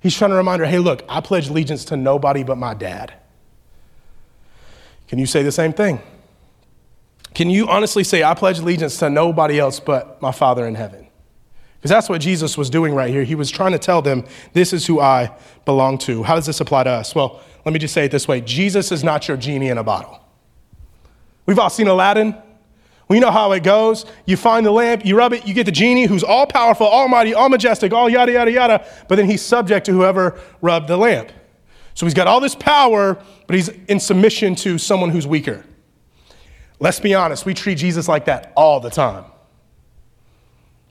He's 0.00 0.16
trying 0.16 0.30
to 0.30 0.34
remind 0.34 0.60
her 0.60 0.66
hey, 0.66 0.78
look, 0.78 1.04
I 1.10 1.20
pledge 1.20 1.50
allegiance 1.50 1.84
to 1.84 1.96
nobody 1.98 2.42
but 2.42 2.56
my 2.56 2.72
dad. 2.72 3.12
Can 5.08 5.18
you 5.18 5.26
say 5.26 5.42
the 5.42 5.52
same 5.52 5.74
thing? 5.74 6.00
Can 7.34 7.50
you 7.50 7.68
honestly 7.68 8.02
say, 8.02 8.22
I 8.22 8.32
pledge 8.32 8.58
allegiance 8.58 8.96
to 9.00 9.10
nobody 9.10 9.60
else 9.60 9.78
but 9.78 10.22
my 10.22 10.32
Father 10.32 10.66
in 10.66 10.74
heaven? 10.74 11.06
Because 11.76 11.90
that's 11.90 12.08
what 12.08 12.22
Jesus 12.22 12.56
was 12.56 12.70
doing 12.70 12.94
right 12.94 13.10
here. 13.10 13.24
He 13.24 13.34
was 13.34 13.50
trying 13.50 13.72
to 13.72 13.78
tell 13.78 14.00
them, 14.00 14.24
This 14.54 14.72
is 14.72 14.86
who 14.86 15.00
I 15.00 15.36
belong 15.66 15.98
to. 15.98 16.22
How 16.22 16.34
does 16.34 16.46
this 16.46 16.62
apply 16.62 16.84
to 16.84 16.90
us? 16.90 17.14
Well, 17.14 17.42
let 17.66 17.74
me 17.74 17.78
just 17.78 17.92
say 17.92 18.06
it 18.06 18.10
this 18.10 18.26
way 18.26 18.40
Jesus 18.40 18.90
is 18.90 19.04
not 19.04 19.28
your 19.28 19.36
genie 19.36 19.68
in 19.68 19.76
a 19.76 19.84
bottle. 19.84 20.18
We've 21.44 21.58
all 21.58 21.68
seen 21.68 21.88
Aladdin. 21.88 22.34
We 23.10 23.18
know 23.18 23.32
how 23.32 23.50
it 23.50 23.64
goes. 23.64 24.06
You 24.24 24.36
find 24.36 24.64
the 24.64 24.70
lamp, 24.70 25.04
you 25.04 25.16
rub 25.16 25.32
it, 25.32 25.44
you 25.44 25.52
get 25.52 25.66
the 25.66 25.72
genie 25.72 26.06
who's 26.06 26.22
all 26.22 26.46
powerful, 26.46 26.86
almighty, 26.86 27.34
all 27.34 27.48
majestic, 27.48 27.92
all 27.92 28.08
yada, 28.08 28.30
yada, 28.30 28.52
yada, 28.52 28.86
but 29.08 29.16
then 29.16 29.28
he's 29.28 29.42
subject 29.42 29.84
to 29.86 29.92
whoever 29.92 30.40
rubbed 30.62 30.86
the 30.86 30.96
lamp. 30.96 31.32
So 31.94 32.06
he's 32.06 32.14
got 32.14 32.28
all 32.28 32.38
this 32.38 32.54
power, 32.54 33.20
but 33.48 33.56
he's 33.56 33.68
in 33.88 33.98
submission 33.98 34.54
to 34.54 34.78
someone 34.78 35.10
who's 35.10 35.26
weaker. 35.26 35.64
Let's 36.78 37.00
be 37.00 37.12
honest, 37.12 37.44
we 37.44 37.52
treat 37.52 37.78
Jesus 37.78 38.06
like 38.06 38.26
that 38.26 38.52
all 38.56 38.78
the 38.78 38.90
time. 38.90 39.24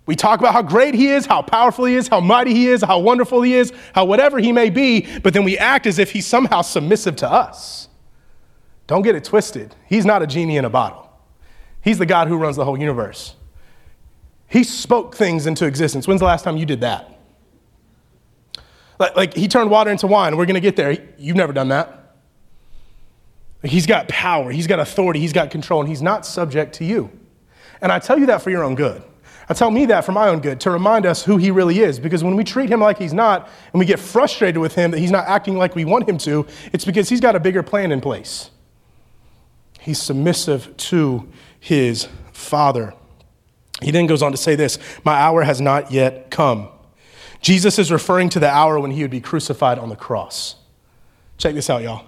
We 0.05 0.17
talk 0.17 0.41
about 0.41 0.51
how 0.51 0.61
great 0.61 0.95
he 0.95 1.07
is, 1.07 1.25
how 1.25 1.41
powerful 1.41 1.85
he 1.85 1.95
is, 1.95 2.09
how 2.09 2.19
mighty 2.19 2.53
he 2.53 2.67
is, 2.67 2.81
how 2.81 2.99
wonderful 2.99 3.43
he 3.43 3.53
is, 3.53 3.71
how 3.95 4.03
whatever 4.03 4.39
he 4.39 4.51
may 4.51 4.69
be, 4.69 5.07
but 5.19 5.33
then 5.33 5.45
we 5.45 5.57
act 5.57 5.87
as 5.87 5.99
if 5.99 6.11
he's 6.11 6.27
somehow 6.27 6.63
submissive 6.63 7.15
to 7.15 7.31
us. 7.31 7.87
Don't 8.87 9.03
get 9.03 9.15
it 9.15 9.23
twisted. 9.23 9.73
He's 9.87 10.05
not 10.05 10.21
a 10.21 10.27
genie 10.27 10.57
in 10.57 10.65
a 10.65 10.69
bottle, 10.69 11.08
he's 11.81 11.97
the 11.97 12.05
God 12.05 12.27
who 12.27 12.37
runs 12.37 12.55
the 12.55 12.65
whole 12.65 12.77
universe. 12.77 13.35
He 14.47 14.63
spoke 14.63 15.15
things 15.15 15.45
into 15.45 15.65
existence. 15.65 16.07
When's 16.07 16.19
the 16.19 16.25
last 16.25 16.43
time 16.43 16.57
you 16.57 16.65
did 16.65 16.81
that? 16.81 17.19
Like, 18.99 19.15
like 19.15 19.33
he 19.33 19.47
turned 19.47 19.69
water 19.69 19.91
into 19.91 20.07
wine. 20.07 20.37
We're 20.37 20.45
going 20.45 20.55
to 20.55 20.61
get 20.61 20.75
there. 20.75 20.97
You've 21.17 21.37
never 21.37 21.53
done 21.53 21.69
that. 21.69 21.99
He's 23.61 23.85
got 23.85 24.07
power, 24.07 24.51
he's 24.51 24.67
got 24.67 24.79
authority, 24.79 25.19
he's 25.19 25.33
got 25.33 25.51
control, 25.51 25.81
and 25.81 25.89
he's 25.89 26.01
not 26.01 26.25
subject 26.25 26.75
to 26.75 26.85
you. 26.85 27.11
And 27.81 27.91
I 27.91 27.99
tell 27.99 28.17
you 28.17 28.27
that 28.27 28.41
for 28.41 28.49
your 28.49 28.63
own 28.63 28.75
good. 28.75 29.03
I 29.49 29.53
tell 29.53 29.71
me 29.71 29.87
that 29.87 30.05
for 30.05 30.11
my 30.11 30.29
own 30.29 30.39
good, 30.39 30.59
to 30.61 30.71
remind 30.71 31.05
us 31.05 31.23
who 31.25 31.37
he 31.37 31.49
really 31.49 31.79
is. 31.79 31.99
Because 31.99 32.23
when 32.23 32.35
we 32.35 32.43
treat 32.43 32.69
him 32.69 32.79
like 32.79 32.99
he's 32.99 33.13
not, 33.13 33.49
and 33.73 33.79
we 33.79 33.85
get 33.85 33.99
frustrated 33.99 34.59
with 34.59 34.75
him 34.75 34.91
that 34.91 34.99
he's 34.99 35.11
not 35.11 35.27
acting 35.27 35.57
like 35.57 35.75
we 35.75 35.85
want 35.85 36.07
him 36.07 36.17
to, 36.19 36.45
it's 36.71 36.85
because 36.85 37.09
he's 37.09 37.19
got 37.19 37.35
a 37.35 37.39
bigger 37.39 37.63
plan 37.63 37.91
in 37.91 37.99
place. 37.99 38.51
He's 39.79 39.99
submissive 39.99 40.75
to 40.77 41.27
his 41.59 42.07
Father. 42.31 42.93
He 43.81 43.91
then 43.91 44.07
goes 44.07 44.21
on 44.21 44.31
to 44.31 44.37
say 44.37 44.55
this 44.55 44.77
My 45.03 45.13
hour 45.13 45.43
has 45.43 45.61
not 45.61 45.91
yet 45.91 46.31
come. 46.31 46.69
Jesus 47.41 47.79
is 47.79 47.91
referring 47.91 48.29
to 48.29 48.39
the 48.39 48.49
hour 48.49 48.79
when 48.79 48.91
he 48.91 49.01
would 49.01 49.11
be 49.11 49.21
crucified 49.21 49.79
on 49.79 49.89
the 49.89 49.95
cross. 49.95 50.55
Check 51.37 51.55
this 51.55 51.69
out, 51.69 51.81
y'all. 51.81 52.05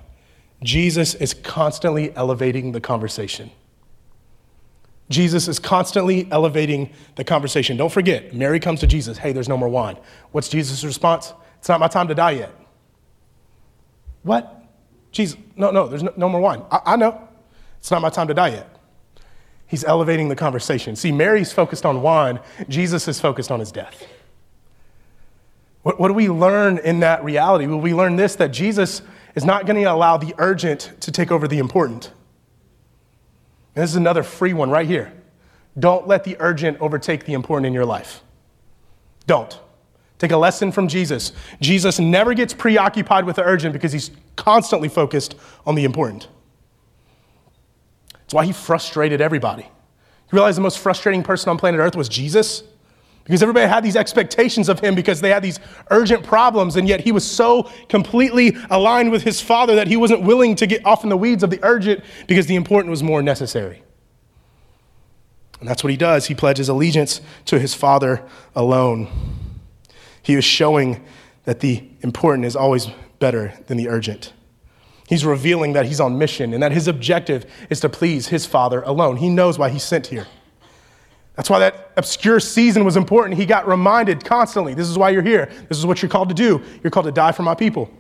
Jesus 0.62 1.16
is 1.16 1.34
constantly 1.34 2.16
elevating 2.16 2.74
the 2.74 2.82
conversation. 2.82 3.50
Jesus 5.10 5.48
is 5.48 5.60
constantly 5.60 6.30
elevating 6.32 6.90
the 7.16 7.24
conversation. 7.24 7.78
Don't 7.78 7.92
forget, 7.92 8.34
Mary 8.34 8.60
comes 8.60 8.80
to 8.82 8.88
Jesus, 8.88 9.18
hey, 9.18 9.34
there's 9.34 9.50
no 9.50 9.58
more 9.58 9.70
wine. 9.70 9.98
What's 10.32 10.48
Jesus' 10.50 10.84
response? 10.84 11.34
It's 11.60 11.70
not 11.70 11.80
my 11.80 11.88
time 11.88 12.08
to 12.08 12.16
die 12.16 12.32
yet. 12.32 12.52
What? 14.24 14.64
Jesus, 15.12 15.38
no, 15.56 15.72
no, 15.72 15.88
there's 15.88 16.04
no, 16.04 16.14
no 16.16 16.30
more 16.30 16.40
wine. 16.40 16.64
I, 16.72 16.80
I 16.86 16.96
know. 16.96 17.28
It's 17.80 17.92
not 17.92 18.02
my 18.02 18.10
time 18.10 18.28
to 18.28 18.34
die 18.34 18.50
yet. 18.50 18.81
He's 19.72 19.86
elevating 19.86 20.28
the 20.28 20.36
conversation. 20.36 20.98
See, 20.98 21.14
Mary's 21.14 21.54
focused 21.54 21.86
on 21.86 22.02
wine, 22.02 22.42
Jesus 22.68 23.08
is 23.08 23.22
focused 23.22 23.52
on 23.52 23.62
his 23.62 23.72
death. 23.72 24.06
What, 25.84 25.98
what 25.98 26.10
do 26.10 26.14
we 26.14 26.28
learn 26.28 26.78
in 26.78 27.00
that 27.00 27.24
reality? 27.24 27.68
Well, 27.68 27.80
we 27.80 27.94
learn 27.94 28.18
this 28.18 28.36
that 28.36 28.50
Jesus 28.50 29.02
is 29.34 29.46
not 29.46 29.66
going 29.66 29.82
to 29.82 29.90
allow 29.90 30.18
the 30.18 30.36
urgent 30.40 30.92
to 31.00 31.10
take 31.10 31.32
over 31.32 31.48
the 31.48 31.58
important. 31.58 32.12
And 33.74 33.82
this 33.84 33.92
is 33.92 33.96
another 33.96 34.24
free 34.24 34.52
one 34.52 34.70
right 34.70 34.86
here. 34.86 35.14
Don't 35.80 36.06
let 36.06 36.26
the 36.26 36.36
urgent 36.42 36.78
overtake 36.82 37.24
the 37.24 37.32
important 37.32 37.66
in 37.66 37.72
your 37.72 37.86
life. 37.86 38.24
Don't. 39.26 39.58
Take 40.20 40.32
a 40.32 40.38
lesson 40.38 40.74
from 40.74 40.90
Jesus. 40.90 41.32
Jesus 41.62 41.98
never 41.98 42.34
gets 42.34 42.54
preoccupied 42.54 43.24
with 43.24 43.38
the 43.38 43.44
urgent 43.44 43.72
because 43.72 43.94
he's 43.94 44.12
constantly 44.36 44.90
focused 44.90 45.36
on 45.66 45.76
the 45.76 45.86
important. 45.86 46.28
That's 48.32 48.36
why 48.38 48.46
he 48.46 48.54
frustrated 48.54 49.20
everybody. 49.20 49.64
You 49.64 50.32
realize 50.32 50.56
the 50.56 50.62
most 50.62 50.80
frustrating 50.80 51.22
person 51.22 51.50
on 51.50 51.58
planet 51.58 51.82
Earth 51.82 51.98
was 51.98 52.08
Jesus? 52.08 52.64
Because 53.26 53.44
everybody 53.44 53.68
had 53.68 53.84
these 53.84 53.98
expectations 53.98 54.70
of 54.70 54.80
him 54.80 54.96
because 54.96 55.20
they 55.20 55.32
had 55.32 55.44
these 55.44 55.60
urgent 55.90 56.24
problems, 56.24 56.78
and 56.78 56.88
yet 56.88 57.02
he 57.02 57.12
was 57.12 57.30
so 57.30 57.70
completely 57.90 58.56
aligned 58.70 59.12
with 59.12 59.24
his 59.24 59.42
father 59.42 59.76
that 59.76 59.90
he 59.90 59.98
wasn't 59.98 60.22
willing 60.22 60.56
to 60.56 60.66
get 60.66 60.86
off 60.86 61.04
in 61.04 61.10
the 61.10 61.18
weeds 61.18 61.44
of 61.44 61.50
the 61.50 61.60
urgent 61.62 62.06
because 62.26 62.46
the 62.46 62.56
important 62.56 62.90
was 62.90 63.04
more 63.04 63.22
necessary. 63.22 63.84
And 65.60 65.68
that's 65.68 65.84
what 65.84 65.92
he 65.92 65.98
does. 65.98 66.28
He 66.28 66.34
pledges 66.34 66.70
allegiance 66.70 67.20
to 67.48 67.60
his 67.60 67.74
father 67.74 68.24
alone. 68.56 69.10
He 70.22 70.36
is 70.36 70.46
showing 70.46 71.04
that 71.44 71.60
the 71.60 71.84
important 72.00 72.46
is 72.46 72.56
always 72.56 72.88
better 73.20 73.60
than 73.68 73.76
the 73.76 73.90
urgent. 73.90 74.32
He's 75.12 75.26
revealing 75.26 75.74
that 75.74 75.88
he's 75.88 76.00
on 76.00 76.18
mission 76.18 76.54
and 76.54 76.64
that 76.64 76.72
his 76.72 76.88
objective 76.88 77.46
is 77.70 77.82
to 77.82 77.90
please 77.90 78.30
his 78.30 78.46
father 78.46 78.82
alone. 78.84 79.18
He 79.18 79.28
knows 79.28 79.60
why 79.60 79.68
he's 79.68 79.84
sent 79.84 80.08
here. 80.08 80.26
That's 81.36 81.50
why 81.50 81.60
that 81.60 81.92
obscure 81.98 82.40
season 82.40 82.86
was 82.86 82.96
important. 82.96 83.38
He 83.38 83.46
got 83.46 83.68
reminded 83.68 84.24
constantly 84.24 84.74
this 84.74 84.88
is 84.88 84.98
why 84.98 85.10
you're 85.10 85.22
here. 85.22 85.52
This 85.68 85.78
is 85.78 85.86
what 85.86 86.02
you're 86.02 86.08
called 86.08 86.30
to 86.30 86.34
do. 86.34 86.64
You're 86.82 86.92
called 86.92 87.08
to 87.08 87.12
die 87.12 87.34
for 87.34 87.44
my 87.44 87.56
people. 87.56 87.92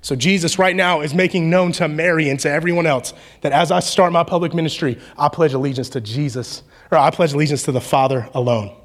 So, 0.00 0.14
Jesus 0.14 0.60
right 0.60 0.76
now 0.76 1.00
is 1.00 1.12
making 1.12 1.50
known 1.50 1.72
to 1.72 1.88
Mary 1.88 2.30
and 2.30 2.38
to 2.38 2.48
everyone 2.48 2.86
else 2.86 3.14
that 3.40 3.50
as 3.50 3.72
I 3.72 3.80
start 3.80 4.12
my 4.12 4.22
public 4.22 4.54
ministry, 4.54 5.00
I 5.18 5.28
pledge 5.28 5.54
allegiance 5.54 5.88
to 5.90 6.00
Jesus, 6.00 6.62
or 6.92 6.98
I 6.98 7.10
pledge 7.10 7.32
allegiance 7.32 7.64
to 7.64 7.72
the 7.72 7.80
Father 7.80 8.28
alone. 8.32 8.76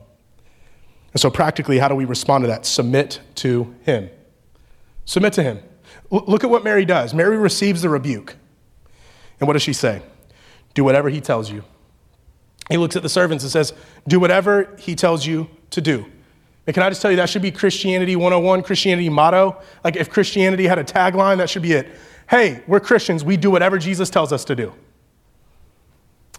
And 1.14 1.22
so, 1.22 1.30
practically, 1.30 1.78
how 1.78 1.88
do 1.88 1.94
we 1.94 2.06
respond 2.06 2.46
to 2.46 2.48
that? 2.48 2.66
Submit 2.66 3.20
to 3.36 3.76
Him. 3.84 4.10
Submit 5.06 5.34
to 5.34 5.44
Him. 5.44 5.60
Look 6.10 6.44
at 6.44 6.50
what 6.50 6.64
Mary 6.64 6.86
does. 6.86 7.14
Mary 7.14 7.38
receives 7.38 7.82
the 7.82 7.90
rebuke. 7.90 8.36
And 9.40 9.48
what 9.48 9.54
does 9.54 9.62
she 9.62 9.74
say? 9.74 10.02
Do 10.74 10.84
whatever 10.84 11.10
He 11.10 11.22
tells 11.22 11.52
you. 11.52 11.64
He 12.70 12.78
looks 12.78 12.96
at 12.96 13.04
the 13.04 13.10
servants 13.10 13.44
and 13.44 13.52
says, 13.52 13.74
Do 14.08 14.20
whatever 14.20 14.76
he 14.78 14.96
tells 14.96 15.26
you 15.26 15.50
to 15.72 15.82
do. 15.82 16.06
And 16.66 16.74
can 16.74 16.84
I 16.84 16.90
just 16.90 17.02
tell 17.02 17.12
you, 17.12 17.18
that 17.18 17.30
should 17.30 17.42
be 17.42 17.52
Christianity 17.52 18.16
101, 18.16 18.64
Christianity 18.64 19.10
motto. 19.10 19.62
Like 19.84 19.96
if 19.96 20.10
Christianity 20.10 20.68
had 20.68 20.78
a 20.78 20.84
tagline, 20.84 21.38
that 21.38 21.50
should 21.50 21.62
be 21.62 21.74
it. 21.74 21.88
Hey, 22.30 22.62
we're 22.68 22.82
Christians, 22.82 23.24
we 23.24 23.38
do 23.38 23.50
whatever 23.50 23.78
Jesus 23.78 24.10
tells 24.10 24.34
us 24.34 24.44
to 24.46 24.56
do. 24.56 24.74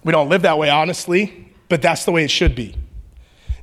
We 0.05 0.13
don't 0.13 0.29
live 0.29 0.43
that 0.43 0.59
way, 0.59 0.69
honestly, 0.69 1.51
but 1.71 1.81
that's 1.81 2.05
the 2.05 2.13
way 2.13 2.25
it 2.25 2.31
should 2.31 2.55
be. 2.55 2.77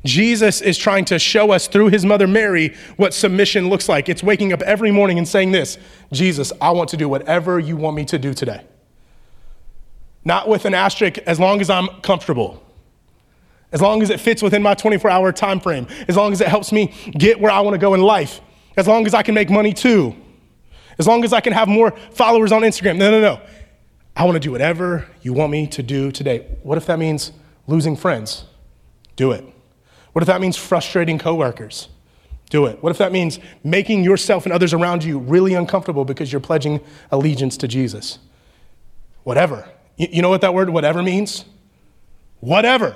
Jesus 0.05 0.61
is 0.61 0.77
trying 0.77 1.03
to 1.05 1.19
show 1.19 1.51
us 1.51 1.67
through 1.67 1.89
his 1.89 2.05
mother 2.05 2.27
Mary 2.27 2.73
what 2.95 3.13
submission 3.13 3.69
looks 3.69 3.89
like. 3.89 4.07
It's 4.07 4.23
waking 4.23 4.53
up 4.53 4.61
every 4.61 4.91
morning 4.91 5.17
and 5.17 5.27
saying 5.27 5.51
this 5.51 5.77
Jesus, 6.13 6.53
I 6.61 6.71
want 6.71 6.89
to 6.91 6.97
do 6.97 7.09
whatever 7.09 7.59
you 7.59 7.75
want 7.75 7.97
me 7.97 8.05
to 8.05 8.17
do 8.17 8.33
today 8.33 8.63
not 10.25 10.49
with 10.49 10.65
an 10.65 10.73
asterisk 10.73 11.19
as 11.19 11.39
long 11.39 11.61
as 11.61 11.69
I'm 11.69 11.87
comfortable. 12.01 12.61
As 13.71 13.81
long 13.81 14.01
as 14.01 14.09
it 14.09 14.19
fits 14.19 14.41
within 14.41 14.63
my 14.63 14.73
24 14.73 15.09
hour 15.09 15.31
time 15.31 15.59
frame, 15.59 15.87
as 16.07 16.15
long 16.15 16.33
as 16.33 16.41
it 16.41 16.47
helps 16.47 16.71
me 16.71 16.93
get 17.11 17.39
where 17.39 17.51
I 17.51 17.59
want 17.61 17.75
to 17.75 17.77
go 17.77 17.93
in 17.93 18.01
life, 18.01 18.41
as 18.75 18.87
long 18.87 19.05
as 19.05 19.13
I 19.13 19.21
can 19.21 19.35
make 19.35 19.49
money 19.49 19.73
too, 19.73 20.15
as 20.97 21.07
long 21.07 21.23
as 21.23 21.33
I 21.33 21.41
can 21.41 21.53
have 21.53 21.67
more 21.67 21.91
followers 22.11 22.51
on 22.51 22.63
Instagram. 22.63 22.97
No, 22.97 23.11
no, 23.11 23.21
no. 23.21 23.41
I 24.15 24.23
want 24.23 24.35
to 24.35 24.39
do 24.39 24.51
whatever 24.51 25.07
you 25.21 25.33
want 25.33 25.51
me 25.51 25.67
to 25.67 25.83
do 25.83 26.11
today. 26.11 26.47
What 26.63 26.77
if 26.77 26.85
that 26.85 26.97
means 26.97 27.33
losing 27.67 27.95
friends? 27.95 28.45
Do 29.15 29.31
it. 29.33 29.45
What 30.15 30.21
if 30.21 30.27
that 30.27 30.39
means 30.39 30.55
frustrating 30.55 31.19
coworkers? 31.19 31.89
Do 32.49 32.67
it. 32.67 32.81
What 32.81 32.91
if 32.91 32.97
that 32.99 33.11
means 33.11 33.37
making 33.65 34.05
yourself 34.05 34.45
and 34.45 34.53
others 34.53 34.73
around 34.73 35.03
you 35.03 35.19
really 35.19 35.55
uncomfortable 35.55 36.05
because 36.05 36.31
you're 36.31 36.39
pledging 36.39 36.79
allegiance 37.11 37.57
to 37.57 37.67
Jesus? 37.67 38.19
Whatever. 39.25 39.67
You 39.97 40.21
know 40.21 40.29
what 40.29 40.39
that 40.39 40.53
word 40.53 40.69
whatever 40.69 41.03
means? 41.03 41.43
Whatever. 42.39 42.95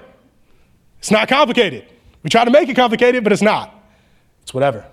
It's 1.00 1.12
not 1.12 1.28
complicated. 1.28 1.86
We 2.24 2.30
try 2.30 2.46
to 2.46 2.52
make 2.52 2.70
it 2.70 2.78
complicated, 2.78 3.26
but 3.26 3.34
it's 3.34 3.42
not. 3.42 3.76
It's 4.44 4.54
whatever. 4.54 4.86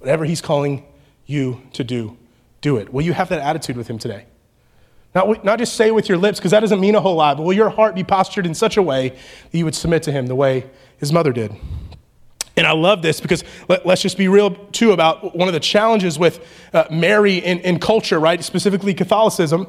Whatever 0.00 0.24
He's 0.24 0.40
calling 0.40 0.84
you 1.24 1.62
to 1.74 1.84
do, 1.84 2.16
do 2.62 2.78
it. 2.78 2.92
Will 2.92 3.02
you 3.02 3.12
have 3.12 3.28
that 3.28 3.42
attitude 3.42 3.76
with 3.76 3.86
Him 3.86 3.98
today? 4.00 4.26
Not, 5.14 5.44
not 5.44 5.58
just 5.58 5.74
say 5.74 5.90
with 5.90 6.08
your 6.08 6.18
lips, 6.18 6.38
because 6.38 6.52
that 6.52 6.60
doesn't 6.60 6.80
mean 6.80 6.94
a 6.94 7.00
whole 7.00 7.16
lot, 7.16 7.36
but 7.36 7.42
will 7.42 7.52
your 7.52 7.68
heart 7.68 7.94
be 7.94 8.04
postured 8.04 8.46
in 8.46 8.54
such 8.54 8.76
a 8.76 8.82
way 8.82 9.10
that 9.10 9.58
you 9.58 9.64
would 9.64 9.74
submit 9.74 10.02
to 10.04 10.12
Him 10.12 10.26
the 10.26 10.34
way 10.34 10.70
His 10.98 11.12
mother 11.12 11.32
did? 11.32 11.54
And 12.56 12.66
I 12.66 12.72
love 12.72 13.02
this 13.02 13.20
because 13.20 13.44
let, 13.68 13.86
us 13.86 14.02
just 14.02 14.18
be 14.18 14.28
real 14.28 14.54
too 14.72 14.92
about 14.92 15.36
one 15.36 15.48
of 15.48 15.54
the 15.54 15.60
challenges 15.60 16.18
with 16.18 16.46
uh, 16.72 16.84
Mary 16.90 17.36
in, 17.38 17.60
in 17.60 17.78
culture, 17.78 18.18
right? 18.20 18.42
Specifically 18.42 18.94
Catholicism 18.94 19.66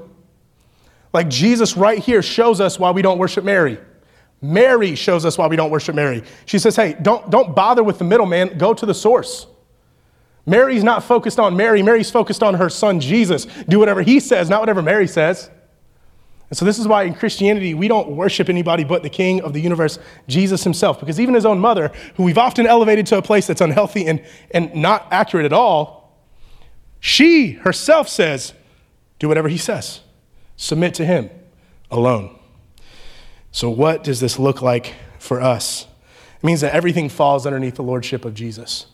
like 1.14 1.30
Jesus 1.30 1.78
right 1.78 2.00
here 2.00 2.22
shows 2.22 2.60
us 2.60 2.80
why 2.80 2.92
we 2.92 3.04
don't 3.04 3.20
worship 3.20 3.46
Mary. 3.46 3.78
Mary 4.42 4.96
shows 4.96 5.24
us 5.24 5.38
why 5.38 5.48
we 5.48 5.56
don't 5.56 5.70
worship 5.70 5.96
Mary. 5.96 6.24
She 6.46 6.60
says, 6.60 6.76
hey, 6.76 6.98
don't, 7.02 7.30
don't 7.30 7.56
bother 7.56 7.84
with 7.84 8.00
the 8.00 8.04
middleman, 8.04 8.58
go 8.58 8.74
to 8.74 8.86
the 8.86 8.94
source. 8.94 9.46
Mary's 10.46 10.84
not 10.84 11.04
focused 11.04 11.40
on 11.40 11.56
Mary, 11.56 11.82
Mary's 11.82 12.12
focused 12.12 12.44
on 12.44 12.56
her 12.56 12.70
son 12.70 13.00
Jesus. 13.00 13.46
Do 13.68 13.80
whatever 13.80 14.02
he 14.02 14.20
says, 14.20 14.50
not 14.50 14.62
whatever 14.62 14.82
Mary 14.82 15.08
says. 15.08 15.50
And 16.50 16.58
so, 16.58 16.66
this 16.66 16.78
is 16.78 16.88
why 16.88 17.04
in 17.04 17.16
Christianity, 17.16 17.74
we 17.74 17.88
don't 17.88 18.10
worship 18.10 18.48
anybody 18.50 18.84
but 18.84 19.02
the 19.02 19.10
King 19.10 19.42
of 19.42 19.54
the 19.54 19.60
universe, 19.60 19.98
Jesus 20.28 20.64
himself. 20.64 21.00
Because 21.00 21.20
even 21.20 21.34
his 21.34 21.46
own 21.46 21.60
mother, 21.60 21.92
who 22.16 22.24
we've 22.24 22.38
often 22.38 22.68
elevated 22.68 23.08
to 23.08 23.18
a 23.18 23.22
place 23.22 23.48
that's 23.48 23.62
unhealthy 23.62 24.06
and, 24.06 24.24
and 24.52 24.76
not 24.76 25.08
accurate 25.12 25.46
at 25.46 25.54
all, 25.54 26.20
she 27.00 27.52
herself 27.52 28.08
says, 28.08 28.54
do 29.20 29.28
whatever 29.28 29.48
he 29.48 29.58
says. 29.58 30.02
Submit 30.58 30.94
to 30.96 31.06
Him 31.06 31.30
alone. 31.90 32.38
So, 33.52 33.70
what 33.70 34.04
does 34.04 34.20
this 34.20 34.40
look 34.40 34.62
like 34.62 34.96
for 35.20 35.42
us? 35.42 35.88
It 36.38 36.44
means 36.44 36.62
that 36.62 36.74
everything 36.74 37.10
falls 37.10 37.46
underneath 37.46 37.76
the 37.76 37.84
lordship 37.84 38.26
of 38.26 38.34
Jesus. 38.34 38.88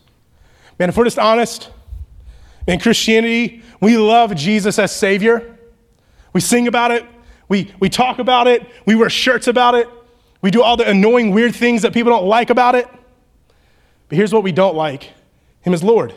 Man, 0.80 0.88
if 0.88 0.96
we're 0.96 1.04
just 1.04 1.18
honest, 1.18 1.68
in 2.66 2.80
Christianity, 2.80 3.62
we 3.82 3.98
love 3.98 4.34
Jesus 4.34 4.78
as 4.78 4.90
Savior. 4.90 5.58
We 6.32 6.40
sing 6.40 6.68
about 6.68 6.90
it, 6.90 7.04
we, 7.48 7.70
we 7.80 7.90
talk 7.90 8.18
about 8.18 8.46
it, 8.46 8.66
we 8.86 8.94
wear 8.94 9.10
shirts 9.10 9.46
about 9.46 9.74
it, 9.74 9.88
we 10.40 10.50
do 10.50 10.62
all 10.62 10.78
the 10.78 10.88
annoying, 10.88 11.32
weird 11.32 11.54
things 11.54 11.82
that 11.82 11.92
people 11.92 12.10
don't 12.10 12.24
like 12.24 12.48
about 12.48 12.76
it. 12.76 12.88
But 14.08 14.16
here's 14.16 14.32
what 14.32 14.42
we 14.42 14.52
don't 14.52 14.74
like 14.74 15.10
Him 15.60 15.74
as 15.74 15.84
Lord. 15.84 16.14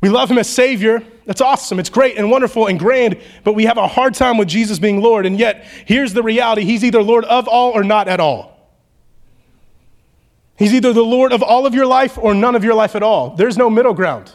We 0.00 0.08
love 0.08 0.30
him 0.30 0.38
as 0.38 0.48
Savior. 0.48 1.02
That's 1.26 1.40
awesome. 1.40 1.78
It's 1.78 1.88
great 1.88 2.16
and 2.16 2.28
wonderful 2.28 2.66
and 2.66 2.76
grand, 2.76 3.20
but 3.44 3.54
we 3.54 3.66
have 3.66 3.76
a 3.76 3.86
hard 3.86 4.14
time 4.14 4.36
with 4.36 4.48
Jesus 4.48 4.80
being 4.80 5.00
Lord. 5.00 5.26
And 5.26 5.38
yet, 5.38 5.64
here's 5.84 6.12
the 6.12 6.22
reality 6.22 6.64
He's 6.64 6.84
either 6.84 7.02
Lord 7.02 7.24
of 7.24 7.48
all 7.48 7.72
or 7.72 7.82
not 7.82 8.06
at 8.06 8.20
all. 8.20 8.61
He's 10.56 10.74
either 10.74 10.92
the 10.92 11.04
Lord 11.04 11.32
of 11.32 11.42
all 11.42 11.66
of 11.66 11.74
your 11.74 11.86
life 11.86 12.18
or 12.18 12.34
none 12.34 12.54
of 12.54 12.62
your 12.62 12.74
life 12.74 12.94
at 12.94 13.02
all. 13.02 13.30
There's 13.30 13.56
no 13.56 13.70
middle 13.70 13.94
ground. 13.94 14.32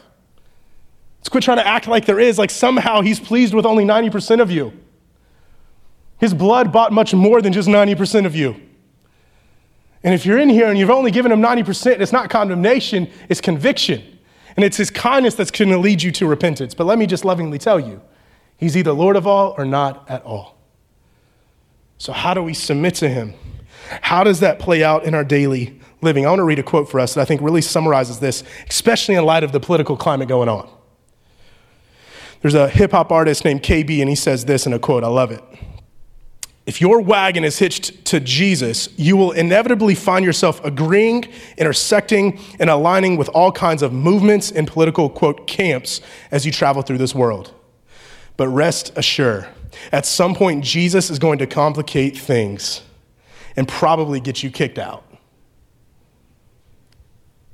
Let's 1.20 1.28
quit 1.28 1.44
trying 1.44 1.58
to 1.58 1.66
act 1.66 1.86
like 1.86 2.06
there 2.06 2.20
is, 2.20 2.38
like 2.38 2.50
somehow 2.50 3.00
he's 3.00 3.20
pleased 3.20 3.54
with 3.54 3.66
only 3.66 3.84
90% 3.84 4.40
of 4.40 4.50
you. 4.50 4.72
His 6.18 6.34
blood 6.34 6.72
bought 6.72 6.92
much 6.92 7.14
more 7.14 7.40
than 7.40 7.52
just 7.52 7.68
90% 7.68 8.26
of 8.26 8.34
you. 8.34 8.60
And 10.02 10.14
if 10.14 10.24
you're 10.24 10.38
in 10.38 10.48
here 10.48 10.68
and 10.68 10.78
you've 10.78 10.90
only 10.90 11.10
given 11.10 11.32
him 11.32 11.40
90%, 11.40 12.00
it's 12.00 12.12
not 12.12 12.30
condemnation, 12.30 13.10
it's 13.28 13.40
conviction. 13.40 14.18
And 14.56 14.64
it's 14.64 14.76
his 14.76 14.90
kindness 14.90 15.34
that's 15.34 15.50
going 15.50 15.70
to 15.70 15.78
lead 15.78 16.02
you 16.02 16.10
to 16.12 16.26
repentance. 16.26 16.74
But 16.74 16.84
let 16.84 16.98
me 16.98 17.06
just 17.06 17.24
lovingly 17.24 17.58
tell 17.58 17.78
you, 17.78 18.00
he's 18.56 18.76
either 18.76 18.92
Lord 18.92 19.16
of 19.16 19.26
all 19.26 19.54
or 19.56 19.64
not 19.64 20.08
at 20.10 20.22
all. 20.24 20.56
So, 21.98 22.12
how 22.12 22.34
do 22.34 22.42
we 22.42 22.54
submit 22.54 22.94
to 22.96 23.08
him? 23.08 23.34
How 24.02 24.24
does 24.24 24.40
that 24.40 24.58
play 24.58 24.82
out 24.82 25.04
in 25.04 25.14
our 25.14 25.24
daily 25.24 25.80
living? 26.00 26.26
I 26.26 26.30
want 26.30 26.40
to 26.40 26.44
read 26.44 26.58
a 26.58 26.62
quote 26.62 26.90
for 26.90 27.00
us 27.00 27.14
that 27.14 27.20
I 27.20 27.24
think 27.24 27.40
really 27.40 27.62
summarizes 27.62 28.20
this, 28.20 28.44
especially 28.68 29.14
in 29.14 29.24
light 29.24 29.44
of 29.44 29.52
the 29.52 29.60
political 29.60 29.96
climate 29.96 30.28
going 30.28 30.48
on. 30.48 30.68
There's 32.40 32.54
a 32.54 32.68
hip 32.68 32.92
hop 32.92 33.10
artist 33.10 33.44
named 33.44 33.62
KB, 33.62 34.00
and 34.00 34.08
he 34.08 34.14
says 34.14 34.44
this 34.44 34.66
in 34.66 34.72
a 34.72 34.78
quote. 34.78 35.02
I 35.04 35.08
love 35.08 35.30
it. 35.30 35.42
If 36.66 36.82
your 36.82 37.00
wagon 37.00 37.44
is 37.44 37.58
hitched 37.58 38.04
to 38.04 38.20
Jesus, 38.20 38.90
you 38.98 39.16
will 39.16 39.32
inevitably 39.32 39.94
find 39.94 40.22
yourself 40.22 40.62
agreeing, 40.62 41.24
intersecting, 41.56 42.38
and 42.60 42.68
aligning 42.68 43.16
with 43.16 43.30
all 43.30 43.50
kinds 43.50 43.82
of 43.82 43.92
movements 43.92 44.52
and 44.52 44.68
political, 44.68 45.08
quote, 45.08 45.46
camps 45.46 46.02
as 46.30 46.44
you 46.44 46.52
travel 46.52 46.82
through 46.82 46.98
this 46.98 47.14
world. 47.14 47.54
But 48.36 48.48
rest 48.48 48.92
assured, 48.96 49.48
at 49.92 50.04
some 50.04 50.34
point, 50.34 50.62
Jesus 50.62 51.08
is 51.08 51.18
going 51.18 51.38
to 51.38 51.46
complicate 51.46 52.18
things 52.18 52.82
and 53.56 53.66
probably 53.66 54.20
get 54.20 54.42
you 54.42 54.50
kicked 54.50 54.78
out. 54.78 55.07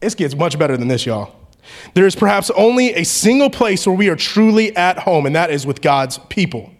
This 0.04 0.14
gets 0.14 0.34
much 0.34 0.58
better 0.58 0.76
than 0.76 0.88
this, 0.88 1.06
y'all. 1.06 1.34
There 1.94 2.06
is 2.06 2.14
perhaps 2.14 2.50
only 2.50 2.92
a 2.92 3.04
single 3.04 3.48
place 3.48 3.86
where 3.86 3.96
we 3.96 4.10
are 4.10 4.16
truly 4.16 4.76
at 4.76 4.98
home, 4.98 5.24
and 5.24 5.34
that 5.34 5.50
is 5.50 5.66
with 5.66 5.80
God's 5.80 6.18
people. 6.28 6.70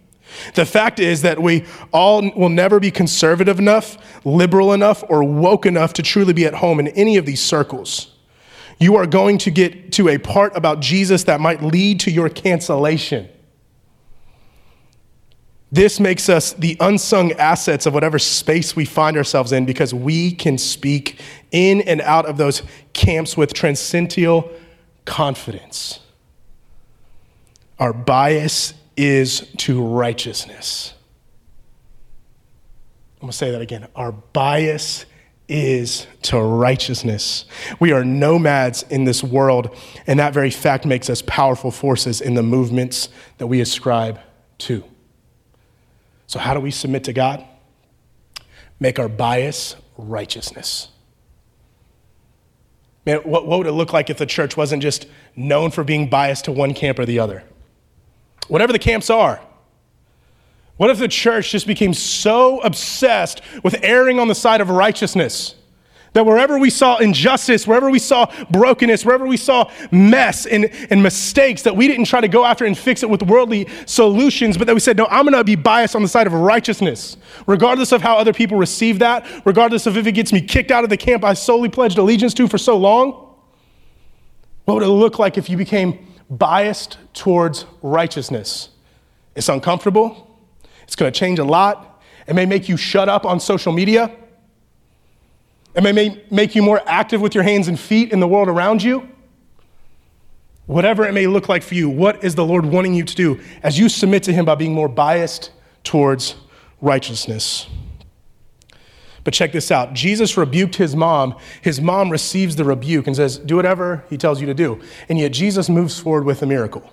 The 0.57 0.67
fact 0.67 1.01
is 1.01 1.23
that 1.23 1.41
we 1.41 1.65
all 1.91 2.31
will 2.37 2.51
never 2.51 2.79
be 2.81 2.91
conservative 2.91 3.59
enough, 3.59 3.97
liberal 4.27 4.75
enough, 4.75 5.03
or 5.09 5.25
woke 5.25 5.65
enough 5.65 5.95
to 5.95 6.03
truly 6.03 6.35
be 6.35 6.45
at 6.45 6.53
home 6.53 6.79
in 6.79 6.89
any 6.89 7.17
of 7.17 7.25
these 7.25 7.41
circles. 7.41 8.15
You 8.79 8.97
are 8.97 9.07
going 9.07 9.39
to 9.39 9.51
get 9.51 9.93
to 9.93 10.11
a 10.11 10.19
part 10.19 10.55
about 10.55 10.81
Jesus 10.81 11.25
that 11.25 11.41
might 11.41 11.63
lead 11.63 12.01
to 12.01 12.11
your 12.11 12.29
cancellation. 12.29 13.31
This 15.73 15.99
makes 15.99 16.29
us 16.29 16.53
the 16.53 16.77
unsung 16.79 17.33
assets 17.33 17.87
of 17.87 17.95
whatever 17.95 18.19
space 18.21 18.77
we 18.77 18.85
find 18.85 19.17
ourselves 19.17 19.51
in 19.51 19.65
because 19.65 19.93
we 19.93 20.31
can 20.31 20.57
speak 20.57 21.19
in 21.55 21.83
and 21.83 22.01
out 22.01 22.27
of 22.27 22.37
those 22.37 22.63
camps 22.93 23.37
with 23.37 23.55
transcendental 23.55 24.51
confidence. 25.05 26.01
Our 27.79 27.93
bias 27.93 28.75
is 28.97 29.49
to 29.59 29.83
righteousness. 29.83 30.95
I'm 33.17 33.21
going 33.21 33.31
to 33.31 33.37
say 33.37 33.53
that 33.53 33.61
again. 33.61 33.87
Our 33.95 34.11
bias 34.11 35.07
is 35.49 36.09
to 36.23 36.41
righteousness. 36.41 37.45
We 37.79 37.93
are 37.93 38.05
nomads 38.05 38.83
in 38.91 39.05
this 39.05 39.23
world, 39.23 39.77
and 40.09 40.19
that 40.19 40.35
very 40.35 40.51
fact 40.51 40.85
makes 40.85 41.09
us 41.09 41.23
powerful 41.23 41.71
forces 41.71 42.21
in 42.21 42.35
the 42.35 42.43
movements 42.43 43.09
that 43.39 43.47
we 43.47 43.61
ascribe 43.61 44.19
to. 44.59 44.83
So, 46.27 46.41
how 46.41 46.53
do 46.55 46.61
we 46.61 46.73
submit 46.73 47.05
to 47.05 47.13
God? 47.13 47.45
Make 48.81 48.99
our 48.99 49.09
bias 49.09 49.77
righteousness. 49.97 50.89
Man, 53.07 53.19
what, 53.19 53.47
what 53.47 53.59
would 53.59 53.67
it 53.67 53.73
look 53.73 53.93
like 53.93 54.11
if 54.11 54.19
the 54.19 54.27
church 54.27 54.57
wasn't 54.57 54.83
just 54.83 55.07
known 55.37 55.71
for 55.71 55.85
being 55.85 56.09
biased 56.09 56.47
to 56.47 56.53
one 56.53 56.75
camp 56.75 56.99
or 56.99 57.05
the 57.05 57.19
other? 57.19 57.45
whatever 58.49 58.73
the 58.73 58.79
camps 58.79 59.11
are. 59.11 59.41
What 60.77 60.91
if 60.91 60.99
the 60.99 61.09
church 61.09 61.53
just 61.53 61.67
became 61.67 61.95
so 61.95 62.61
obsessed 62.61 63.41
with 63.63 63.77
erring 63.83 64.19
on 64.19 64.29
the 64.29 64.35
side 64.35 64.61
of 64.61 64.71
righteousness 64.71 65.55
that 66.15 66.25
wherever 66.25 66.59
we 66.59 66.71
saw 66.71 66.97
injustice, 66.97 67.67
wherever 67.67 67.91
we 67.91 67.99
saw 67.99 68.27
brokenness, 68.51 69.05
wherever 69.05 69.27
we 69.27 69.37
saw 69.37 69.71
mess 69.91 70.47
and, 70.47 70.65
and 70.91 71.03
mistakes, 71.03 71.63
that 71.63 71.77
we 71.77 71.87
didn't 71.87 72.07
try 72.07 72.21
to 72.21 72.29
go 72.29 72.45
after 72.45 72.65
and 72.65 72.77
fix 72.77 73.03
it 73.03 73.11
with 73.11 73.23
worldly 73.23 73.69
solutions, 73.87 74.57
but 74.57 74.67
that 74.67 74.75
we 74.75 74.81
said, 74.81 74.97
no, 74.97 75.07
I'm 75.07 75.27
to 75.27 75.45
be 75.45 75.57
biased 75.57 75.95
on 75.95 76.03
the 76.03 76.09
side 76.09 76.27
of 76.27 76.33
righteousness, 76.33 77.17
regardless 77.47 77.93
of 77.93 78.01
how 78.01 78.17
other 78.17 78.33
people 78.33 78.57
receive 78.57 78.99
that, 79.01 79.27
regardless 79.45 79.87
of 79.87 79.97
if 79.97 80.07
it 80.07 80.13
gets 80.13 80.33
me 80.33 80.41
kicked 80.41 80.71
out 80.71 80.85
of 80.85 80.91
the 80.91 80.97
camp 80.97 81.25
I 81.25 81.35
solely 81.35 81.69
pledged 81.69 81.99
allegiance 81.99 82.33
to 82.35 82.49
for 82.49 82.59
so 82.59 82.77
long? 82.77 83.21
What 84.65 84.75
would 84.75 84.83
it 84.83 84.89
look 84.89 85.19
like 85.19 85.37
if 85.37 85.51
you 85.51 85.57
became 85.59 85.99
biased 86.31 86.99
towards 87.13 87.67
righteousness. 87.83 88.71
It's 89.35 89.49
uncomfortable. 89.49 90.39
It's 90.85 90.97
to 90.97 91.11
change 91.11 91.39
a 91.39 91.45
lot. 91.45 92.03
It 92.27 92.35
may 92.35 92.47
make 92.47 92.69
you 92.69 92.77
shut 92.77 93.09
up 93.09 93.25
on 93.25 93.41
social 93.41 93.73
media. 93.73 94.15
It 95.75 95.83
may 95.83 96.23
make 96.31 96.55
you 96.55 96.63
more 96.63 96.81
active 96.87 97.21
with 97.21 97.35
your 97.35 97.45
hands 97.45 97.69
and 97.69 97.79
feet 97.79 98.13
in 98.13 98.21
the 98.21 98.29
world 98.29 98.49
around 98.49 98.83
you. 98.83 99.09
Whatever 100.67 101.07
it 101.07 101.13
may 101.13 101.27
look 101.27 101.49
like 101.49 101.63
for 101.63 101.75
you, 101.75 101.91
what 101.91 102.25
is 102.25 102.35
the 102.35 102.45
Lord 102.45 102.65
wanting 102.65 102.95
you 102.95 103.05
to 103.05 103.15
do 103.15 103.41
as 103.63 103.79
you 103.79 103.89
submit 103.89 104.23
to 104.25 104.33
Him 104.33 104.45
by 104.45 104.55
being 104.55 104.73
more 104.73 104.89
biased 104.89 105.51
towards 105.83 106.37
righteousness? 106.81 107.67
But 109.25 109.33
check 109.33 109.53
this 109.53 109.71
out 109.71 109.95
Jesus 109.95 110.37
rebuked 110.37 110.77
his 110.77 110.95
mom. 110.95 111.37
His 111.63 111.81
mom 111.81 112.11
receives 112.11 112.57
the 112.57 112.65
rebuke 112.65 113.07
and 113.07 113.17
says, 113.17 113.39
Do 113.39 113.57
whatever 113.57 114.05
he 114.11 114.17
tells 114.17 114.41
you 114.41 114.47
to 114.47 114.55
do. 114.55 114.81
And 115.09 115.19
yet 115.19 115.33
Jesus 115.33 115.69
moves 115.69 115.99
forward 115.99 116.25
with 116.25 116.43
a 116.43 116.47
miracle. 116.47 116.89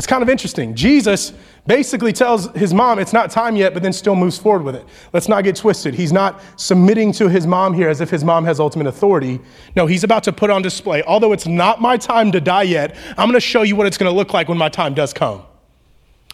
It's 0.00 0.06
kind 0.06 0.22
of 0.22 0.30
interesting. 0.30 0.74
Jesus 0.74 1.34
basically 1.66 2.14
tells 2.14 2.50
his 2.52 2.72
mom 2.72 2.98
it's 2.98 3.12
not 3.12 3.30
time 3.30 3.54
yet, 3.54 3.74
but 3.74 3.82
then 3.82 3.92
still 3.92 4.16
moves 4.16 4.38
forward 4.38 4.62
with 4.62 4.74
it. 4.74 4.86
Let's 5.12 5.28
not 5.28 5.44
get 5.44 5.56
twisted. 5.56 5.92
He's 5.92 6.10
not 6.10 6.40
submitting 6.56 7.12
to 7.12 7.28
his 7.28 7.46
mom 7.46 7.74
here 7.74 7.90
as 7.90 8.00
if 8.00 8.08
his 8.08 8.24
mom 8.24 8.46
has 8.46 8.60
ultimate 8.60 8.86
authority. 8.86 9.40
No, 9.76 9.84
he's 9.84 10.02
about 10.02 10.24
to 10.24 10.32
put 10.32 10.48
on 10.48 10.62
display, 10.62 11.02
although 11.02 11.34
it's 11.34 11.46
not 11.46 11.82
my 11.82 11.98
time 11.98 12.32
to 12.32 12.40
die 12.40 12.62
yet, 12.62 12.96
I'm 13.10 13.28
going 13.28 13.34
to 13.34 13.40
show 13.40 13.60
you 13.60 13.76
what 13.76 13.86
it's 13.86 13.98
going 13.98 14.10
to 14.10 14.16
look 14.16 14.32
like 14.32 14.48
when 14.48 14.56
my 14.56 14.70
time 14.70 14.94
does 14.94 15.12
come. 15.12 15.42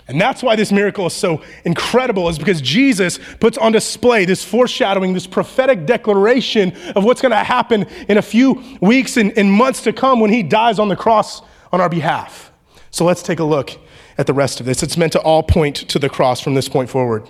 And 0.07 0.21
that's 0.21 0.45
why 0.45 0.55
this 0.55 0.71
miracle 0.71 1.07
is 1.07 1.15
so 1.15 1.43
incredible, 1.65 2.29
is 2.29 2.39
because 2.39 2.61
Jesus 2.61 3.19
puts 3.41 3.59
on 3.59 3.73
display 3.73 4.27
this 4.27 4.45
foreshadowing, 4.45 5.13
this 5.13 5.27
prophetic 5.27 5.87
declaration 5.87 6.73
of 6.95 7.03
what's 7.03 7.21
going 7.21 7.33
to 7.33 7.43
happen 7.43 7.83
in 8.09 8.19
a 8.19 8.23
few 8.23 8.63
weeks 8.81 9.17
and, 9.17 9.37
and, 9.37 9.51
months 9.51 9.83
to 9.83 9.93
come 9.93 10.21
when 10.21 10.31
he 10.31 10.45
dies 10.45 10.79
on 10.79 10.87
the 10.87 10.95
cross 10.95 11.43
on 11.73 11.81
our 11.81 11.89
behalf. 11.89 12.53
So 12.97 13.05
let's 13.05 13.23
take 13.23 13.41
a 13.41 13.45
look 13.45 13.73
at 14.17 14.27
the 14.27 14.33
rest 14.33 14.59
of 14.59 14.65
this. 14.65 14.83
It's 14.83 14.97
meant 14.97 15.13
to 15.13 15.21
all 15.21 15.43
point 15.43 15.77
to 15.91 15.99
the 15.99 16.09
cross 16.09 16.41
from 16.41 16.55
this 16.55 16.67
point 16.67 16.89
forward. 16.89 17.29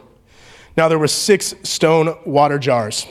Now, 0.76 0.86
there 0.86 0.96
were 0.96 1.08
six 1.08 1.56
stone 1.64 2.16
water 2.24 2.56
jars. 2.56 3.04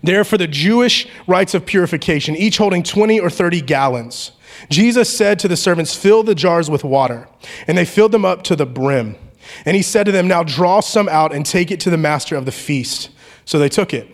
There 0.00 0.22
for 0.22 0.38
the 0.38 0.46
Jewish 0.46 1.08
rites 1.26 1.54
of 1.54 1.66
purification, 1.66 2.36
each 2.36 2.58
holding 2.58 2.84
20 2.84 3.18
or 3.18 3.28
30 3.28 3.62
gallons. 3.62 4.30
Jesus 4.70 5.10
said 5.12 5.40
to 5.40 5.48
the 5.48 5.56
servants, 5.56 5.96
Fill 5.96 6.22
the 6.22 6.36
jars 6.36 6.70
with 6.70 6.84
water. 6.84 7.28
And 7.66 7.76
they 7.76 7.84
filled 7.84 8.12
them 8.12 8.24
up 8.24 8.44
to 8.44 8.54
the 8.54 8.64
brim. 8.64 9.16
And 9.64 9.74
he 9.74 9.82
said 9.82 10.04
to 10.04 10.12
them, 10.12 10.28
Now 10.28 10.44
draw 10.44 10.78
some 10.78 11.08
out 11.08 11.34
and 11.34 11.44
take 11.44 11.72
it 11.72 11.80
to 11.80 11.90
the 11.90 11.98
master 11.98 12.36
of 12.36 12.44
the 12.44 12.52
feast. 12.52 13.10
So 13.44 13.58
they 13.58 13.68
took 13.68 13.92
it. 13.92 14.06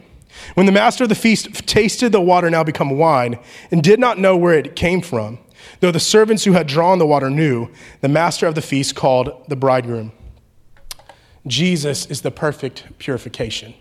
When 0.55 0.65
the 0.65 0.73
master 0.73 1.05
of 1.05 1.11
the 1.11 1.15
feast 1.15 1.67
tasted 1.67 2.11
the 2.11 2.23
water 2.23 2.49
now 2.49 2.65
become 2.65 2.97
wine 2.97 3.39
and 3.71 3.83
did 3.83 4.01
not 4.01 4.19
know 4.19 4.35
where 4.35 4.55
it 4.55 4.75
came 4.75 5.03
from, 5.03 5.41
though 5.81 5.91
the 5.91 6.01
servants 6.01 6.45
who 6.45 6.53
had 6.53 6.67
drawn 6.67 6.99
the 6.99 7.07
water 7.07 7.31
knew, 7.31 7.69
the 8.01 8.09
master 8.09 8.47
of 8.47 8.55
the 8.55 8.63
feast 8.63 8.95
called 8.95 9.45
the 9.49 9.57
bridegroom. 9.57 10.13
Jesus 11.47 12.07
is 12.07 12.23
the 12.23 12.31
perfect 12.31 12.99
purification. 12.99 13.75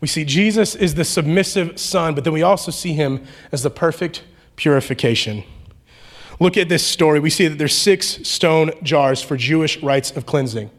We 0.00 0.08
see 0.08 0.24
Jesus 0.24 0.74
is 0.74 0.94
the 0.94 1.04
submissive 1.04 1.78
son, 1.78 2.14
but 2.14 2.24
then 2.24 2.32
we 2.32 2.42
also 2.42 2.70
see 2.70 2.92
him 2.92 3.24
as 3.52 3.62
the 3.62 3.70
perfect 3.70 4.22
purification. 4.56 5.44
Look 6.40 6.56
at 6.56 6.68
this 6.68 6.84
story. 6.84 7.20
We 7.20 7.30
see 7.30 7.48
that 7.48 7.56
there's 7.56 7.74
six 7.74 8.06
stone 8.28 8.72
jars 8.82 9.22
for 9.22 9.36
Jewish 9.36 9.82
rites 9.82 10.10
of 10.10 10.26
cleansing. 10.26 10.70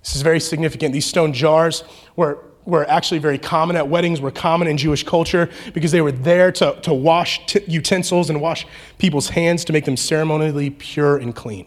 This 0.00 0.16
is 0.16 0.22
very 0.22 0.40
significant. 0.40 0.92
These 0.92 1.06
stone 1.06 1.32
jars 1.32 1.84
were, 2.16 2.44
were 2.70 2.88
actually 2.88 3.18
very 3.18 3.38
common 3.38 3.76
at 3.76 3.88
weddings, 3.88 4.20
were 4.20 4.30
common 4.30 4.68
in 4.68 4.76
Jewish 4.76 5.04
culture 5.04 5.50
because 5.74 5.92
they 5.92 6.00
were 6.00 6.12
there 6.12 6.52
to, 6.52 6.78
to 6.82 6.94
wash 6.94 7.44
t- 7.46 7.62
utensils 7.66 8.30
and 8.30 8.40
wash 8.40 8.66
people's 8.98 9.30
hands 9.30 9.64
to 9.66 9.72
make 9.72 9.84
them 9.84 9.96
ceremonially 9.96 10.70
pure 10.70 11.18
and 11.18 11.34
clean. 11.34 11.66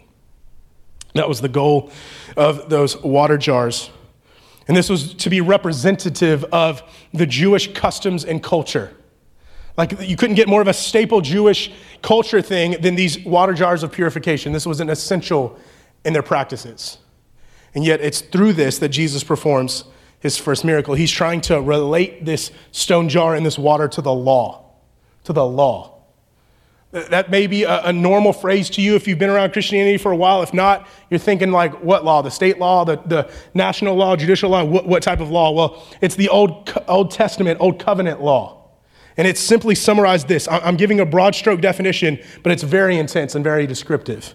That 1.14 1.30
was 1.30 1.41
the 1.41 1.49
goal 1.49 1.91
of 2.36 2.70
those 2.70 2.97
water 3.04 3.38
jars. 3.38 3.91
And 4.68 4.78
this 4.78 4.89
was 4.89 5.14
to 5.16 5.30
be 5.30 5.41
representative 5.41 6.45
of 6.45 6.82
the 7.14 7.26
Jewish 7.26 7.74
customs 7.74 8.24
and 8.24 8.41
culture. 8.41 8.95
Like 9.78 9.99
you 10.01 10.16
couldn't 10.16 10.36
get 10.36 10.47
more 10.47 10.62
of 10.62 10.68
a 10.68 10.74
staple 10.74 11.22
Jewish 11.22 11.72
culture 12.01 12.41
thing 12.41 12.78
than 12.82 12.95
these 12.95 13.20
water 13.26 13.54
jars 13.54 13.84
of 13.84 13.91
purification. 13.91 14.54
This 14.54 14.66
was 14.66 14.80
an 14.80 14.89
essential 14.89 15.60
in 16.06 16.14
their 16.14 16.24
practices. 16.24 16.97
And 17.76 17.84
yet 17.84 18.01
it's 18.01 18.22
through 18.22 18.54
this 18.54 18.78
that 18.80 18.89
Jesus 18.89 19.24
performs 19.24 19.84
his 20.24 20.38
first 20.38 20.63
miracle. 20.63 20.95
He's 20.95 21.11
trying 21.11 21.41
to 21.41 21.61
relate 21.61 22.24
this 22.24 22.51
stone 22.71 23.09
jar 23.09 23.36
and 23.36 23.45
this 23.45 23.59
water 23.59 23.89
to 23.89 24.01
the 24.01 24.13
law, 24.13 24.71
to 25.26 25.34
the 25.34 25.45
law. 25.45 26.01
That 26.91 27.30
may 27.30 27.47
be 27.47 27.63
a, 27.63 27.86
a, 27.86 27.93
normal 27.93 28.34
phrase 28.34 28.69
to 28.71 28.82
you 28.82 28.95
if 28.95 29.07
you've 29.07 29.17
been 29.19 29.32
around 29.32 29.51
Christianity 29.51 29.97
for 29.97 30.11
a 30.11 30.15
while. 30.15 30.43
If 30.43 30.53
not, 30.53 30.88
you're 31.09 31.19
thinking 31.19 31.51
like, 31.51 31.84
what 31.84 32.05
law? 32.05 32.21
The 32.21 32.30
state 32.30 32.59
law, 32.59 32.86
the, 32.86 32.97
the 32.97 33.32
national 33.53 33.95
law, 33.95 34.15
judicial 34.15 34.51
law? 34.51 34.63
What, 34.63 34.88
what 34.88 35.03
type 35.03 35.19
of 35.19 35.30
law? 35.30 35.51
Well, 35.51 35.84
it's 36.01 36.15
the 36.15 36.30
Old, 36.30 36.71
Old 36.88 37.11
Testament, 37.11 37.59
Old 37.59 37.84
Covenant 37.84 38.21
law. 38.21 38.69
And 39.17 39.28
it's 39.28 39.41
simply 39.41 39.76
summarized 39.76 40.28
this. 40.28 40.47
I'm 40.47 40.78
giving 40.78 40.99
a 40.99 41.05
broad 41.05 41.36
stroke 41.36 41.61
definition, 41.61 42.19
but 42.43 42.51
it's 42.51 42.63
very 42.63 42.97
intense 42.97 43.36
and 43.36 43.43
very 43.43 43.67
descriptive. 43.67 44.34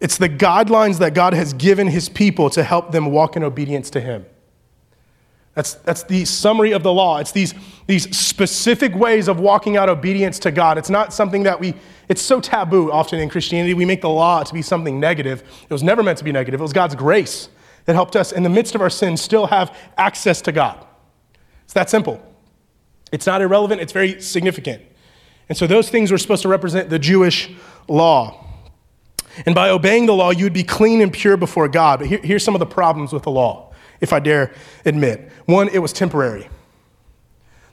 It's 0.00 0.18
the 0.18 0.28
guidelines 0.28 0.98
that 0.98 1.14
God 1.14 1.32
has 1.32 1.52
given 1.54 1.86
his 1.86 2.08
people 2.08 2.50
to 2.50 2.62
help 2.62 2.92
them 2.92 3.06
walk 3.06 3.36
in 3.36 3.42
obedience 3.42 3.88
to 3.90 4.00
him. 4.00 4.26
That's, 5.54 5.74
that's 5.74 6.02
the 6.02 6.24
summary 6.24 6.72
of 6.72 6.82
the 6.82 6.92
law. 6.92 7.18
It's 7.18 7.32
these, 7.32 7.54
these 7.86 8.16
specific 8.16 8.94
ways 8.94 9.28
of 9.28 9.38
walking 9.38 9.76
out 9.76 9.88
obedience 9.88 10.38
to 10.40 10.50
God. 10.50 10.78
It's 10.78 10.90
not 10.90 11.12
something 11.12 11.44
that 11.44 11.60
we, 11.60 11.74
it's 12.08 12.22
so 12.22 12.40
taboo 12.40 12.90
often 12.90 13.20
in 13.20 13.28
Christianity. 13.28 13.72
We 13.72 13.84
make 13.84 14.00
the 14.00 14.08
law 14.08 14.42
to 14.42 14.52
be 14.52 14.62
something 14.62 14.98
negative. 14.98 15.42
It 15.62 15.72
was 15.72 15.84
never 15.84 16.02
meant 16.02 16.18
to 16.18 16.24
be 16.24 16.32
negative, 16.32 16.60
it 16.60 16.62
was 16.62 16.72
God's 16.72 16.94
grace 16.94 17.48
that 17.84 17.94
helped 17.94 18.16
us, 18.16 18.32
in 18.32 18.42
the 18.42 18.48
midst 18.48 18.74
of 18.74 18.80
our 18.80 18.90
sin, 18.90 19.16
still 19.16 19.46
have 19.46 19.76
access 19.98 20.40
to 20.42 20.52
God. 20.52 20.84
It's 21.64 21.74
that 21.74 21.90
simple. 21.90 22.20
It's 23.12 23.26
not 23.26 23.42
irrelevant, 23.42 23.80
it's 23.80 23.92
very 23.92 24.20
significant. 24.20 24.82
And 25.48 25.56
so 25.56 25.66
those 25.66 25.90
things 25.90 26.10
were 26.10 26.18
supposed 26.18 26.42
to 26.42 26.48
represent 26.48 26.88
the 26.88 26.98
Jewish 26.98 27.50
law. 27.86 28.40
And 29.44 29.54
by 29.54 29.68
obeying 29.68 30.06
the 30.06 30.14
law, 30.14 30.30
you 30.30 30.44
would 30.44 30.54
be 30.54 30.62
clean 30.62 31.02
and 31.02 31.12
pure 31.12 31.36
before 31.36 31.68
God. 31.68 31.98
But 31.98 32.08
here, 32.08 32.20
here's 32.22 32.42
some 32.42 32.54
of 32.54 32.60
the 32.60 32.66
problems 32.66 33.12
with 33.12 33.24
the 33.24 33.30
law 33.30 33.73
if 34.04 34.12
I 34.12 34.20
dare 34.20 34.52
admit. 34.84 35.28
One, 35.46 35.68
it 35.68 35.80
was 35.80 35.92
temporary. 35.92 36.48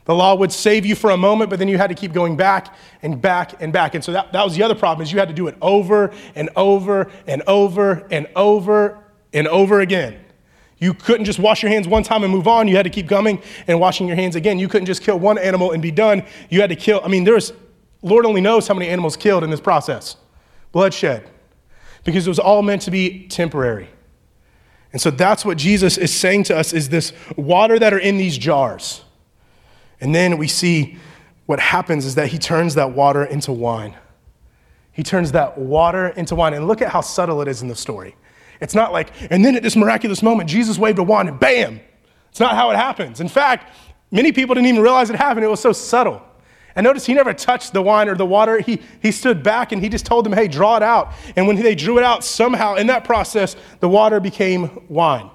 The 0.04 0.14
law 0.14 0.34
would 0.34 0.50
save 0.50 0.84
you 0.84 0.96
for 0.96 1.10
a 1.10 1.16
moment, 1.16 1.48
but 1.48 1.60
then 1.60 1.68
you 1.68 1.78
had 1.78 1.88
to 1.88 1.94
keep 1.94 2.12
going 2.12 2.36
back 2.36 2.74
and 3.02 3.22
back 3.22 3.62
and 3.62 3.72
back. 3.72 3.94
And 3.94 4.02
so 4.02 4.10
that, 4.12 4.32
that 4.32 4.44
was 4.44 4.56
the 4.56 4.64
other 4.64 4.74
problem 4.74 5.04
is 5.04 5.12
you 5.12 5.20
had 5.20 5.28
to 5.28 5.34
do 5.34 5.46
it 5.46 5.56
over 5.62 6.12
and 6.34 6.50
over 6.56 7.08
and 7.28 7.42
over 7.46 8.08
and 8.10 8.26
over 8.34 8.98
and 9.32 9.46
over 9.46 9.80
again. 9.80 10.18
You 10.78 10.92
couldn't 10.92 11.26
just 11.26 11.38
wash 11.38 11.62
your 11.62 11.70
hands 11.70 11.86
one 11.86 12.02
time 12.02 12.24
and 12.24 12.32
move 12.32 12.48
on. 12.48 12.66
You 12.66 12.74
had 12.74 12.82
to 12.82 12.90
keep 12.90 13.08
coming 13.08 13.40
and 13.68 13.78
washing 13.78 14.08
your 14.08 14.16
hands 14.16 14.34
again. 14.34 14.58
You 14.58 14.66
couldn't 14.66 14.86
just 14.86 15.02
kill 15.02 15.16
one 15.16 15.38
animal 15.38 15.70
and 15.70 15.80
be 15.80 15.92
done. 15.92 16.24
You 16.50 16.60
had 16.60 16.70
to 16.70 16.76
kill, 16.76 17.00
I 17.04 17.08
mean, 17.08 17.22
there's, 17.22 17.52
Lord 18.02 18.26
only 18.26 18.40
knows 18.40 18.66
how 18.66 18.74
many 18.74 18.88
animals 18.88 19.16
killed 19.16 19.44
in 19.44 19.50
this 19.50 19.60
process. 19.60 20.16
Bloodshed. 20.72 21.30
Because 22.02 22.26
it 22.26 22.30
was 22.30 22.40
all 22.40 22.62
meant 22.62 22.82
to 22.82 22.90
be 22.90 23.28
temporary. 23.28 23.88
And 24.92 25.00
so 25.00 25.10
that's 25.10 25.44
what 25.44 25.56
Jesus 25.56 25.96
is 25.96 26.14
saying 26.14 26.44
to 26.44 26.56
us 26.56 26.72
is 26.72 26.90
this 26.90 27.12
water 27.36 27.78
that 27.78 27.94
are 27.94 27.98
in 27.98 28.18
these 28.18 28.36
jars. 28.36 29.02
And 30.00 30.14
then 30.14 30.36
we 30.36 30.48
see 30.48 30.98
what 31.46 31.60
happens 31.60 32.04
is 32.04 32.14
that 32.16 32.28
he 32.28 32.38
turns 32.38 32.74
that 32.74 32.92
water 32.92 33.24
into 33.24 33.52
wine. 33.52 33.96
He 34.92 35.02
turns 35.02 35.32
that 35.32 35.56
water 35.56 36.08
into 36.08 36.34
wine. 36.34 36.52
And 36.54 36.68
look 36.68 36.82
at 36.82 36.88
how 36.88 37.00
subtle 37.00 37.40
it 37.40 37.48
is 37.48 37.62
in 37.62 37.68
the 37.68 37.74
story. 37.74 38.16
It's 38.60 38.74
not 38.74 38.92
like, 38.92 39.10
and 39.30 39.44
then 39.44 39.56
at 39.56 39.62
this 39.62 39.76
miraculous 39.76 40.22
moment, 40.22 40.48
Jesus 40.48 40.78
waved 40.78 40.98
a 40.98 41.02
wand 41.02 41.28
and 41.28 41.40
bam. 41.40 41.80
It's 42.30 42.40
not 42.40 42.54
how 42.54 42.70
it 42.70 42.76
happens. 42.76 43.20
In 43.20 43.28
fact, 43.28 43.74
many 44.10 44.30
people 44.30 44.54
didn't 44.54 44.68
even 44.68 44.82
realize 44.82 45.10
it 45.10 45.16
happened. 45.16 45.44
It 45.44 45.48
was 45.48 45.60
so 45.60 45.72
subtle. 45.72 46.22
And 46.74 46.84
notice 46.84 47.06
he 47.06 47.14
never 47.14 47.34
touched 47.34 47.72
the 47.72 47.82
wine 47.82 48.08
or 48.08 48.14
the 48.14 48.26
water. 48.26 48.60
He, 48.60 48.80
he 49.00 49.12
stood 49.12 49.42
back 49.42 49.72
and 49.72 49.82
he 49.82 49.88
just 49.88 50.06
told 50.06 50.24
them, 50.24 50.32
hey, 50.32 50.48
draw 50.48 50.76
it 50.76 50.82
out. 50.82 51.12
And 51.36 51.46
when 51.46 51.56
they 51.56 51.74
drew 51.74 51.98
it 51.98 52.04
out, 52.04 52.24
somehow 52.24 52.76
in 52.76 52.86
that 52.86 53.04
process, 53.04 53.56
the 53.80 53.88
water 53.88 54.20
became 54.20 54.84
wine. 54.88 55.30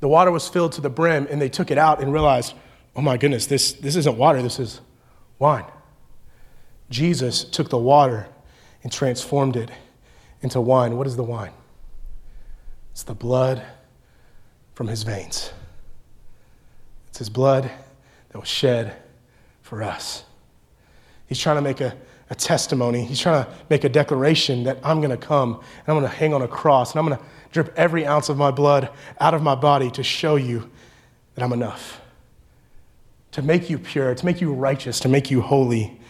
The 0.00 0.08
water 0.08 0.30
was 0.30 0.48
filled 0.48 0.72
to 0.72 0.82
the 0.82 0.90
brim, 0.90 1.26
and 1.30 1.40
they 1.40 1.48
took 1.48 1.70
it 1.70 1.78
out 1.78 2.02
and 2.02 2.12
realized, 2.12 2.54
oh 2.94 3.00
my 3.00 3.16
goodness, 3.16 3.46
this, 3.46 3.72
this 3.72 3.96
isn't 3.96 4.18
water, 4.18 4.42
this 4.42 4.58
is 4.58 4.82
wine. 5.38 5.64
Jesus 6.90 7.44
took 7.44 7.70
the 7.70 7.78
water 7.78 8.28
and 8.82 8.92
transformed 8.92 9.56
it 9.56 9.70
into 10.42 10.60
wine. 10.60 10.96
What 10.98 11.06
is 11.06 11.16
the 11.16 11.24
wine? 11.24 11.52
It's 12.92 13.02
the 13.02 13.14
blood 13.14 13.62
from 14.74 14.88
his 14.88 15.02
veins. 15.02 15.50
It's 17.08 17.18
his 17.18 17.30
blood 17.30 17.70
that 18.28 18.38
was 18.38 18.48
shed 18.48 18.94
for 19.66 19.82
us. 19.82 20.22
He's 21.26 21.40
trying 21.40 21.56
to 21.56 21.62
make 21.62 21.80
a, 21.80 21.96
a 22.30 22.36
testimony. 22.36 23.04
He's 23.04 23.18
trying 23.18 23.44
to 23.44 23.50
make 23.68 23.82
a 23.82 23.88
declaration 23.88 24.62
that 24.64 24.78
I'm 24.84 25.00
going 25.00 25.10
to 25.10 25.16
come 25.16 25.54
and 25.54 25.88
I'm 25.88 25.98
going 25.98 26.08
to 26.08 26.16
hang 26.16 26.32
on 26.32 26.40
a 26.42 26.48
cross 26.48 26.92
and 26.92 27.00
I'm 27.00 27.06
going 27.06 27.18
to 27.18 27.24
drip 27.50 27.74
every 27.76 28.06
ounce 28.06 28.28
of 28.28 28.36
my 28.36 28.52
blood 28.52 28.90
out 29.18 29.34
of 29.34 29.42
my 29.42 29.56
body 29.56 29.90
to 29.90 30.04
show 30.04 30.36
you 30.36 30.70
that 31.34 31.42
I'm 31.42 31.52
enough. 31.52 32.00
To 33.32 33.42
make 33.42 33.68
you 33.68 33.78
pure, 33.78 34.14
to 34.14 34.24
make 34.24 34.40
you 34.40 34.54
righteous, 34.54 35.00
to 35.00 35.08
make 35.08 35.32
you 35.32 35.40
holy 35.40 36.00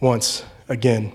once 0.00 0.44
again. 0.68 1.12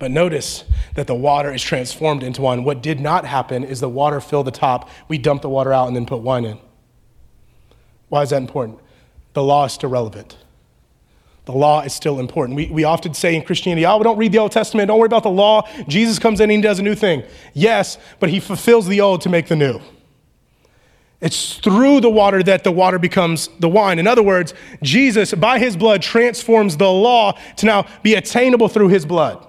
But 0.00 0.10
notice 0.10 0.64
that 0.96 1.06
the 1.06 1.14
water 1.14 1.52
is 1.54 1.62
transformed 1.62 2.24
into 2.24 2.42
wine. 2.42 2.64
What 2.64 2.82
did 2.82 2.98
not 2.98 3.24
happen 3.24 3.62
is 3.62 3.78
the 3.78 3.88
water 3.88 4.20
filled 4.20 4.48
the 4.48 4.52
top. 4.52 4.90
We 5.06 5.18
dumped 5.18 5.42
the 5.42 5.48
water 5.48 5.72
out 5.72 5.86
and 5.86 5.94
then 5.94 6.04
put 6.04 6.20
wine 6.20 6.44
in. 6.44 6.58
Why 8.08 8.22
is 8.22 8.30
that 8.30 8.42
important? 8.42 8.80
The 9.34 9.42
law 9.42 9.64
is 9.64 9.72
still 9.72 9.90
relevant 9.90 10.36
the 11.48 11.56
law 11.56 11.80
is 11.80 11.94
still 11.94 12.20
important. 12.20 12.56
We, 12.56 12.66
we 12.66 12.84
often 12.84 13.14
say 13.14 13.34
in 13.34 13.40
Christianity, 13.40 13.86
oh, 13.86 13.96
we 13.96 14.04
don't 14.04 14.18
read 14.18 14.32
the 14.32 14.38
Old 14.38 14.52
Testament, 14.52 14.88
don't 14.88 14.98
worry 14.98 15.06
about 15.06 15.22
the 15.22 15.30
law. 15.30 15.66
Jesus 15.88 16.18
comes 16.18 16.40
in 16.40 16.50
and 16.50 16.58
he 16.58 16.60
does 16.60 16.78
a 16.78 16.82
new 16.82 16.94
thing. 16.94 17.22
Yes, 17.54 17.96
but 18.20 18.28
he 18.28 18.38
fulfills 18.38 18.86
the 18.86 19.00
old 19.00 19.22
to 19.22 19.30
make 19.30 19.46
the 19.46 19.56
new. 19.56 19.80
It's 21.22 21.56
through 21.56 22.02
the 22.02 22.10
water 22.10 22.42
that 22.42 22.64
the 22.64 22.70
water 22.70 22.98
becomes 22.98 23.48
the 23.60 23.68
wine. 23.68 23.98
In 23.98 24.06
other 24.06 24.22
words, 24.22 24.52
Jesus, 24.82 25.32
by 25.32 25.58
his 25.58 25.74
blood, 25.74 26.02
transforms 26.02 26.76
the 26.76 26.92
law 26.92 27.32
to 27.56 27.64
now 27.64 27.86
be 28.02 28.12
attainable 28.12 28.68
through 28.68 28.88
his 28.88 29.06
blood. 29.06 29.46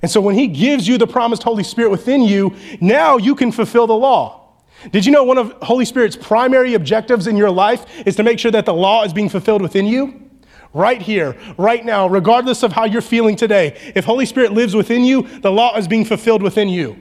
And 0.00 0.10
so 0.10 0.18
when 0.22 0.34
he 0.34 0.46
gives 0.46 0.88
you 0.88 0.96
the 0.96 1.06
promised 1.06 1.42
Holy 1.42 1.62
Spirit 1.62 1.90
within 1.90 2.22
you, 2.22 2.56
now 2.80 3.18
you 3.18 3.34
can 3.34 3.52
fulfill 3.52 3.86
the 3.86 3.92
law. 3.92 4.54
Did 4.92 5.04
you 5.04 5.12
know 5.12 5.24
one 5.24 5.36
of 5.36 5.52
Holy 5.60 5.84
Spirit's 5.84 6.16
primary 6.16 6.72
objectives 6.72 7.26
in 7.26 7.36
your 7.36 7.50
life 7.50 7.84
is 8.06 8.16
to 8.16 8.22
make 8.22 8.38
sure 8.38 8.50
that 8.50 8.64
the 8.64 8.72
law 8.72 9.04
is 9.04 9.12
being 9.12 9.28
fulfilled 9.28 9.60
within 9.60 9.84
you? 9.84 10.29
Right 10.72 11.00
here, 11.00 11.36
right 11.58 11.84
now, 11.84 12.08
regardless 12.08 12.62
of 12.62 12.72
how 12.72 12.84
you're 12.84 13.02
feeling 13.02 13.36
today. 13.36 13.92
If 13.94 14.04
Holy 14.04 14.26
Spirit 14.26 14.52
lives 14.52 14.74
within 14.74 15.04
you, 15.04 15.22
the 15.40 15.50
law 15.50 15.76
is 15.76 15.88
being 15.88 16.04
fulfilled 16.04 16.42
within 16.42 16.68
you. 16.68 16.96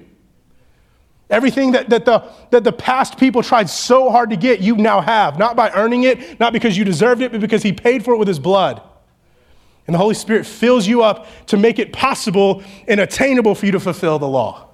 Everything 1.29 1.73
that, 1.73 1.89
that, 1.89 2.05
the, 2.05 2.23
that 2.49 2.63
the 2.63 2.71
past 2.71 3.19
people 3.19 3.43
tried 3.43 3.69
so 3.69 4.09
hard 4.09 4.31
to 4.31 4.35
get, 4.35 4.61
you 4.61 4.75
now 4.75 4.99
have. 4.99 5.37
Not 5.37 5.55
by 5.55 5.69
earning 5.71 6.03
it, 6.03 6.39
not 6.39 6.53
because 6.53 6.75
you 6.75 6.83
deserved 6.83 7.21
it, 7.21 7.31
but 7.31 7.39
because 7.39 7.61
He 7.61 7.71
paid 7.71 8.03
for 8.03 8.15
it 8.15 8.17
with 8.17 8.27
His 8.27 8.39
blood. 8.39 8.81
And 9.85 9.93
the 9.93 9.99
Holy 9.99 10.15
Spirit 10.15 10.45
fills 10.45 10.87
you 10.87 11.03
up 11.03 11.27
to 11.47 11.57
make 11.57 11.77
it 11.77 11.93
possible 11.93 12.63
and 12.87 12.99
attainable 12.99 13.53
for 13.53 13.67
you 13.67 13.71
to 13.73 13.79
fulfill 13.79 14.17
the 14.17 14.27
law. 14.27 14.69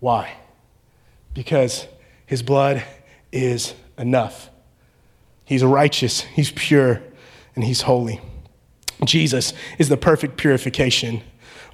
Why? 0.00 0.32
Because 1.34 1.86
His 2.24 2.42
blood 2.42 2.82
is 3.32 3.74
enough. 3.98 4.48
He's 5.44 5.62
righteous, 5.62 6.22
He's 6.22 6.50
pure, 6.52 7.02
and 7.56 7.64
he's 7.64 7.82
holy. 7.82 8.20
Jesus 9.04 9.52
is 9.78 9.88
the 9.88 9.96
perfect 9.96 10.36
purification. 10.36 11.22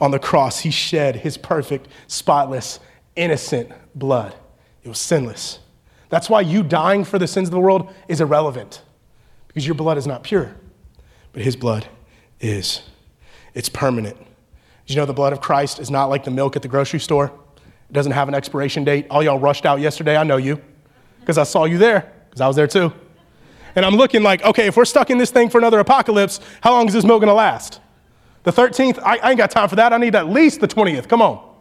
On 0.01 0.11
the 0.11 0.19
cross, 0.19 0.61
he 0.61 0.71
shed 0.71 1.17
his 1.17 1.37
perfect, 1.37 1.87
spotless, 2.07 2.81
innocent 3.15 3.71
blood. 3.95 4.35
It 4.83 4.89
was 4.89 4.99
sinless. 4.99 5.59
That's 6.09 6.29
why 6.29 6.41
you 6.41 6.63
dying 6.63 7.05
for 7.05 7.19
the 7.19 7.27
sins 7.27 7.49
of 7.49 7.53
the 7.53 7.61
world 7.61 7.93
is 8.09 8.21
irrelevant, 8.21 8.83
because 9.49 9.67
your 9.67 9.75
blood 9.75 9.99
is 9.99 10.07
not 10.07 10.23
pure, 10.25 10.55
but 11.33 11.43
his 11.43 11.57
blood 11.57 11.87
is. 12.41 12.83
It's 13.55 13.69
permanent. 13.69 14.17
Did 14.87 14.95
you 14.95 14.97
know 14.97 15.07
the 15.07 15.13
blood 15.13 15.33
of 15.33 15.41
Christ 15.41 15.79
is 15.79 15.91
not 15.91 16.07
like 16.07 16.25
the 16.25 16.31
milk 16.31 16.57
at 16.57 16.63
the 16.63 16.69
grocery 16.69 17.01
store? 17.01 17.33
It 17.89 17.93
doesn't 17.93 18.13
have 18.13 18.29
an 18.29 18.35
expiration 18.35 18.85
date. 18.85 19.07
All 19.11 19.23
y'all 19.23 19.39
rushed 19.39 19.65
out 19.65 19.79
yesterday. 19.79 20.17
I 20.17 20.25
know 20.25 20.39
you, 20.39 20.61
because 21.21 21.39
I 21.39 21.45
saw 21.45 21.65
you 21.65 21.79
there, 21.79 22.13
because 22.29 22.41
I 22.41 22.49
was 22.49 22.57
there 22.57 22.67
too. 22.67 22.93
And 23.75 23.85
I'm 23.85 23.95
looking 23.95 24.23
like, 24.23 24.43
okay, 24.45 24.67
if 24.67 24.77
we're 24.77 24.85
stuck 24.85 25.11
in 25.11 25.19
this 25.19 25.31
thing 25.31 25.49
for 25.49 25.59
another 25.59 25.79
apocalypse, 25.79 26.41
how 26.61 26.73
long 26.73 26.87
is 26.87 26.95
this 26.95 27.05
milk 27.05 27.21
gonna 27.21 27.35
last? 27.35 27.81
The 28.45 28.51
13th? 28.51 28.99
I, 28.99 29.19
I 29.19 29.31
ain't 29.31 29.39
got 29.39 29.51
time 29.51 29.69
for 29.69 29.77
that. 29.77 29.93
I 29.93 29.99
need 29.99 30.15
at 30.15 30.29
least 30.29 30.61
the 30.61 30.69
20th. 30.69 31.09
Come 31.09 31.23
on. 31.23 31.53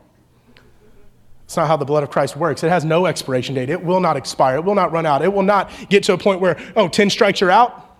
It's 1.45 1.57
not 1.57 1.67
how 1.67 1.75
the 1.75 1.85
blood 1.85 2.03
of 2.03 2.09
Christ 2.09 2.37
works. 2.37 2.63
It 2.63 2.69
has 2.69 2.85
no 2.85 3.05
expiration 3.05 3.55
date. 3.55 3.69
It 3.69 3.83
will 3.83 3.99
not 3.99 4.15
expire. 4.15 4.55
It 4.55 4.63
will 4.63 4.75
not 4.75 4.93
run 4.93 5.05
out. 5.05 5.21
It 5.21 5.33
will 5.33 5.43
not 5.43 5.69
get 5.89 6.03
to 6.03 6.13
a 6.13 6.17
point 6.17 6.39
where, 6.39 6.57
oh, 6.77 6.87
10 6.87 7.09
strikes, 7.09 7.41
you're 7.41 7.51
out. 7.51 7.91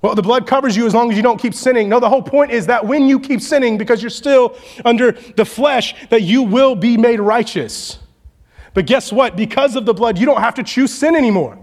Well, 0.00 0.14
the 0.14 0.22
blood 0.22 0.46
covers 0.46 0.76
you 0.76 0.86
as 0.86 0.94
long 0.94 1.10
as 1.10 1.16
you 1.16 1.22
don't 1.22 1.40
keep 1.40 1.54
sinning. 1.54 1.88
No, 1.88 2.00
the 2.00 2.08
whole 2.08 2.22
point 2.22 2.50
is 2.50 2.66
that 2.66 2.86
when 2.86 3.06
you 3.06 3.20
keep 3.20 3.40
sinning, 3.40 3.78
because 3.78 4.02
you're 4.02 4.10
still 4.10 4.56
under 4.84 5.12
the 5.12 5.44
flesh, 5.44 5.94
that 6.08 6.22
you 6.22 6.42
will 6.42 6.74
be 6.74 6.96
made 6.96 7.20
righteous. 7.20 7.98
But 8.74 8.86
guess 8.86 9.12
what? 9.12 9.36
Because 9.36 9.76
of 9.76 9.86
the 9.86 9.94
blood, 9.94 10.18
you 10.18 10.26
don't 10.26 10.40
have 10.40 10.54
to 10.54 10.62
choose 10.62 10.92
sin 10.92 11.14
anymore. 11.14 11.58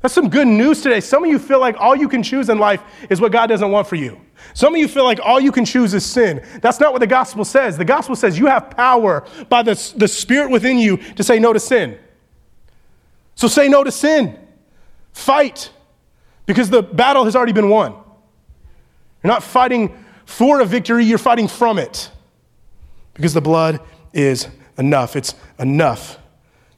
That's 0.00 0.14
some 0.14 0.30
good 0.30 0.48
news 0.48 0.80
today. 0.80 1.00
Some 1.00 1.24
of 1.24 1.30
you 1.30 1.38
feel 1.38 1.60
like 1.60 1.76
all 1.78 1.94
you 1.94 2.08
can 2.08 2.22
choose 2.22 2.48
in 2.48 2.58
life 2.58 2.82
is 3.10 3.20
what 3.20 3.32
God 3.32 3.48
doesn't 3.48 3.70
want 3.70 3.86
for 3.86 3.96
you. 3.96 4.18
Some 4.54 4.74
of 4.74 4.80
you 4.80 4.88
feel 4.88 5.04
like 5.04 5.20
all 5.22 5.38
you 5.38 5.52
can 5.52 5.66
choose 5.66 5.92
is 5.92 6.06
sin. 6.06 6.42
That's 6.62 6.80
not 6.80 6.92
what 6.92 7.00
the 7.00 7.06
gospel 7.06 7.44
says. 7.44 7.76
The 7.76 7.84
gospel 7.84 8.16
says 8.16 8.38
you 8.38 8.46
have 8.46 8.70
power 8.70 9.26
by 9.50 9.62
the, 9.62 9.92
the 9.96 10.08
Spirit 10.08 10.50
within 10.50 10.78
you 10.78 10.96
to 10.96 11.22
say 11.22 11.38
no 11.38 11.52
to 11.52 11.60
sin. 11.60 11.98
So 13.34 13.46
say 13.46 13.68
no 13.68 13.84
to 13.84 13.92
sin. 13.92 14.38
Fight 15.12 15.70
because 16.46 16.70
the 16.70 16.82
battle 16.82 17.24
has 17.24 17.36
already 17.36 17.52
been 17.52 17.68
won. 17.68 17.92
You're 19.22 19.32
not 19.32 19.42
fighting 19.42 20.02
for 20.24 20.60
a 20.60 20.64
victory, 20.64 21.04
you're 21.04 21.18
fighting 21.18 21.46
from 21.46 21.78
it. 21.78 22.10
Because 23.12 23.34
the 23.34 23.40
blood 23.42 23.80
is 24.14 24.48
enough. 24.78 25.14
It's 25.14 25.34
enough. 25.58 26.18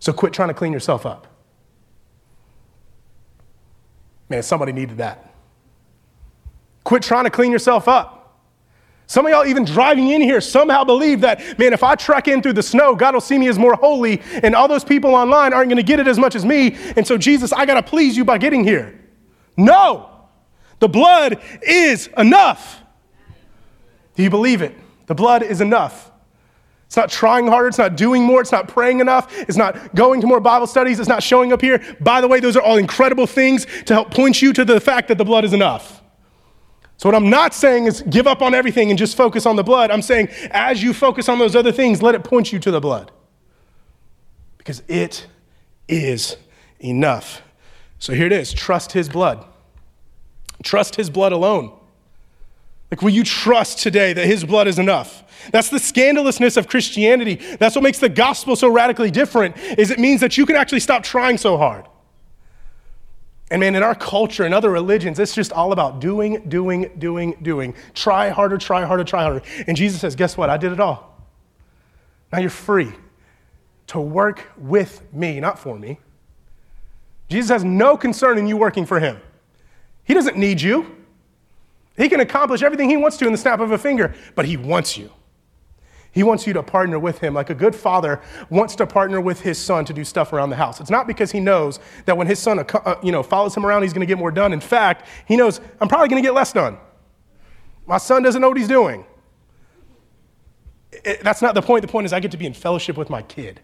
So 0.01 0.13
quit 0.13 0.33
trying 0.33 0.49
to 0.49 0.55
clean 0.55 0.73
yourself 0.73 1.07
up. 1.07 1.32
Man, 4.33 4.43
somebody 4.43 4.73
needed 4.73 4.97
that. 4.97 5.31
Quit 6.85 7.03
trying 7.03 7.25
to 7.25 7.31
clean 7.31 7.53
yourself 7.53 7.87
up. 7.87 8.41
Some 9.07 9.27
of 9.27 9.31
y'all, 9.31 9.45
even 9.45 9.67
driving 9.67 10.09
in 10.09 10.23
here, 10.23 10.41
somehow 10.41 10.85
believe 10.85 11.21
that, 11.21 11.59
man, 11.59 11.75
if 11.75 11.83
I 11.83 11.97
trek 11.97 12.29
in 12.29 12.41
through 12.41 12.55
the 12.55 12.63
snow, 12.63 12.95
God 12.97 13.13
will 13.13 13.21
see 13.21 13.37
me 13.37 13.49
as 13.49 13.59
more 13.59 13.75
holy, 13.75 14.23
and 14.43 14.55
all 14.55 14.69
those 14.69 14.85
people 14.85 15.15
online 15.15 15.53
aren't 15.53 15.69
going 15.69 15.77
to 15.77 15.83
get 15.83 16.01
it 16.01 16.09
as 16.09 16.19
much 16.19 16.35
as 16.35 16.47
me. 16.47 16.75
And 16.97 17.07
so, 17.07 17.19
Jesus, 17.19 17.53
I 17.53 17.67
got 17.67 17.75
to 17.75 17.83
please 17.83 18.17
you 18.17 18.25
by 18.25 18.39
getting 18.39 18.65
here. 18.65 18.99
No, 19.59 20.09
the 20.79 20.89
blood 20.89 21.39
is 21.61 22.09
enough. 22.17 22.81
Do 24.15 24.23
you 24.23 24.31
believe 24.31 24.63
it? 24.63 24.75
The 25.09 25.15
blood 25.15 25.43
is 25.43 25.61
enough. 25.61 26.11
It's 26.93 26.97
not 26.99 27.09
trying 27.09 27.47
harder. 27.47 27.69
It's 27.69 27.79
not 27.79 27.97
doing 27.97 28.23
more. 28.23 28.43
It's 28.43 28.53
not 28.53 28.69
praying 28.69 29.01
enough. 29.01 29.35
It's 29.49 29.57
not 29.57 29.95
going 29.95 30.21
to 30.21 30.27
more 30.27 30.41
Bible 30.41 30.67
studies. 30.67 31.01
It's 31.01 31.09
not 31.09 31.23
showing 31.23 31.51
up 31.51 31.63
here. 31.63 31.83
By 32.03 32.21
the 32.21 32.29
way, 32.29 32.39
those 32.39 32.55
are 32.55 32.61
all 32.61 32.77
incredible 32.77 33.27
things 33.27 33.65
to 33.87 33.95
help 33.95 34.11
point 34.11 34.43
you 34.43 34.53
to 34.53 34.63
the 34.63 34.79
fact 34.79 35.09
that 35.09 35.17
the 35.17 35.25
blood 35.25 35.47
is 35.47 35.55
enough. 35.55 36.03
So, 36.99 37.09
what 37.09 37.15
I'm 37.15 37.31
not 37.31 37.55
saying 37.55 37.87
is 37.87 38.03
give 38.03 38.27
up 38.27 38.43
on 38.43 38.53
everything 38.53 38.91
and 38.91 38.99
just 38.99 39.17
focus 39.17 39.47
on 39.47 39.57
the 39.57 39.63
blood. 39.63 39.91
I'm 39.91 40.03
saying 40.03 40.29
as 40.51 40.83
you 40.83 40.93
focus 40.93 41.31
on 41.31 41.39
those 41.39 41.57
other 41.57 41.73
things, 41.73 42.03
let 42.03 42.15
it 42.15 42.25
point 42.25 42.53
you 42.53 42.59
to 42.59 42.71
the 42.71 42.79
blood. 42.79 43.11
Because 44.59 44.83
it 44.87 45.27
is 45.89 46.37
enough. 46.79 47.41
So, 48.01 48.13
here 48.13 48.27
it 48.27 48.33
is 48.33 48.53
trust 48.53 48.93
His 48.93 49.09
blood. 49.09 49.43
Trust 50.63 50.97
His 50.97 51.09
blood 51.09 51.33
alone. 51.33 51.73
Like, 52.91 53.01
will 53.01 53.09
you 53.09 53.25
trust 53.25 53.79
today 53.79 54.13
that 54.13 54.27
His 54.27 54.45
blood 54.45 54.69
is 54.69 54.79
enough? 54.79 55.22
That's 55.51 55.71
the 55.71 55.79
scandalousness 55.79 56.57
of 56.57 56.69
Christianity. 56.69 57.37
That's 57.59 57.75
what 57.75 57.83
makes 57.83 57.99
the 57.99 58.09
gospel 58.09 58.55
so 58.55 58.69
radically 58.69 59.11
different, 59.11 59.57
is 59.79 59.91
it 59.91 59.99
means 59.99 60.21
that 60.21 60.37
you 60.37 60.47
can 60.47 60.57
actually 60.57 60.81
stop 60.81 61.03
trying 61.03 61.39
so 61.39 61.57
hard. 61.57 61.87
And 63.51 63.61
man, 63.61 63.75
in 63.75 63.83
our 63.83 63.95
culture 63.95 64.45
and 64.45 64.55
other 64.55 64.71
religions, 64.71 65.19
it's 65.19 65.35
just 65.35 65.53
all 65.53 65.73
about 65.73 66.01
doing, 66.01 66.49
doing, 66.49 66.91
doing, 66.99 67.37
doing. 67.43 67.75
Try 67.93 68.31
harder, 68.31 68.57
try 68.57 68.85
harder, 68.85 69.05
try 69.05 69.25
harder. 69.25 69.43
And 69.67 69.77
Jesus 69.77 70.01
says, 70.01 70.17
Guess 70.17 70.39
what? 70.39 70.49
I 70.49 70.57
did 70.57 70.73
it 70.73 70.81
all. 70.81 71.23
Now 72.33 72.39
you're 72.39 72.49
free 72.49 72.93
to 73.89 74.01
work 74.01 74.51
with 74.57 75.03
me, 75.13 75.39
not 75.39 75.59
for 75.59 75.79
me. 75.79 75.99
Jesus 77.29 77.51
has 77.51 77.63
no 77.63 77.97
concern 77.97 78.39
in 78.39 78.47
you 78.47 78.57
working 78.57 78.87
for 78.87 79.01
him. 79.01 79.21
He 80.05 80.15
doesn't 80.15 80.39
need 80.39 80.61
you. 80.61 80.97
He 81.97 82.09
can 82.09 82.21
accomplish 82.21 82.63
everything 82.63 82.89
he 82.89 82.97
wants 82.97 83.19
to 83.19 83.27
in 83.27 83.33
the 83.33 83.39
snap 83.39 83.61
of 83.61 83.71
a 83.71 83.79
finger, 83.79 84.15
but 84.35 84.47
he 84.47 84.57
wants 84.57 84.97
you. 84.97 85.11
He 86.13 86.23
wants 86.23 86.47
you 86.47 86.53
to 86.53 86.63
partner 86.63 86.99
with 86.99 87.19
him 87.19 87.33
like 87.33 87.49
a 87.49 87.55
good 87.55 87.75
father 87.75 88.21
wants 88.51 88.77
to 88.77 88.87
partner 88.87 89.21
with 89.21 89.41
his 89.41 89.59
son 89.59 89.87
to 89.87 89.95
do 89.95 90.05
stuff 90.05 90.33
around 90.33 90.51
the 90.51 90.57
house. 90.57 90.79
It's 90.79 90.91
not 90.91 91.07
because 91.07 91.33
he 91.33 91.41
knows 91.41 91.81
that 92.05 92.17
when 92.17 92.27
his 92.27 92.39
son 92.39 92.59
uh, 92.59 92.65
uh 92.85 92.97
you 93.03 93.11
know, 93.11 93.23
follows 93.23 93.57
him 93.57 93.65
around, 93.65 93.83
he's 93.83 93.95
going 93.95 94.07
to 94.07 94.07
get 94.07 94.19
more 94.19 94.31
done. 94.31 94.53
In 94.53 94.61
fact, 94.61 95.09
he 95.27 95.37
knows, 95.37 95.61
I'm 95.81 95.89
probably 95.89 96.09
going 96.09 96.23
to 96.23 96.27
get 96.27 96.35
less 96.35 96.53
done. 96.53 96.77
My 97.87 97.99
son 97.99 98.23
doesn't 98.23 98.41
know 98.41 98.49
what 98.49 98.59
he's 98.59 98.69
doing. 98.69 99.07
It, 100.93 101.25
that's 101.25 101.41
not 101.41 101.55
the 101.55 101.63
point. 101.63 101.83
The 101.83 101.89
point 101.89 102.05
is, 102.05 102.13
I 102.13 102.21
get 102.21 102.31
to 102.33 102.37
be 102.37 102.47
in 102.47 102.55
fellowship 102.55 102.97
with 102.99 103.09
my 103.09 103.23
kid. 103.23 103.61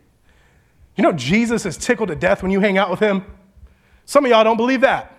You 0.97 1.03
know, 1.03 1.13
Jesus 1.13 1.67
is 1.67 1.77
tickled 1.77 2.09
to 2.09 2.17
death 2.17 2.43
when 2.43 2.51
you 2.51 2.61
hang 2.61 2.79
out 2.79 2.91
with 2.91 2.99
him. 2.99 3.25
Some 4.07 4.25
of 4.25 4.31
y'all 4.31 4.43
don't 4.43 4.57
believe 4.57 4.81
that. 4.81 5.15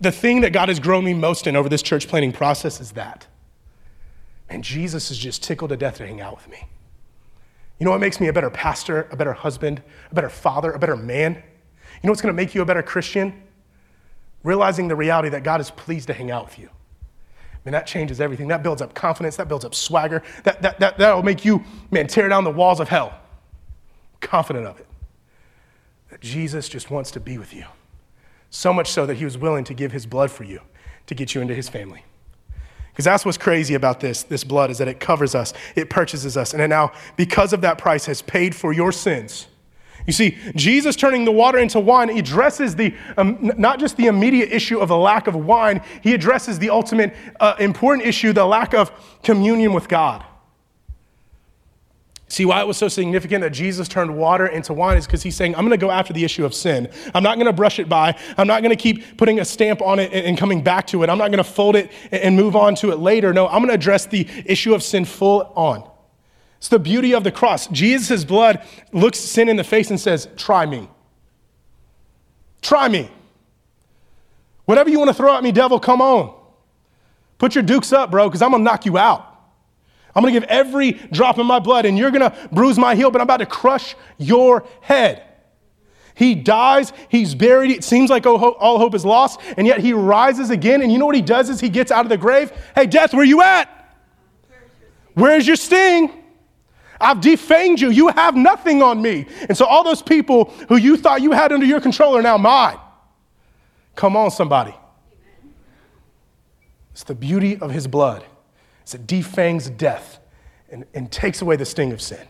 The 0.00 0.12
thing 0.12 0.42
that 0.42 0.52
God 0.52 0.68
has 0.68 0.78
grown 0.78 1.04
me 1.04 1.14
most 1.14 1.46
in 1.46 1.56
over 1.56 1.70
this 1.70 1.80
church 1.80 2.06
planning 2.06 2.32
process 2.32 2.80
is 2.80 2.92
that. 2.92 3.26
And 4.48 4.64
Jesus 4.64 5.10
is 5.10 5.18
just 5.18 5.42
tickled 5.42 5.70
to 5.70 5.76
death 5.76 5.98
to 5.98 6.06
hang 6.06 6.20
out 6.20 6.36
with 6.36 6.48
me. 6.48 6.66
You 7.78 7.84
know 7.84 7.90
what 7.90 8.00
makes 8.00 8.20
me 8.20 8.28
a 8.28 8.32
better 8.32 8.50
pastor, 8.50 9.08
a 9.10 9.16
better 9.16 9.32
husband, 9.32 9.82
a 10.10 10.14
better 10.14 10.28
father, 10.28 10.72
a 10.72 10.78
better 10.78 10.96
man? 10.96 11.34
You 11.34 12.06
know 12.06 12.10
what's 12.10 12.22
going 12.22 12.34
to 12.34 12.36
make 12.36 12.54
you 12.54 12.62
a 12.62 12.64
better 12.64 12.82
Christian? 12.82 13.42
Realizing 14.42 14.88
the 14.88 14.96
reality 14.96 15.28
that 15.30 15.42
God 15.42 15.60
is 15.60 15.70
pleased 15.70 16.08
to 16.08 16.14
hang 16.14 16.30
out 16.30 16.46
with 16.46 16.58
you. 16.58 16.70
Man, 17.64 17.72
that 17.72 17.86
changes 17.86 18.20
everything. 18.20 18.48
That 18.48 18.62
builds 18.62 18.80
up 18.80 18.94
confidence. 18.94 19.36
That 19.36 19.48
builds 19.48 19.64
up 19.64 19.74
swagger. 19.74 20.22
That, 20.44 20.62
that, 20.62 20.80
that, 20.80 20.98
that'll 20.98 21.22
make 21.22 21.44
you, 21.44 21.64
man, 21.90 22.06
tear 22.06 22.28
down 22.28 22.44
the 22.44 22.50
walls 22.50 22.80
of 22.80 22.88
hell. 22.88 23.18
Confident 24.20 24.66
of 24.66 24.80
it. 24.80 24.86
That 26.10 26.20
Jesus 26.20 26.68
just 26.68 26.90
wants 26.90 27.10
to 27.12 27.20
be 27.20 27.36
with 27.36 27.52
you. 27.52 27.64
So 28.50 28.72
much 28.72 28.90
so 28.90 29.06
that 29.06 29.16
he 29.16 29.24
was 29.24 29.36
willing 29.36 29.64
to 29.64 29.74
give 29.74 29.92
his 29.92 30.06
blood 30.06 30.30
for 30.30 30.44
you 30.44 30.60
to 31.06 31.14
get 31.14 31.34
you 31.34 31.40
into 31.40 31.54
his 31.54 31.68
family. 31.68 32.04
Because 32.98 33.04
that's 33.04 33.24
what's 33.24 33.38
crazy 33.38 33.74
about 33.74 34.00
this, 34.00 34.24
this 34.24 34.42
blood, 34.42 34.72
is 34.72 34.78
that 34.78 34.88
it 34.88 34.98
covers 34.98 35.36
us, 35.36 35.54
it 35.76 35.88
purchases 35.88 36.36
us, 36.36 36.52
and 36.52 36.68
now, 36.68 36.90
because 37.16 37.52
of 37.52 37.60
that 37.60 37.78
price, 37.78 38.06
has 38.06 38.22
paid 38.22 38.56
for 38.56 38.72
your 38.72 38.90
sins. 38.90 39.46
You 40.08 40.12
see, 40.12 40.36
Jesus 40.56 40.96
turning 40.96 41.24
the 41.24 41.30
water 41.30 41.58
into 41.58 41.78
wine 41.78 42.10
addresses 42.10 42.74
the, 42.74 42.92
um, 43.16 43.52
not 43.56 43.78
just 43.78 43.96
the 43.98 44.06
immediate 44.06 44.50
issue 44.50 44.80
of 44.80 44.88
the 44.88 44.96
lack 44.96 45.28
of 45.28 45.36
wine, 45.36 45.80
he 46.02 46.12
addresses 46.12 46.58
the 46.58 46.70
ultimate 46.70 47.14
uh, 47.38 47.54
important 47.60 48.04
issue, 48.04 48.32
the 48.32 48.44
lack 48.44 48.74
of 48.74 48.90
communion 49.22 49.72
with 49.72 49.86
God. 49.86 50.24
See 52.30 52.44
why 52.44 52.60
it 52.60 52.66
was 52.66 52.76
so 52.76 52.88
significant 52.88 53.40
that 53.40 53.50
Jesus 53.50 53.88
turned 53.88 54.14
water 54.14 54.46
into 54.46 54.74
wine 54.74 54.98
is 54.98 55.06
because 55.06 55.22
he's 55.22 55.34
saying, 55.34 55.54
I'm 55.54 55.62
going 55.62 55.78
to 55.78 55.78
go 55.78 55.90
after 55.90 56.12
the 56.12 56.24
issue 56.24 56.44
of 56.44 56.52
sin. 56.52 56.90
I'm 57.14 57.22
not 57.22 57.36
going 57.36 57.46
to 57.46 57.54
brush 57.54 57.78
it 57.78 57.88
by. 57.88 58.18
I'm 58.36 58.46
not 58.46 58.62
going 58.62 58.76
to 58.76 58.80
keep 58.80 59.16
putting 59.16 59.40
a 59.40 59.46
stamp 59.46 59.80
on 59.80 59.98
it 59.98 60.12
and 60.12 60.36
coming 60.36 60.62
back 60.62 60.86
to 60.88 61.02
it. 61.02 61.08
I'm 61.08 61.16
not 61.16 61.28
going 61.28 61.42
to 61.42 61.50
fold 61.50 61.74
it 61.74 61.90
and 62.12 62.36
move 62.36 62.54
on 62.54 62.74
to 62.76 62.90
it 62.90 62.98
later. 62.98 63.32
No, 63.32 63.46
I'm 63.46 63.60
going 63.60 63.68
to 63.68 63.74
address 63.74 64.04
the 64.04 64.28
issue 64.44 64.74
of 64.74 64.82
sin 64.82 65.06
full 65.06 65.50
on. 65.56 65.88
It's 66.58 66.68
the 66.68 66.78
beauty 66.78 67.14
of 67.14 67.24
the 67.24 67.32
cross. 67.32 67.66
Jesus' 67.68 68.24
blood 68.24 68.62
looks 68.92 69.18
sin 69.18 69.48
in 69.48 69.56
the 69.56 69.64
face 69.64 69.88
and 69.90 69.98
says, 69.98 70.28
Try 70.36 70.66
me. 70.66 70.90
Try 72.60 72.88
me. 72.88 73.10
Whatever 74.66 74.90
you 74.90 74.98
want 74.98 75.08
to 75.08 75.14
throw 75.14 75.34
at 75.34 75.42
me, 75.42 75.50
devil, 75.50 75.80
come 75.80 76.02
on. 76.02 76.34
Put 77.38 77.54
your 77.54 77.64
dukes 77.64 77.92
up, 77.92 78.10
bro, 78.10 78.28
because 78.28 78.42
I'm 78.42 78.50
going 78.50 78.62
to 78.62 78.64
knock 78.64 78.84
you 78.84 78.98
out. 78.98 79.27
I'm 80.18 80.22
going 80.24 80.34
to 80.34 80.40
give 80.40 80.48
every 80.48 80.94
drop 81.12 81.38
of 81.38 81.46
my 81.46 81.60
blood, 81.60 81.86
and 81.86 81.96
you're 81.96 82.10
going 82.10 82.28
to 82.28 82.48
bruise 82.50 82.76
my 82.76 82.96
heel, 82.96 83.12
but 83.12 83.20
I'm 83.20 83.26
about 83.26 83.36
to 83.36 83.46
crush 83.46 83.94
your 84.16 84.66
head. 84.80 85.22
He 86.16 86.34
dies, 86.34 86.92
he's 87.08 87.36
buried. 87.36 87.70
It 87.70 87.84
seems 87.84 88.10
like 88.10 88.26
all 88.26 88.78
hope 88.78 88.96
is 88.96 89.04
lost, 89.04 89.38
and 89.56 89.64
yet 89.64 89.78
he 89.78 89.92
rises 89.92 90.50
again. 90.50 90.82
And 90.82 90.90
you 90.90 90.98
know 90.98 91.06
what 91.06 91.14
he 91.14 91.22
does 91.22 91.48
is 91.48 91.60
he 91.60 91.68
gets 91.68 91.92
out 91.92 92.04
of 92.04 92.08
the 92.08 92.16
grave. 92.16 92.50
Hey, 92.74 92.86
death, 92.86 93.14
where 93.14 93.24
you 93.24 93.42
at? 93.42 93.94
Where's 95.14 95.46
your 95.46 95.54
sting? 95.54 96.10
I've 97.00 97.18
defanged 97.18 97.78
you. 97.78 97.90
You 97.90 98.08
have 98.08 98.34
nothing 98.34 98.82
on 98.82 99.00
me. 99.00 99.24
And 99.48 99.56
so 99.56 99.66
all 99.66 99.84
those 99.84 100.02
people 100.02 100.46
who 100.68 100.78
you 100.78 100.96
thought 100.96 101.22
you 101.22 101.30
had 101.30 101.52
under 101.52 101.64
your 101.64 101.80
control 101.80 102.16
are 102.16 102.22
now 102.22 102.36
mine. 102.36 102.78
Come 103.94 104.16
on, 104.16 104.32
somebody. 104.32 104.74
It's 106.90 107.04
the 107.04 107.14
beauty 107.14 107.56
of 107.58 107.70
his 107.70 107.86
blood. 107.86 108.24
It 108.94 109.06
defangs 109.06 109.70
death 109.70 110.18
and, 110.70 110.84
and 110.94 111.10
takes 111.10 111.42
away 111.42 111.56
the 111.56 111.64
sting 111.64 111.92
of 111.92 112.00
sin. 112.00 112.26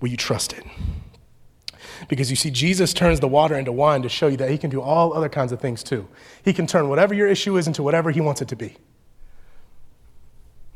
Will 0.00 0.08
you 0.08 0.16
trust 0.16 0.52
it? 0.52 0.64
Because 2.08 2.30
you 2.30 2.36
see, 2.36 2.50
Jesus 2.50 2.92
turns 2.92 3.20
the 3.20 3.28
water 3.28 3.56
into 3.56 3.72
wine 3.72 4.02
to 4.02 4.08
show 4.08 4.26
you 4.26 4.36
that 4.36 4.50
he 4.50 4.58
can 4.58 4.70
do 4.70 4.80
all 4.80 5.14
other 5.14 5.28
kinds 5.28 5.52
of 5.52 5.60
things 5.60 5.82
too. 5.82 6.06
He 6.44 6.52
can 6.52 6.66
turn 6.66 6.88
whatever 6.88 7.14
your 7.14 7.26
issue 7.26 7.56
is 7.56 7.66
into 7.66 7.82
whatever 7.82 8.10
he 8.10 8.20
wants 8.20 8.42
it 8.42 8.48
to 8.48 8.56
be. 8.56 8.76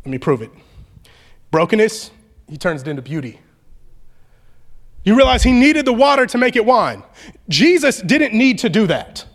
Let 0.05 0.11
me 0.11 0.19
prove 0.19 0.41
it. 0.41 0.51
Brokenness, 1.51 2.11
he 2.49 2.57
turns 2.57 2.83
it 2.83 2.89
into 2.89 3.03
beauty. 3.03 3.41
You 5.05 5.17
realize 5.17 5.43
he 5.43 5.53
needed 5.53 5.85
the 5.85 5.93
water 5.93 6.27
to 6.27 6.39
make 6.39 6.57
it 6.57 6.65
wine. 6.65 7.03
Jesus 7.49 8.01
didn't 8.01 8.37
need 8.37 8.59
to 8.61 8.69
do 8.69 8.87
that. 8.87 9.27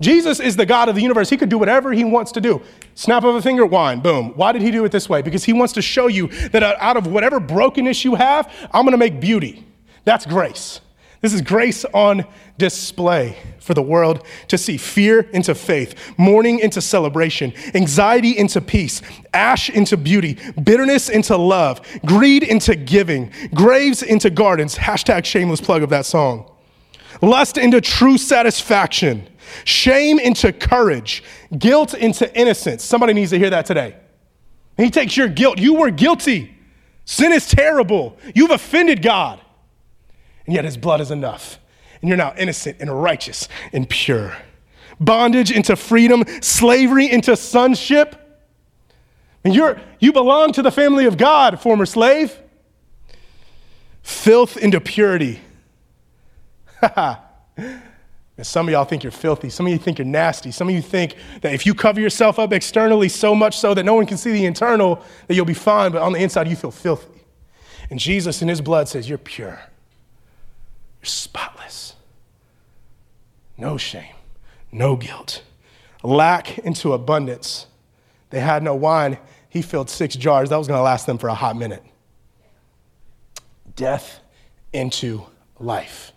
Jesus 0.00 0.40
is 0.40 0.56
the 0.56 0.66
God 0.66 0.88
of 0.88 0.96
the 0.96 1.02
universe. 1.02 1.30
He 1.30 1.36
could 1.36 1.48
do 1.48 1.58
whatever 1.58 1.92
he 1.92 2.04
wants 2.04 2.32
to 2.32 2.40
do. 2.40 2.60
Snap 2.94 3.22
of 3.22 3.36
a 3.36 3.42
finger, 3.42 3.64
wine, 3.64 4.00
boom. 4.00 4.32
Why 4.34 4.52
did 4.52 4.62
he 4.62 4.70
do 4.70 4.84
it 4.84 4.92
this 4.92 5.08
way? 5.08 5.22
Because 5.22 5.44
he 5.44 5.52
wants 5.52 5.72
to 5.74 5.82
show 5.82 6.08
you 6.08 6.28
that 6.48 6.62
out 6.62 6.96
of 6.96 7.06
whatever 7.06 7.38
brokenness 7.38 8.04
you 8.04 8.16
have, 8.16 8.52
I'm 8.72 8.84
going 8.84 8.92
to 8.92 8.98
make 8.98 9.20
beauty. 9.20 9.64
That's 10.04 10.26
grace. 10.26 10.80
This 11.20 11.32
is 11.32 11.40
grace 11.40 11.86
on 11.86 12.26
display 12.58 13.38
for 13.58 13.72
the 13.72 13.80
world 13.80 14.26
to 14.48 14.58
see 14.58 14.76
fear 14.76 15.20
into 15.32 15.54
faith, 15.54 16.12
mourning 16.18 16.58
into 16.58 16.82
celebration, 16.82 17.54
anxiety 17.74 18.36
into 18.36 18.60
peace, 18.60 19.00
ash 19.32 19.70
into 19.70 19.96
beauty, 19.96 20.38
bitterness 20.62 21.08
into 21.08 21.34
love, 21.38 21.80
greed 22.04 22.42
into 22.42 22.76
giving, 22.76 23.32
graves 23.54 24.02
into 24.02 24.28
gardens. 24.28 24.76
Hashtag 24.76 25.24
shameless 25.24 25.62
plug 25.62 25.82
of 25.82 25.88
that 25.90 26.04
song. 26.04 26.50
Lust 27.22 27.56
into 27.56 27.80
true 27.80 28.18
satisfaction 28.18 29.26
shame 29.64 30.18
into 30.18 30.52
courage, 30.52 31.22
guilt 31.56 31.94
into 31.94 32.32
innocence. 32.38 32.84
Somebody 32.84 33.12
needs 33.12 33.30
to 33.30 33.38
hear 33.38 33.50
that 33.50 33.66
today. 33.66 33.96
He 34.76 34.90
takes 34.90 35.16
your 35.16 35.28
guilt. 35.28 35.58
You 35.58 35.74
were 35.74 35.90
guilty. 35.90 36.54
Sin 37.04 37.32
is 37.32 37.46
terrible. 37.48 38.16
You've 38.34 38.50
offended 38.50 39.02
God. 39.02 39.40
And 40.46 40.54
yet 40.54 40.64
his 40.64 40.76
blood 40.76 41.00
is 41.00 41.10
enough. 41.10 41.58
And 42.00 42.08
you're 42.08 42.18
now 42.18 42.34
innocent 42.36 42.78
and 42.80 43.02
righteous 43.02 43.48
and 43.72 43.88
pure. 43.88 44.36
bondage 45.00 45.50
into 45.50 45.76
freedom, 45.76 46.24
slavery 46.40 47.10
into 47.10 47.36
sonship. 47.36 48.16
And 49.44 49.54
you're, 49.54 49.80
you 49.98 50.12
belong 50.12 50.52
to 50.52 50.62
the 50.62 50.70
family 50.70 51.06
of 51.06 51.16
God, 51.16 51.60
former 51.60 51.86
slave. 51.86 52.38
Filth 54.02 54.56
into 54.56 54.80
purity. 54.80 55.40
And 58.36 58.46
some 58.46 58.66
of 58.66 58.72
y'all 58.72 58.84
think 58.84 59.04
you're 59.04 59.12
filthy. 59.12 59.48
Some 59.48 59.66
of 59.66 59.72
you 59.72 59.78
think 59.78 59.98
you're 59.98 60.06
nasty. 60.06 60.50
Some 60.50 60.68
of 60.68 60.74
you 60.74 60.82
think 60.82 61.14
that 61.42 61.54
if 61.54 61.64
you 61.66 61.74
cover 61.74 62.00
yourself 62.00 62.38
up 62.38 62.52
externally 62.52 63.08
so 63.08 63.34
much 63.34 63.56
so 63.58 63.74
that 63.74 63.84
no 63.84 63.94
one 63.94 64.06
can 64.06 64.16
see 64.16 64.32
the 64.32 64.44
internal, 64.44 65.02
that 65.28 65.34
you'll 65.34 65.44
be 65.44 65.54
fine, 65.54 65.92
but 65.92 66.02
on 66.02 66.12
the 66.12 66.18
inside 66.18 66.48
you 66.48 66.56
feel 66.56 66.72
filthy. 66.72 67.22
And 67.90 68.00
Jesus 68.00 68.42
in 68.42 68.48
his 68.48 68.60
blood 68.60 68.88
says, 68.88 69.08
You're 69.08 69.18
pure. 69.18 69.60
You're 71.00 71.06
spotless. 71.06 71.94
No 73.56 73.76
shame, 73.76 74.14
no 74.72 74.96
guilt. 74.96 75.42
Lack 76.02 76.58
into 76.58 76.92
abundance. 76.92 77.66
They 78.30 78.40
had 78.40 78.62
no 78.62 78.74
wine. 78.74 79.18
He 79.48 79.62
filled 79.62 79.88
six 79.88 80.16
jars. 80.16 80.50
That 80.50 80.56
was 80.56 80.66
going 80.66 80.78
to 80.78 80.82
last 80.82 81.06
them 81.06 81.18
for 81.18 81.28
a 81.28 81.34
hot 81.34 81.56
minute. 81.56 81.82
Death 83.76 84.20
into 84.72 85.24
life. 85.60 86.12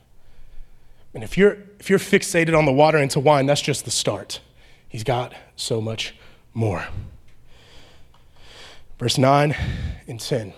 And 1.14 1.24
if 1.24 1.38
you're, 1.38 1.58
if 1.80 1.90
you're 1.90 2.00
fixated 2.00 2.58
on 2.58 2.66
the 2.66 2.72
water 2.72 2.98
into 2.98 3.20
wine, 3.20 3.46
that's 3.46 3.62
just 3.62 3.86
the 3.86 3.92
start. 3.92 4.40
He's 4.88 5.04
got 5.04 5.34
so 5.56 5.82
much 5.82 6.16
more. 6.54 6.88
Verse 9.00 9.18
9 9.18 9.56
and 10.08 10.20
10. 10.20 10.54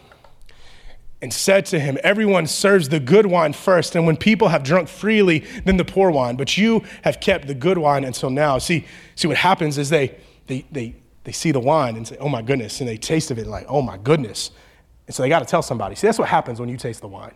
And 1.22 1.34
said 1.34 1.66
to 1.68 1.80
him, 1.80 1.98
Everyone 2.04 2.48
serves 2.48 2.88
the 2.88 3.00
good 3.00 3.26
wine 3.26 3.52
first, 3.52 3.96
and 3.96 4.06
when 4.06 4.16
people 4.16 4.48
have 4.48 4.64
drunk 4.64 4.88
freely, 4.88 5.40
then 5.66 5.76
the 5.76 5.84
poor 5.84 6.10
wine. 6.10 6.38
But 6.38 6.58
you 6.58 6.84
have 7.04 7.20
kept 7.20 7.48
the 7.48 7.54
good 7.54 7.78
wine 7.78 8.06
until 8.06 8.30
now. 8.30 8.58
See, 8.58 8.86
see 9.16 9.28
what 9.28 9.36
happens 9.36 9.78
is 9.78 9.90
they, 9.90 10.16
they, 10.48 10.66
they, 10.72 10.96
they 11.26 11.34
see 11.34 11.52
the 11.52 11.60
wine 11.60 11.98
and 11.98 12.08
say, 12.08 12.16
Oh 12.20 12.30
my 12.30 12.42
goodness. 12.42 12.80
And 12.80 12.90
they 12.90 12.96
taste 12.96 13.32
of 13.32 13.38
it 13.38 13.48
like, 13.48 13.66
Oh 13.68 13.82
my 13.82 13.98
goodness. 13.98 14.52
And 15.08 15.16
so 15.16 15.24
they 15.24 15.30
got 15.30 15.40
to 15.40 15.46
tell 15.46 15.62
somebody. 15.62 15.96
See, 15.96 16.08
that's 16.08 16.20
what 16.20 16.30
happens 16.30 16.60
when 16.60 16.70
you 16.70 16.78
taste 16.78 17.02
the 17.02 17.08
wine. 17.08 17.34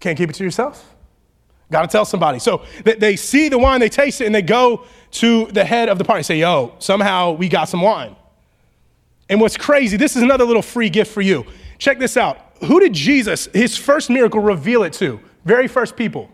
Can't 0.00 0.16
keep 0.16 0.30
it 0.30 0.34
to 0.34 0.44
yourself. 0.44 0.94
Got 1.70 1.82
to 1.82 1.88
tell 1.88 2.04
somebody. 2.04 2.38
So 2.38 2.64
they 2.84 3.16
see 3.16 3.48
the 3.48 3.58
wine, 3.58 3.80
they 3.80 3.88
taste 3.88 4.20
it, 4.20 4.26
and 4.26 4.34
they 4.34 4.42
go 4.42 4.84
to 5.12 5.46
the 5.46 5.64
head 5.64 5.88
of 5.88 5.98
the 5.98 6.04
party. 6.04 6.18
and 6.18 6.26
Say, 6.26 6.38
yo, 6.38 6.74
somehow 6.78 7.32
we 7.32 7.48
got 7.48 7.68
some 7.68 7.82
wine. 7.82 8.14
And 9.28 9.40
what's 9.40 9.56
crazy, 9.56 9.96
this 9.96 10.14
is 10.14 10.22
another 10.22 10.44
little 10.44 10.62
free 10.62 10.88
gift 10.88 11.12
for 11.12 11.22
you. 11.22 11.44
Check 11.78 11.98
this 11.98 12.16
out. 12.16 12.38
Who 12.64 12.78
did 12.78 12.92
Jesus, 12.92 13.48
his 13.52 13.76
first 13.76 14.08
miracle, 14.08 14.40
reveal 14.40 14.84
it 14.84 14.92
to? 14.94 15.20
Very 15.44 15.66
first 15.66 15.96
people. 15.96 16.30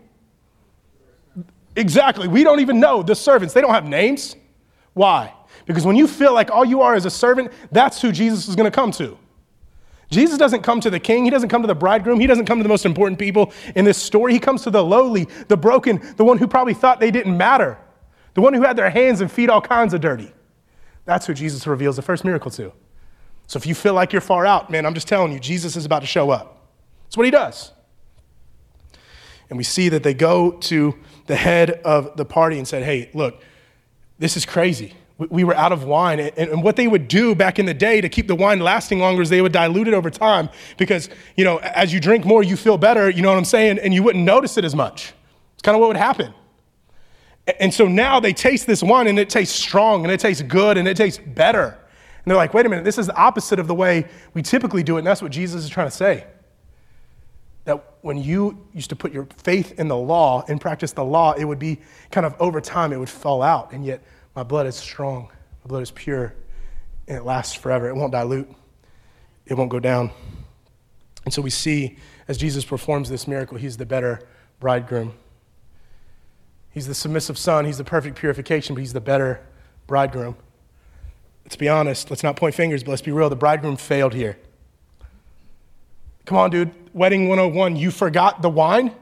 Exactly. 1.75 2.27
We 2.27 2.43
don't 2.43 2.59
even 2.59 2.79
know 2.79 3.01
the 3.01 3.15
servants. 3.15 3.53
They 3.53 3.61
don't 3.61 3.73
have 3.73 3.85
names. 3.85 4.35
Why? 4.93 5.33
Because 5.65 5.85
when 5.85 5.95
you 5.95 6.07
feel 6.07 6.33
like 6.33 6.51
all 6.51 6.63
you 6.65 6.81
are 6.81 6.95
is 6.95 7.05
a 7.05 7.09
servant, 7.09 7.51
that's 7.71 8.01
who 8.01 8.11
Jesus 8.11 8.47
is 8.47 8.55
going 8.55 8.69
to 8.69 8.75
come 8.75 8.91
to. 8.91 9.17
Jesus 10.13 10.37
doesn't 10.37 10.61
come 10.61 10.79
to 10.79 10.89
the 10.89 10.99
king. 10.99 11.25
He 11.25 11.29
doesn't 11.29 11.49
come 11.49 11.61
to 11.61 11.67
the 11.67 11.75
bridegroom. 11.75 12.19
He 12.19 12.27
doesn't 12.27 12.45
come 12.45 12.59
to 12.59 12.63
the 12.63 12.69
most 12.69 12.85
important 12.85 13.19
people 13.19 13.51
in 13.75 13.83
this 13.83 13.97
story. 13.97 14.31
He 14.31 14.39
comes 14.39 14.63
to 14.63 14.69
the 14.69 14.83
lowly, 14.83 15.27
the 15.47 15.57
broken, 15.57 16.01
the 16.17 16.23
one 16.23 16.37
who 16.37 16.47
probably 16.47 16.73
thought 16.73 16.99
they 16.99 17.11
didn't 17.11 17.35
matter, 17.35 17.77
the 18.33 18.41
one 18.41 18.53
who 18.53 18.61
had 18.61 18.77
their 18.77 18.89
hands 18.89 19.21
and 19.21 19.31
feet 19.31 19.49
all 19.49 19.61
kinds 19.61 19.93
of 19.93 20.01
dirty. 20.01 20.31
That's 21.05 21.25
who 21.25 21.33
Jesus 21.33 21.67
reveals 21.67 21.95
the 21.95 22.01
first 22.01 22.23
miracle 22.23 22.51
to. 22.51 22.71
So 23.47 23.57
if 23.57 23.65
you 23.65 23.75
feel 23.75 23.93
like 23.93 24.13
you're 24.13 24.21
far 24.21 24.45
out, 24.45 24.69
man, 24.69 24.85
I'm 24.85 24.93
just 24.93 25.07
telling 25.07 25.33
you, 25.33 25.39
Jesus 25.39 25.75
is 25.75 25.85
about 25.85 25.99
to 25.99 26.07
show 26.07 26.29
up. 26.29 26.67
That's 27.05 27.17
what 27.17 27.25
he 27.25 27.31
does. 27.31 27.71
And 29.49 29.57
we 29.57 29.63
see 29.63 29.89
that 29.89 30.03
they 30.03 30.13
go 30.13 30.51
to 30.51 30.97
the 31.27 31.35
head 31.35 31.71
of 31.83 32.15
the 32.15 32.25
party 32.25 32.57
and 32.57 32.67
said, 32.67 32.83
hey, 32.83 33.09
look, 33.13 33.41
this 34.17 34.37
is 34.37 34.45
crazy 34.45 34.93
we 35.29 35.43
were 35.43 35.55
out 35.55 35.71
of 35.71 35.83
wine. 35.83 36.19
And 36.19 36.63
what 36.63 36.75
they 36.75 36.87
would 36.87 37.07
do 37.07 37.35
back 37.35 37.59
in 37.59 37.65
the 37.65 37.73
day 37.73 38.01
to 38.01 38.09
keep 38.09 38.27
the 38.27 38.35
wine 38.35 38.59
lasting 38.59 38.99
longer 38.99 39.21
is 39.21 39.29
they 39.29 39.41
would 39.41 39.51
dilute 39.51 39.87
it 39.87 39.93
over 39.93 40.09
time 40.09 40.49
because, 40.77 41.09
you 41.35 41.43
know, 41.43 41.57
as 41.57 41.93
you 41.93 41.99
drink 41.99 42.25
more, 42.25 42.43
you 42.43 42.57
feel 42.57 42.77
better, 42.77 43.09
you 43.09 43.21
know 43.21 43.29
what 43.29 43.37
I'm 43.37 43.45
saying? 43.45 43.79
And 43.79 43.93
you 43.93 44.03
wouldn't 44.03 44.23
notice 44.23 44.57
it 44.57 44.65
as 44.65 44.75
much. 44.75 45.13
It's 45.53 45.61
kind 45.61 45.75
of 45.75 45.81
what 45.81 45.87
would 45.87 45.97
happen. 45.97 46.33
And 47.59 47.73
so 47.73 47.87
now 47.87 48.19
they 48.19 48.33
taste 48.33 48.67
this 48.67 48.81
wine 48.81 49.07
and 49.07 49.19
it 49.19 49.29
tastes 49.29 49.59
strong 49.59 50.03
and 50.03 50.11
it 50.11 50.19
tastes 50.19 50.41
good 50.43 50.77
and 50.77 50.87
it 50.87 50.95
tastes 50.95 51.21
better. 51.25 51.65
And 51.65 52.31
they're 52.31 52.37
like, 52.37 52.53
wait 52.53 52.65
a 52.65 52.69
minute, 52.69 52.85
this 52.85 52.97
is 52.97 53.07
the 53.07 53.15
opposite 53.15 53.59
of 53.59 53.67
the 53.67 53.75
way 53.75 54.07
we 54.33 54.41
typically 54.41 54.81
do 54.81 54.95
it. 54.95 54.99
And 54.99 55.07
that's 55.07 55.21
what 55.21 55.31
Jesus 55.31 55.63
is 55.63 55.69
trying 55.69 55.87
to 55.87 55.95
say. 55.95 56.25
That 57.65 57.83
when 58.01 58.17
you 58.17 58.65
used 58.73 58.89
to 58.89 58.95
put 58.95 59.11
your 59.11 59.27
faith 59.37 59.77
in 59.77 59.89
the 59.89 59.97
law 59.97 60.43
and 60.47 60.59
practice 60.59 60.93
the 60.93 61.03
law, 61.03 61.33
it 61.33 61.43
would 61.43 61.59
be 61.59 61.79
kind 62.11 62.25
of 62.25 62.35
over 62.39 62.61
time, 62.61 62.93
it 62.93 62.97
would 62.97 63.09
fall 63.09 63.41
out. 63.41 63.73
And 63.73 63.85
yet, 63.85 64.01
my 64.35 64.43
blood 64.43 64.67
is 64.67 64.75
strong, 64.75 65.29
my 65.63 65.67
blood 65.67 65.83
is 65.83 65.91
pure, 65.91 66.33
and 67.07 67.17
it 67.17 67.23
lasts 67.23 67.53
forever. 67.53 67.87
It 67.87 67.95
won't 67.95 68.11
dilute, 68.11 68.49
it 69.45 69.55
won't 69.55 69.69
go 69.69 69.79
down. 69.79 70.11
And 71.25 71.33
so 71.33 71.41
we 71.41 71.49
see 71.49 71.97
as 72.27 72.37
Jesus 72.37 72.65
performs 72.65 73.09
this 73.09 73.27
miracle, 73.27 73.57
he's 73.57 73.77
the 73.77 73.85
better 73.85 74.21
bridegroom. 74.59 75.13
He's 76.71 76.87
the 76.87 76.95
submissive 76.95 77.37
son, 77.37 77.65
he's 77.65 77.77
the 77.77 77.83
perfect 77.83 78.17
purification, 78.17 78.75
but 78.75 78.79
he's 78.79 78.93
the 78.93 79.01
better 79.01 79.41
bridegroom. 79.87 80.35
Let's 81.45 81.55
be 81.55 81.69
honest, 81.69 82.09
let's 82.09 82.23
not 82.23 82.35
point 82.35 82.55
fingers, 82.55 82.83
but 82.83 82.91
let's 82.91 83.01
be 83.01 83.11
real. 83.11 83.29
The 83.29 83.35
bridegroom 83.35 83.77
failed 83.77 84.13
here. 84.13 84.37
Come 86.25 86.37
on, 86.37 86.49
dude. 86.49 86.71
Wedding 86.93 87.27
101, 87.27 87.75
you 87.75 87.91
forgot 87.91 88.41
the 88.41 88.49
wine? 88.49 88.95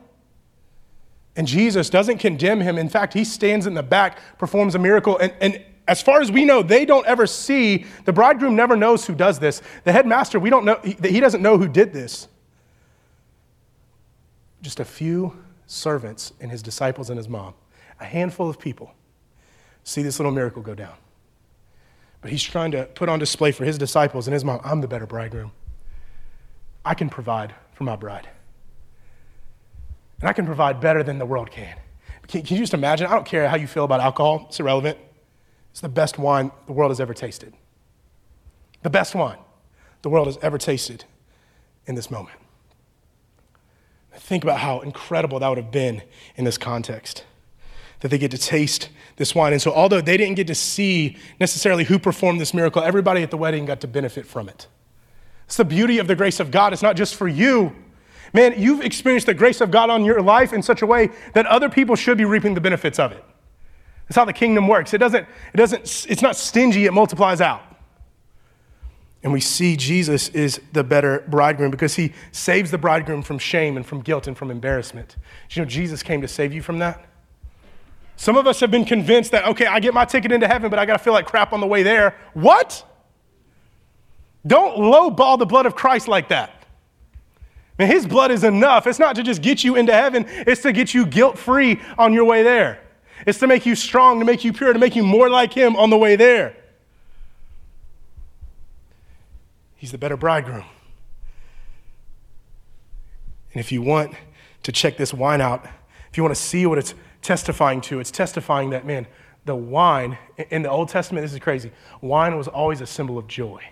And 1.35 1.47
Jesus 1.47 1.89
doesn't 1.89 2.17
condemn 2.17 2.59
him. 2.59 2.77
In 2.77 2.89
fact, 2.89 3.13
he 3.13 3.23
stands 3.23 3.65
in 3.65 3.73
the 3.73 3.83
back, 3.83 4.19
performs 4.37 4.75
a 4.75 4.79
miracle. 4.79 5.17
And, 5.17 5.33
and 5.39 5.63
as 5.87 6.01
far 6.01 6.21
as 6.21 6.31
we 6.31 6.45
know, 6.45 6.61
they 6.61 6.85
don't 6.85 7.05
ever 7.05 7.25
see, 7.25 7.85
the 8.05 8.13
bridegroom 8.13 8.55
never 8.55 8.75
knows 8.75 9.05
who 9.05 9.15
does 9.15 9.39
this. 9.39 9.61
The 9.83 9.91
headmaster, 9.91 10.39
we 10.39 10.49
don't 10.49 10.65
know, 10.65 10.79
he, 10.83 10.95
he 11.01 11.19
doesn't 11.19 11.41
know 11.41 11.57
who 11.57 11.67
did 11.67 11.93
this. 11.93 12.27
Just 14.61 14.79
a 14.79 14.85
few 14.85 15.35
servants 15.67 16.33
and 16.41 16.51
his 16.51 16.61
disciples 16.61 17.09
and 17.09 17.17
his 17.17 17.29
mom, 17.29 17.53
a 17.99 18.05
handful 18.05 18.49
of 18.49 18.59
people, 18.59 18.93
see 19.83 20.03
this 20.03 20.19
little 20.19 20.31
miracle 20.31 20.61
go 20.61 20.75
down. 20.75 20.95
But 22.21 22.31
he's 22.31 22.43
trying 22.43 22.71
to 22.71 22.83
put 22.85 23.09
on 23.09 23.19
display 23.19 23.51
for 23.51 23.63
his 23.65 23.77
disciples 23.77 24.27
and 24.27 24.33
his 24.33 24.45
mom 24.45 24.59
I'm 24.63 24.81
the 24.81 24.87
better 24.87 25.07
bridegroom. 25.07 25.51
I 26.85 26.93
can 26.93 27.09
provide 27.09 27.55
for 27.73 27.85
my 27.85 27.95
bride 27.95 28.27
and 30.21 30.29
I 30.29 30.33
can 30.33 30.45
provide 30.45 30.79
better 30.79 31.03
than 31.03 31.17
the 31.17 31.25
world 31.25 31.51
can. 31.51 31.75
Can, 32.27 32.43
can 32.43 32.55
you 32.55 32.63
just 32.63 32.73
imagine? 32.73 33.07
I 33.07 33.11
don't 33.11 33.25
care 33.25 33.49
how 33.49 33.57
you 33.57 33.67
feel 33.67 33.83
about 33.83 33.99
alcohol, 33.99 34.45
it's 34.47 34.59
irrelevant. 34.59 34.97
It's 35.71 35.81
the 35.81 35.89
best 35.89 36.17
wine 36.17 36.51
the 36.67 36.73
world 36.73 36.91
has 36.91 36.99
ever 36.99 37.13
tasted. 37.13 37.53
The 38.83 38.89
best 38.89 39.15
wine 39.15 39.37
the 40.01 40.09
world 40.09 40.27
has 40.27 40.37
ever 40.41 40.57
tasted 40.57 41.05
in 41.85 41.95
this 41.95 42.11
moment. 42.11 42.37
Think 44.13 44.43
about 44.43 44.59
how 44.59 44.81
incredible 44.81 45.39
that 45.39 45.47
would 45.47 45.57
have 45.57 45.71
been 45.71 46.01
in 46.35 46.45
this 46.45 46.57
context. 46.57 47.25
That 48.01 48.09
they 48.09 48.17
get 48.17 48.31
to 48.31 48.37
taste 48.37 48.89
this 49.17 49.33
wine. 49.33 49.53
And 49.53 49.61
so, 49.61 49.71
although 49.71 50.01
they 50.01 50.17
didn't 50.17 50.35
get 50.35 50.47
to 50.47 50.55
see 50.55 51.17
necessarily 51.39 51.83
who 51.83 51.99
performed 51.99 52.41
this 52.41 52.53
miracle, 52.53 52.81
everybody 52.81 53.23
at 53.23 53.31
the 53.31 53.37
wedding 53.37 53.65
got 53.65 53.79
to 53.81 53.87
benefit 53.87 54.25
from 54.25 54.49
it. 54.49 54.67
It's 55.45 55.57
the 55.57 55.65
beauty 55.65 55.99
of 55.99 56.07
the 56.07 56.15
grace 56.15 56.39
of 56.39 56.51
God. 56.51 56.73
It's 56.73 56.81
not 56.81 56.95
just 56.95 57.15
for 57.15 57.27
you, 57.27 57.75
Man, 58.33 58.53
you've 58.57 58.81
experienced 58.81 59.27
the 59.27 59.33
grace 59.33 59.61
of 59.61 59.71
God 59.71 59.89
on 59.89 60.05
your 60.05 60.21
life 60.21 60.53
in 60.53 60.61
such 60.61 60.81
a 60.81 60.85
way 60.85 61.09
that 61.33 61.45
other 61.47 61.69
people 61.69 61.95
should 61.95 62.17
be 62.17 62.25
reaping 62.25 62.53
the 62.53 62.61
benefits 62.61 62.97
of 62.97 63.11
it. 63.11 63.23
That's 64.07 64.15
how 64.15 64.25
the 64.25 64.33
kingdom 64.33 64.67
works. 64.67 64.93
It 64.93 64.99
doesn't, 64.99 65.27
it 65.53 65.57
doesn't, 65.57 66.05
it's 66.09 66.21
not 66.21 66.35
stingy, 66.35 66.85
it 66.85 66.93
multiplies 66.93 67.41
out. 67.41 67.61
And 69.23 69.31
we 69.31 69.39
see 69.39 69.77
Jesus 69.77 70.29
is 70.29 70.59
the 70.73 70.83
better 70.83 71.23
bridegroom 71.27 71.71
because 71.71 71.95
he 71.95 72.13
saves 72.31 72.71
the 72.71 72.77
bridegroom 72.77 73.21
from 73.21 73.37
shame 73.37 73.77
and 73.77 73.85
from 73.85 74.01
guilt 74.01 74.27
and 74.27 74.35
from 74.35 74.49
embarrassment. 74.49 75.15
You 75.51 75.61
know, 75.61 75.67
Jesus 75.67 76.01
came 76.01 76.21
to 76.21 76.27
save 76.27 76.53
you 76.53 76.61
from 76.61 76.79
that. 76.79 77.05
Some 78.15 78.35
of 78.37 78.47
us 78.47 78.59
have 78.59 78.71
been 78.71 78.85
convinced 78.85 79.31
that, 79.31 79.45
okay, 79.45 79.65
I 79.65 79.79
get 79.79 79.93
my 79.93 80.05
ticket 80.05 80.31
into 80.31 80.47
heaven, 80.47 80.69
but 80.69 80.79
I 80.79 80.85
got 80.85 80.93
to 80.93 81.03
feel 81.03 81.13
like 81.13 81.25
crap 81.25 81.53
on 81.53 81.59
the 81.59 81.67
way 81.67 81.83
there. 81.83 82.15
What? 82.33 82.83
Don't 84.45 84.77
lowball 84.77 85.37
the 85.37 85.45
blood 85.45 85.65
of 85.65 85.75
Christ 85.75 86.07
like 86.07 86.29
that. 86.29 86.60
Man, 87.81 87.89
his 87.89 88.05
blood 88.05 88.29
is 88.29 88.43
enough. 88.43 88.85
It's 88.85 88.99
not 88.99 89.15
to 89.15 89.23
just 89.23 89.41
get 89.41 89.63
you 89.63 89.75
into 89.75 89.91
heaven, 89.91 90.27
it's 90.27 90.61
to 90.61 90.71
get 90.71 90.93
you 90.93 91.03
guilt 91.03 91.35
free 91.35 91.81
on 91.97 92.13
your 92.13 92.25
way 92.25 92.43
there. 92.43 92.79
It's 93.25 93.39
to 93.39 93.47
make 93.47 93.65
you 93.65 93.73
strong, 93.73 94.19
to 94.19 94.25
make 94.25 94.43
you 94.43 94.53
pure, 94.53 94.71
to 94.71 94.77
make 94.77 94.95
you 94.95 95.01
more 95.01 95.31
like 95.31 95.51
him 95.51 95.75
on 95.75 95.89
the 95.89 95.97
way 95.97 96.15
there. 96.15 96.55
He's 99.77 99.91
the 99.91 99.97
better 99.97 100.15
bridegroom. 100.15 100.63
And 103.55 103.59
if 103.59 103.71
you 103.71 103.81
want 103.81 104.13
to 104.61 104.71
check 104.71 104.97
this 104.97 105.11
wine 105.11 105.41
out, 105.41 105.65
if 106.11 106.17
you 106.17 106.23
want 106.23 106.35
to 106.35 106.41
see 106.41 106.67
what 106.67 106.77
it's 106.77 106.93
testifying 107.23 107.81
to, 107.81 107.99
it's 107.99 108.11
testifying 108.11 108.69
that, 108.69 108.85
man, 108.85 109.07
the 109.45 109.55
wine 109.55 110.19
in 110.51 110.61
the 110.61 110.69
Old 110.69 110.89
Testament, 110.89 111.23
this 111.25 111.33
is 111.33 111.39
crazy. 111.39 111.71
Wine 111.99 112.37
was 112.37 112.47
always 112.47 112.79
a 112.79 112.85
symbol 112.85 113.17
of 113.17 113.25
joy. 113.25 113.63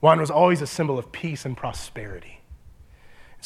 Wine 0.00 0.18
was 0.18 0.30
always 0.30 0.62
a 0.62 0.66
symbol 0.66 0.98
of 0.98 1.12
peace 1.12 1.44
and 1.44 1.54
prosperity. 1.54 2.35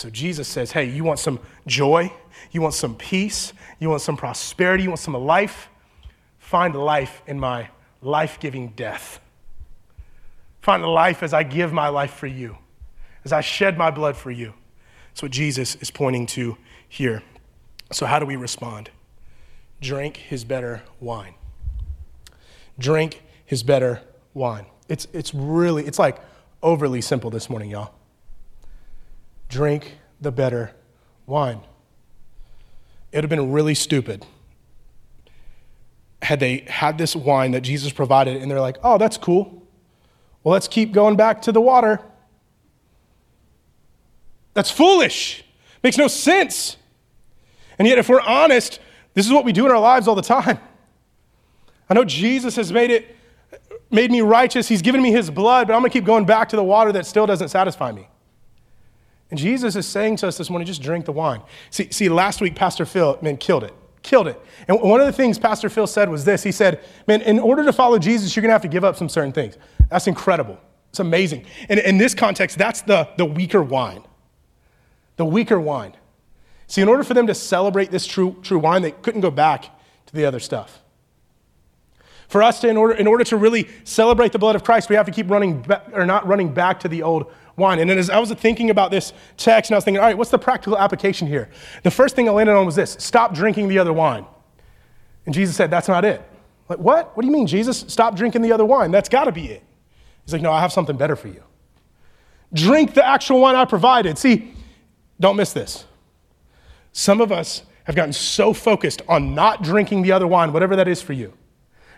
So 0.00 0.08
Jesus 0.08 0.48
says, 0.48 0.72
hey, 0.72 0.88
you 0.88 1.04
want 1.04 1.18
some 1.18 1.38
joy? 1.66 2.10
You 2.52 2.62
want 2.62 2.72
some 2.72 2.94
peace? 2.94 3.52
You 3.78 3.90
want 3.90 4.00
some 4.00 4.16
prosperity? 4.16 4.84
You 4.84 4.88
want 4.88 5.00
some 5.00 5.12
life? 5.12 5.68
Find 6.38 6.74
life 6.74 7.20
in 7.26 7.38
my 7.38 7.68
life 8.00 8.40
giving 8.40 8.68
death. 8.68 9.20
Find 10.62 10.82
life 10.82 11.22
as 11.22 11.34
I 11.34 11.42
give 11.42 11.74
my 11.74 11.88
life 11.88 12.14
for 12.14 12.26
you, 12.26 12.56
as 13.26 13.32
I 13.34 13.42
shed 13.42 13.76
my 13.76 13.90
blood 13.90 14.16
for 14.16 14.30
you. 14.30 14.54
That's 15.10 15.20
what 15.20 15.32
Jesus 15.32 15.76
is 15.82 15.90
pointing 15.90 16.24
to 16.28 16.56
here. 16.88 17.22
So, 17.92 18.06
how 18.06 18.18
do 18.18 18.24
we 18.24 18.36
respond? 18.36 18.88
Drink 19.82 20.16
his 20.16 20.44
better 20.44 20.82
wine. 20.98 21.34
Drink 22.78 23.22
his 23.44 23.62
better 23.62 24.00
wine. 24.32 24.64
It's, 24.88 25.06
it's 25.12 25.34
really, 25.34 25.84
it's 25.84 25.98
like 25.98 26.16
overly 26.62 27.02
simple 27.02 27.28
this 27.28 27.50
morning, 27.50 27.68
y'all. 27.68 27.92
Drink 29.50 29.98
the 30.20 30.32
better 30.32 30.72
wine. 31.26 31.60
It 33.12 33.16
would 33.18 33.24
have 33.24 33.30
been 33.30 33.52
really 33.52 33.74
stupid 33.74 34.24
had 36.22 36.40
they 36.40 36.64
had 36.68 36.96
this 36.96 37.16
wine 37.16 37.50
that 37.50 37.62
Jesus 37.62 37.92
provided 37.92 38.40
and 38.40 38.50
they're 38.50 38.60
like, 38.60 38.78
oh, 38.82 38.96
that's 38.96 39.16
cool. 39.16 39.66
Well, 40.42 40.52
let's 40.52 40.68
keep 40.68 40.92
going 40.92 41.16
back 41.16 41.42
to 41.42 41.52
the 41.52 41.60
water. 41.60 42.00
That's 44.54 44.70
foolish. 44.70 45.44
Makes 45.82 45.98
no 45.98 46.08
sense. 46.08 46.76
And 47.78 47.88
yet, 47.88 47.98
if 47.98 48.08
we're 48.08 48.20
honest, 48.20 48.78
this 49.14 49.26
is 49.26 49.32
what 49.32 49.44
we 49.44 49.52
do 49.52 49.66
in 49.66 49.72
our 49.72 49.80
lives 49.80 50.06
all 50.06 50.14
the 50.14 50.22
time. 50.22 50.58
I 51.88 51.94
know 51.94 52.04
Jesus 52.04 52.56
has 52.56 52.72
made 52.72 52.90
it 52.90 53.16
made 53.90 54.10
me 54.10 54.20
righteous. 54.20 54.68
He's 54.68 54.82
given 54.82 55.02
me 55.02 55.10
his 55.10 55.30
blood, 55.30 55.66
but 55.66 55.74
I'm 55.74 55.80
going 55.80 55.90
to 55.90 55.98
keep 55.98 56.04
going 56.04 56.24
back 56.24 56.48
to 56.50 56.56
the 56.56 56.62
water 56.62 56.92
that 56.92 57.06
still 57.06 57.26
doesn't 57.26 57.48
satisfy 57.48 57.90
me. 57.90 58.08
And 59.30 59.38
Jesus 59.38 59.76
is 59.76 59.86
saying 59.86 60.16
to 60.16 60.28
us 60.28 60.36
this 60.36 60.50
morning, 60.50 60.66
just 60.66 60.82
drink 60.82 61.04
the 61.04 61.12
wine. 61.12 61.40
See, 61.70 61.88
see 61.90 62.08
last 62.08 62.40
week, 62.40 62.56
Pastor 62.56 62.84
Phil, 62.84 63.18
man, 63.22 63.36
killed 63.36 63.64
it. 63.64 63.74
Killed 64.02 64.28
it. 64.28 64.40
And 64.66 64.80
one 64.80 65.00
of 65.00 65.06
the 65.06 65.12
things 65.12 65.38
Pastor 65.38 65.68
Phil 65.68 65.86
said 65.86 66.08
was 66.08 66.24
this 66.24 66.42
He 66.42 66.52
said, 66.52 66.80
man, 67.06 67.20
in 67.22 67.38
order 67.38 67.64
to 67.64 67.72
follow 67.72 67.98
Jesus, 67.98 68.34
you're 68.34 68.40
going 68.42 68.48
to 68.48 68.54
have 68.54 68.62
to 68.62 68.68
give 68.68 68.84
up 68.84 68.96
some 68.96 69.08
certain 69.08 69.32
things. 69.32 69.56
That's 69.88 70.06
incredible. 70.06 70.58
It's 70.88 71.00
amazing. 71.00 71.44
And 71.68 71.78
in 71.78 71.98
this 71.98 72.14
context, 72.14 72.58
that's 72.58 72.82
the, 72.82 73.08
the 73.16 73.24
weaker 73.24 73.62
wine. 73.62 74.02
The 75.16 75.24
weaker 75.24 75.60
wine. 75.60 75.94
See, 76.66 76.80
in 76.80 76.88
order 76.88 77.04
for 77.04 77.14
them 77.14 77.26
to 77.26 77.34
celebrate 77.34 77.90
this 77.90 78.06
true, 78.06 78.36
true 78.42 78.58
wine, 78.58 78.82
they 78.82 78.92
couldn't 78.92 79.20
go 79.20 79.30
back 79.30 79.66
to 80.06 80.14
the 80.14 80.24
other 80.24 80.40
stuff. 80.40 80.82
For 82.28 82.42
us 82.42 82.60
to, 82.60 82.68
in 82.68 82.76
order, 82.76 82.94
in 82.94 83.06
order 83.06 83.24
to 83.24 83.36
really 83.36 83.68
celebrate 83.84 84.32
the 84.32 84.38
blood 84.38 84.54
of 84.54 84.62
Christ, 84.62 84.88
we 84.88 84.96
have 84.96 85.06
to 85.06 85.12
keep 85.12 85.28
running, 85.28 85.62
back, 85.62 85.86
or 85.92 86.06
not 86.06 86.26
running 86.26 86.54
back 86.54 86.80
to 86.80 86.88
the 86.88 87.02
old 87.02 87.32
wine. 87.60 87.78
And 87.78 87.88
then 87.88 87.98
as 87.98 88.10
I 88.10 88.18
was 88.18 88.32
thinking 88.32 88.70
about 88.70 88.90
this 88.90 89.12
text, 89.36 89.70
and 89.70 89.76
I 89.76 89.78
was 89.78 89.84
thinking, 89.84 90.00
all 90.00 90.06
right, 90.06 90.18
what's 90.18 90.30
the 90.30 90.38
practical 90.38 90.76
application 90.76 91.28
here? 91.28 91.48
The 91.84 91.90
first 91.90 92.16
thing 92.16 92.28
I 92.28 92.32
landed 92.32 92.56
on 92.56 92.66
was 92.66 92.74
this 92.74 92.96
stop 92.98 93.32
drinking 93.34 93.68
the 93.68 93.78
other 93.78 93.92
wine. 93.92 94.26
And 95.26 95.34
Jesus 95.34 95.54
said, 95.54 95.70
that's 95.70 95.86
not 95.86 96.04
it. 96.04 96.22
Like, 96.68 96.80
what? 96.80 97.16
What 97.16 97.22
do 97.22 97.26
you 97.26 97.32
mean, 97.32 97.46
Jesus? 97.46 97.84
Stop 97.86 98.16
drinking 98.16 98.42
the 98.42 98.50
other 98.50 98.64
wine. 98.64 98.90
That's 98.90 99.08
got 99.08 99.24
to 99.24 99.32
be 99.32 99.46
it. 99.46 99.62
He's 100.24 100.32
like, 100.32 100.42
no, 100.42 100.50
I 100.50 100.60
have 100.60 100.72
something 100.72 100.96
better 100.96 101.14
for 101.14 101.28
you. 101.28 101.42
Drink 102.52 102.94
the 102.94 103.06
actual 103.06 103.40
wine 103.40 103.54
I 103.54 103.64
provided. 103.64 104.18
See, 104.18 104.52
don't 105.20 105.36
miss 105.36 105.52
this. 105.52 105.84
Some 106.92 107.20
of 107.20 107.30
us 107.30 107.62
have 107.84 107.94
gotten 107.94 108.12
so 108.12 108.52
focused 108.52 109.02
on 109.08 109.34
not 109.34 109.62
drinking 109.62 110.02
the 110.02 110.12
other 110.12 110.26
wine, 110.26 110.52
whatever 110.52 110.74
that 110.76 110.88
is 110.88 111.00
for 111.00 111.12
you 111.12 111.32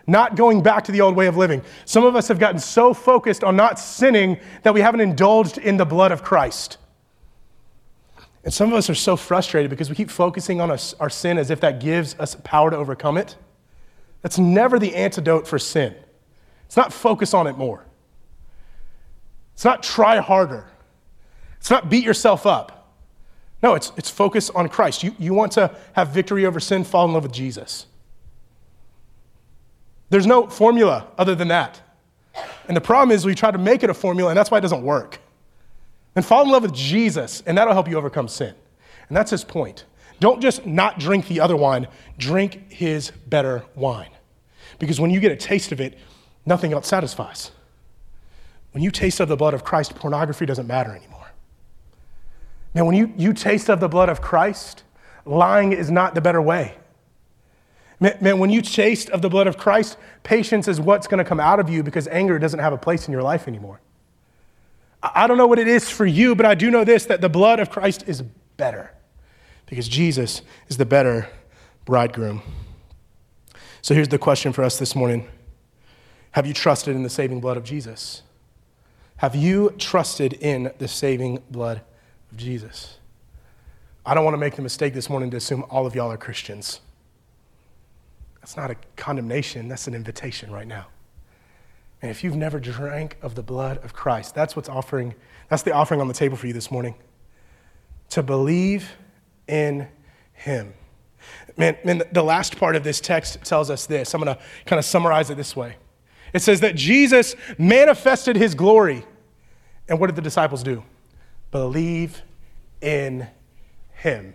not 0.05 0.35
going 0.35 0.61
back 0.61 0.83
to 0.85 0.91
the 0.91 1.01
old 1.01 1.15
way 1.15 1.27
of 1.27 1.37
living. 1.37 1.61
Some 1.85 2.03
of 2.03 2.15
us 2.15 2.27
have 2.27 2.39
gotten 2.39 2.59
so 2.59 2.93
focused 2.93 3.43
on 3.43 3.55
not 3.55 3.79
sinning 3.79 4.39
that 4.63 4.73
we 4.73 4.81
haven't 4.81 5.01
indulged 5.01 5.57
in 5.57 5.77
the 5.77 5.85
blood 5.85 6.11
of 6.11 6.23
Christ. 6.23 6.77
And 8.43 8.53
some 8.53 8.69
of 8.71 8.77
us 8.77 8.89
are 8.89 8.95
so 8.95 9.15
frustrated 9.15 9.69
because 9.69 9.89
we 9.89 9.95
keep 9.95 10.09
focusing 10.09 10.59
on 10.59 10.69
us, 10.69 10.93
our 10.99 11.09
sin 11.09 11.37
as 11.37 11.49
if 11.49 11.61
that 11.61 11.79
gives 11.79 12.15
us 12.19 12.35
power 12.43 12.69
to 12.69 12.77
overcome 12.77 13.17
it. 13.17 13.37
That's 14.21 14.37
never 14.37 14.79
the 14.79 14.95
antidote 14.95 15.47
for 15.47 15.57
sin. 15.57 15.95
It's 16.65 16.75
not 16.75 16.91
focus 16.91 17.33
on 17.33 17.47
it 17.47 17.57
more. 17.57 17.85
It's 19.53 19.63
not 19.63 19.83
try 19.83 20.17
harder. 20.19 20.65
It's 21.59 21.69
not 21.69 21.89
beat 21.89 22.03
yourself 22.03 22.45
up. 22.45 22.95
No, 23.61 23.75
it's, 23.75 23.93
it's 23.95 24.09
focus 24.09 24.49
on 24.49 24.67
Christ. 24.67 25.03
You, 25.03 25.15
you 25.17 25.33
want 25.33 25.53
to 25.53 25.73
have 25.93 26.09
victory 26.09 26.45
over 26.45 26.59
sin, 26.59 26.83
fall 26.83 27.05
in 27.05 27.13
love 27.13 27.23
with 27.23 27.31
Jesus. 27.31 27.85
There's 30.13 30.27
no 30.27 30.45
formula 30.45 31.07
other 31.17 31.33
than 31.33 31.47
that. 31.47 31.81
And 32.67 32.77
the 32.77 32.81
problem 32.81 33.09
is 33.09 33.25
we 33.25 33.33
try 33.33 33.49
to 33.49 33.57
make 33.57 33.81
it 33.81 33.89
a 33.89 33.95
formula, 33.95 34.29
and 34.29 34.37
that's 34.37 34.51
why 34.51 34.59
it 34.59 34.61
doesn't 34.61 34.83
work. 34.83 35.19
And 36.15 36.23
fall 36.23 36.43
in 36.43 36.51
love 36.51 36.61
with 36.61 36.75
Jesus, 36.75 37.41
and 37.47 37.57
that'll 37.57 37.73
help 37.73 37.89
you 37.89 37.97
overcome 37.97 38.27
sin. 38.27 38.53
And 39.07 39.17
that's 39.17 39.31
his 39.31 39.43
point. 39.43 39.85
Don't 40.19 40.39
just 40.39 40.67
not 40.67 40.99
drink 40.99 41.27
the 41.27 41.39
other 41.39 41.55
wine, 41.55 41.87
drink 42.19 42.71
his 42.71 43.09
better 43.25 43.63
wine. 43.73 44.11
Because 44.77 45.01
when 45.01 45.09
you 45.09 45.19
get 45.19 45.31
a 45.31 45.35
taste 45.35 45.71
of 45.71 45.81
it, 45.81 45.97
nothing 46.45 46.73
else 46.73 46.87
satisfies. 46.87 47.49
When 48.69 48.83
you 48.83 48.91
taste 48.91 49.19
of 49.19 49.29
the 49.29 49.35
blood 49.35 49.55
of 49.55 49.63
Christ, 49.63 49.95
pornography 49.95 50.45
doesn't 50.45 50.67
matter 50.67 50.95
anymore. 50.95 51.31
Now, 52.75 52.85
when 52.85 52.93
you, 52.93 53.11
you 53.17 53.33
taste 53.33 53.67
of 53.67 53.79
the 53.79 53.89
blood 53.89 54.09
of 54.09 54.21
Christ, 54.21 54.83
lying 55.25 55.73
is 55.73 55.89
not 55.89 56.13
the 56.13 56.21
better 56.21 56.39
way. 56.39 56.75
Man, 58.03 58.37
when 58.37 58.49
you 58.49 58.61
taste 58.61 59.09
of 59.11 59.21
the 59.21 59.29
blood 59.29 59.47
of 59.47 59.57
Christ, 59.57 59.97
patience 60.23 60.67
is 60.67 60.81
what's 60.81 61.07
going 61.07 61.19
to 61.19 61.23
come 61.23 61.39
out 61.39 61.61
of 61.61 61.69
you 61.69 61.83
because 61.83 62.05
anger 62.09 62.37
doesn't 62.37 62.59
have 62.59 62.73
a 62.73 62.77
place 62.77 63.07
in 63.07 63.13
your 63.13 63.23
life 63.23 63.47
anymore. 63.47 63.79
I 65.01 65.25
don't 65.25 65.37
know 65.37 65.47
what 65.47 65.57
it 65.57 65.69
is 65.69 65.89
for 65.89 66.05
you, 66.05 66.35
but 66.35 66.45
I 66.45 66.53
do 66.53 66.69
know 66.69 66.83
this 66.83 67.05
that 67.05 67.21
the 67.21 67.29
blood 67.29 67.61
of 67.61 67.69
Christ 67.69 68.03
is 68.05 68.21
better 68.57 68.91
because 69.67 69.87
Jesus 69.87 70.41
is 70.67 70.75
the 70.75 70.85
better 70.85 71.29
bridegroom. 71.85 72.41
So 73.81 73.93
here's 73.93 74.09
the 74.09 74.17
question 74.19 74.51
for 74.51 74.65
us 74.65 74.77
this 74.77 74.95
morning 74.97 75.29
Have 76.31 76.45
you 76.45 76.53
trusted 76.53 76.97
in 76.97 77.03
the 77.03 77.09
saving 77.09 77.39
blood 77.39 77.55
of 77.55 77.63
Jesus? 77.63 78.21
Have 79.17 79.33
you 79.33 79.69
trusted 79.77 80.33
in 80.33 80.73
the 80.77 80.89
saving 80.89 81.41
blood 81.49 81.81
of 82.33 82.37
Jesus? 82.37 82.97
I 84.05 84.13
don't 84.13 84.25
want 84.25 84.33
to 84.33 84.39
make 84.39 84.57
the 84.57 84.61
mistake 84.61 84.93
this 84.93 85.09
morning 85.09 85.31
to 85.31 85.37
assume 85.37 85.63
all 85.69 85.85
of 85.85 85.95
y'all 85.95 86.11
are 86.11 86.17
Christians. 86.17 86.81
That's 88.43 88.57
not 88.57 88.69
a 88.69 88.75
condemnation, 88.97 89.69
that's 89.69 89.87
an 89.87 89.93
invitation 89.93 90.51
right 90.51 90.67
now. 90.67 90.87
And 92.01 92.11
if 92.11 92.25
you've 92.25 92.35
never 92.35 92.59
drank 92.59 93.15
of 93.21 93.35
the 93.35 93.41
blood 93.41 93.77
of 93.85 93.93
Christ, 93.93 94.35
that's 94.35 94.53
what's 94.53 94.67
offering, 94.67 95.15
that's 95.47 95.63
the 95.63 95.71
offering 95.71 96.01
on 96.01 96.09
the 96.09 96.13
table 96.13 96.35
for 96.35 96.47
you 96.47 96.51
this 96.51 96.69
morning. 96.69 96.95
To 98.09 98.21
believe 98.21 98.91
in 99.47 99.87
him. 100.33 100.73
Man, 101.55 101.77
man, 101.85 102.03
the 102.11 102.21
last 102.21 102.57
part 102.57 102.75
of 102.75 102.83
this 102.83 102.99
text 102.99 103.41
tells 103.45 103.69
us 103.69 103.85
this. 103.85 104.13
I'm 104.13 104.21
going 104.21 104.35
to 104.35 104.43
kind 104.65 104.77
of 104.77 104.83
summarize 104.83 105.29
it 105.29 105.37
this 105.37 105.55
way. 105.55 105.77
It 106.33 106.41
says 106.41 106.59
that 106.59 106.75
Jesus 106.75 107.37
manifested 107.57 108.35
his 108.35 108.55
glory. 108.55 109.05
And 109.87 110.01
what 110.01 110.07
did 110.07 110.17
the 110.17 110.21
disciples 110.21 110.63
do? 110.63 110.83
Believe 111.49 112.21
in 112.81 113.25
him. 113.93 114.33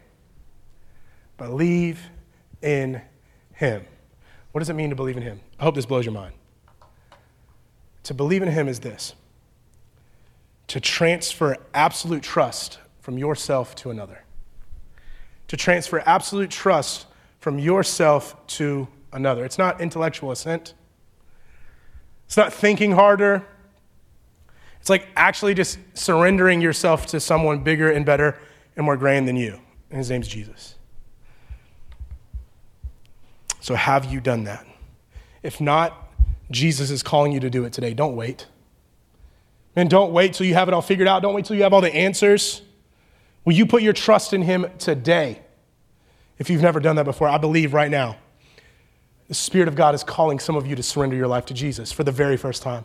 Believe 1.37 2.01
in 2.63 3.03
him. 3.53 3.85
What 4.53 4.61
does 4.61 4.71
it 4.71 4.75
mean 4.75 4.91
to 4.91 4.97
believe 4.97 5.17
in 5.17 5.23
Him? 5.23 5.41
I 5.59 5.65
hope 5.65 5.75
this 5.75 5.87
blows 5.87 6.05
your 6.05 6.15
mind. 6.15 6.35
To 8.05 8.15
believe 8.15 8.43
in 8.43 8.49
Him 8.49 8.69
is 8.69 8.81
this 8.81 9.15
to 10.69 10.81
transfer 10.81 11.57
absolute 11.73 12.23
trust 12.23 12.79
from 13.01 13.17
yourself 13.17 13.75
to 13.75 13.91
another. 13.91 14.23
To 15.49 15.57
transfer 15.57 16.03
absolute 16.05 16.51
trust 16.51 17.07
from 17.41 17.59
yourself 17.59 18.47
to 18.49 18.87
another. 19.13 19.45
It's 19.45 19.59
not 19.59 19.81
intellectual 19.81 20.31
assent, 20.31 20.75
it's 22.27 22.37
not 22.37 22.53
thinking 22.53 22.93
harder. 22.93 23.47
It's 24.81 24.91
like 24.91 25.09
actually 25.17 25.55
just 25.55 25.79
surrendering 25.95 26.61
yourself 26.61 27.07
to 27.07 27.21
someone 27.21 27.61
bigger 27.61 27.91
and 27.91 28.07
better 28.07 28.39
and 28.77 28.85
more 28.85 28.97
grand 28.97 29.27
than 29.27 29.37
you. 29.37 29.61
And 29.91 29.99
his 29.99 30.09
name's 30.11 30.29
Jesus. 30.29 30.77
So, 33.61 33.75
have 33.75 34.05
you 34.07 34.21
done 34.21 34.45
that? 34.45 34.67
If 35.43 35.61
not, 35.61 36.11
Jesus 36.51 36.91
is 36.91 37.03
calling 37.03 37.33
you 37.33 37.41
to 37.41 37.51
do 37.51 37.65
it 37.65 37.73
today. 37.73 37.95
Don't 37.95 38.17
wait. 38.17 38.47
And 39.77 39.89
don't 39.89 40.13
wait 40.13 40.35
till 40.35 40.47
you 40.47 40.55
have 40.55 40.69
it 40.69 40.75
all 40.75 40.83
figured 40.83 41.07
out. 41.07 41.23
Don't 41.23 41.35
wait 41.35 41.45
till 41.45 41.57
you 41.57 41.63
have 41.63 41.73
all 41.73 41.81
the 41.81 41.95
answers. 41.95 42.63
Will 43.45 43.53
you 43.53 43.67
put 43.67 43.83
your 43.83 43.93
trust 43.93 44.33
in 44.33 44.43
Him 44.43 44.67
today? 44.79 45.41
If 46.39 46.51
you've 46.51 46.63
never 46.63 46.81
done 46.81 46.97
that 46.97 47.05
before, 47.05 47.29
I 47.29 47.39
believe 47.39 47.75
right 47.75 47.91
now 47.91 48.17
the 49.29 49.35
Spirit 49.35 49.69
of 49.69 49.77
God 49.77 49.95
is 49.95 50.03
calling 50.03 50.39
some 50.39 50.57
of 50.57 50.67
you 50.67 50.75
to 50.77 50.83
surrender 50.83 51.17
your 51.17 51.27
life 51.27 51.47
to 51.47 51.55
Jesus 51.55 51.93
for 51.93 52.03
the 52.03 52.13
very 52.13 52.37
first 52.37 52.63
time. 52.63 52.85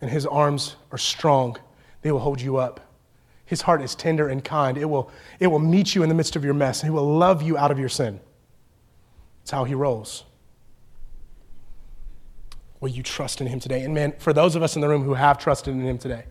And 0.00 0.10
His 0.10 0.26
arms 0.26 0.76
are 0.92 0.98
strong, 0.98 1.56
they 2.02 2.12
will 2.12 2.20
hold 2.20 2.40
you 2.40 2.56
up. 2.56 2.80
His 3.46 3.62
heart 3.62 3.80
is 3.80 3.94
tender 3.94 4.28
and 4.28 4.44
kind. 4.44 4.76
It 4.76 4.86
will, 4.86 5.10
it 5.40 5.46
will 5.46 5.60
meet 5.60 5.94
you 5.94 6.02
in 6.02 6.08
the 6.08 6.14
midst 6.14 6.36
of 6.36 6.44
your 6.44 6.54
mess, 6.54 6.82
He 6.82 6.90
will 6.90 7.16
love 7.16 7.42
you 7.42 7.56
out 7.56 7.70
of 7.70 7.78
your 7.78 7.88
sin. 7.88 8.20
It's 9.42 9.52
how 9.52 9.62
he 9.62 9.74
rolls. 9.74 10.24
Will 12.80 12.88
you 12.88 13.04
trust 13.04 13.40
in 13.40 13.46
him 13.46 13.60
today? 13.60 13.82
And 13.82 13.94
man, 13.94 14.14
for 14.18 14.32
those 14.32 14.56
of 14.56 14.62
us 14.64 14.74
in 14.74 14.82
the 14.82 14.88
room 14.88 15.04
who 15.04 15.14
have 15.14 15.38
trusted 15.38 15.72
in 15.72 15.82
him 15.82 15.98
today, 15.98 16.24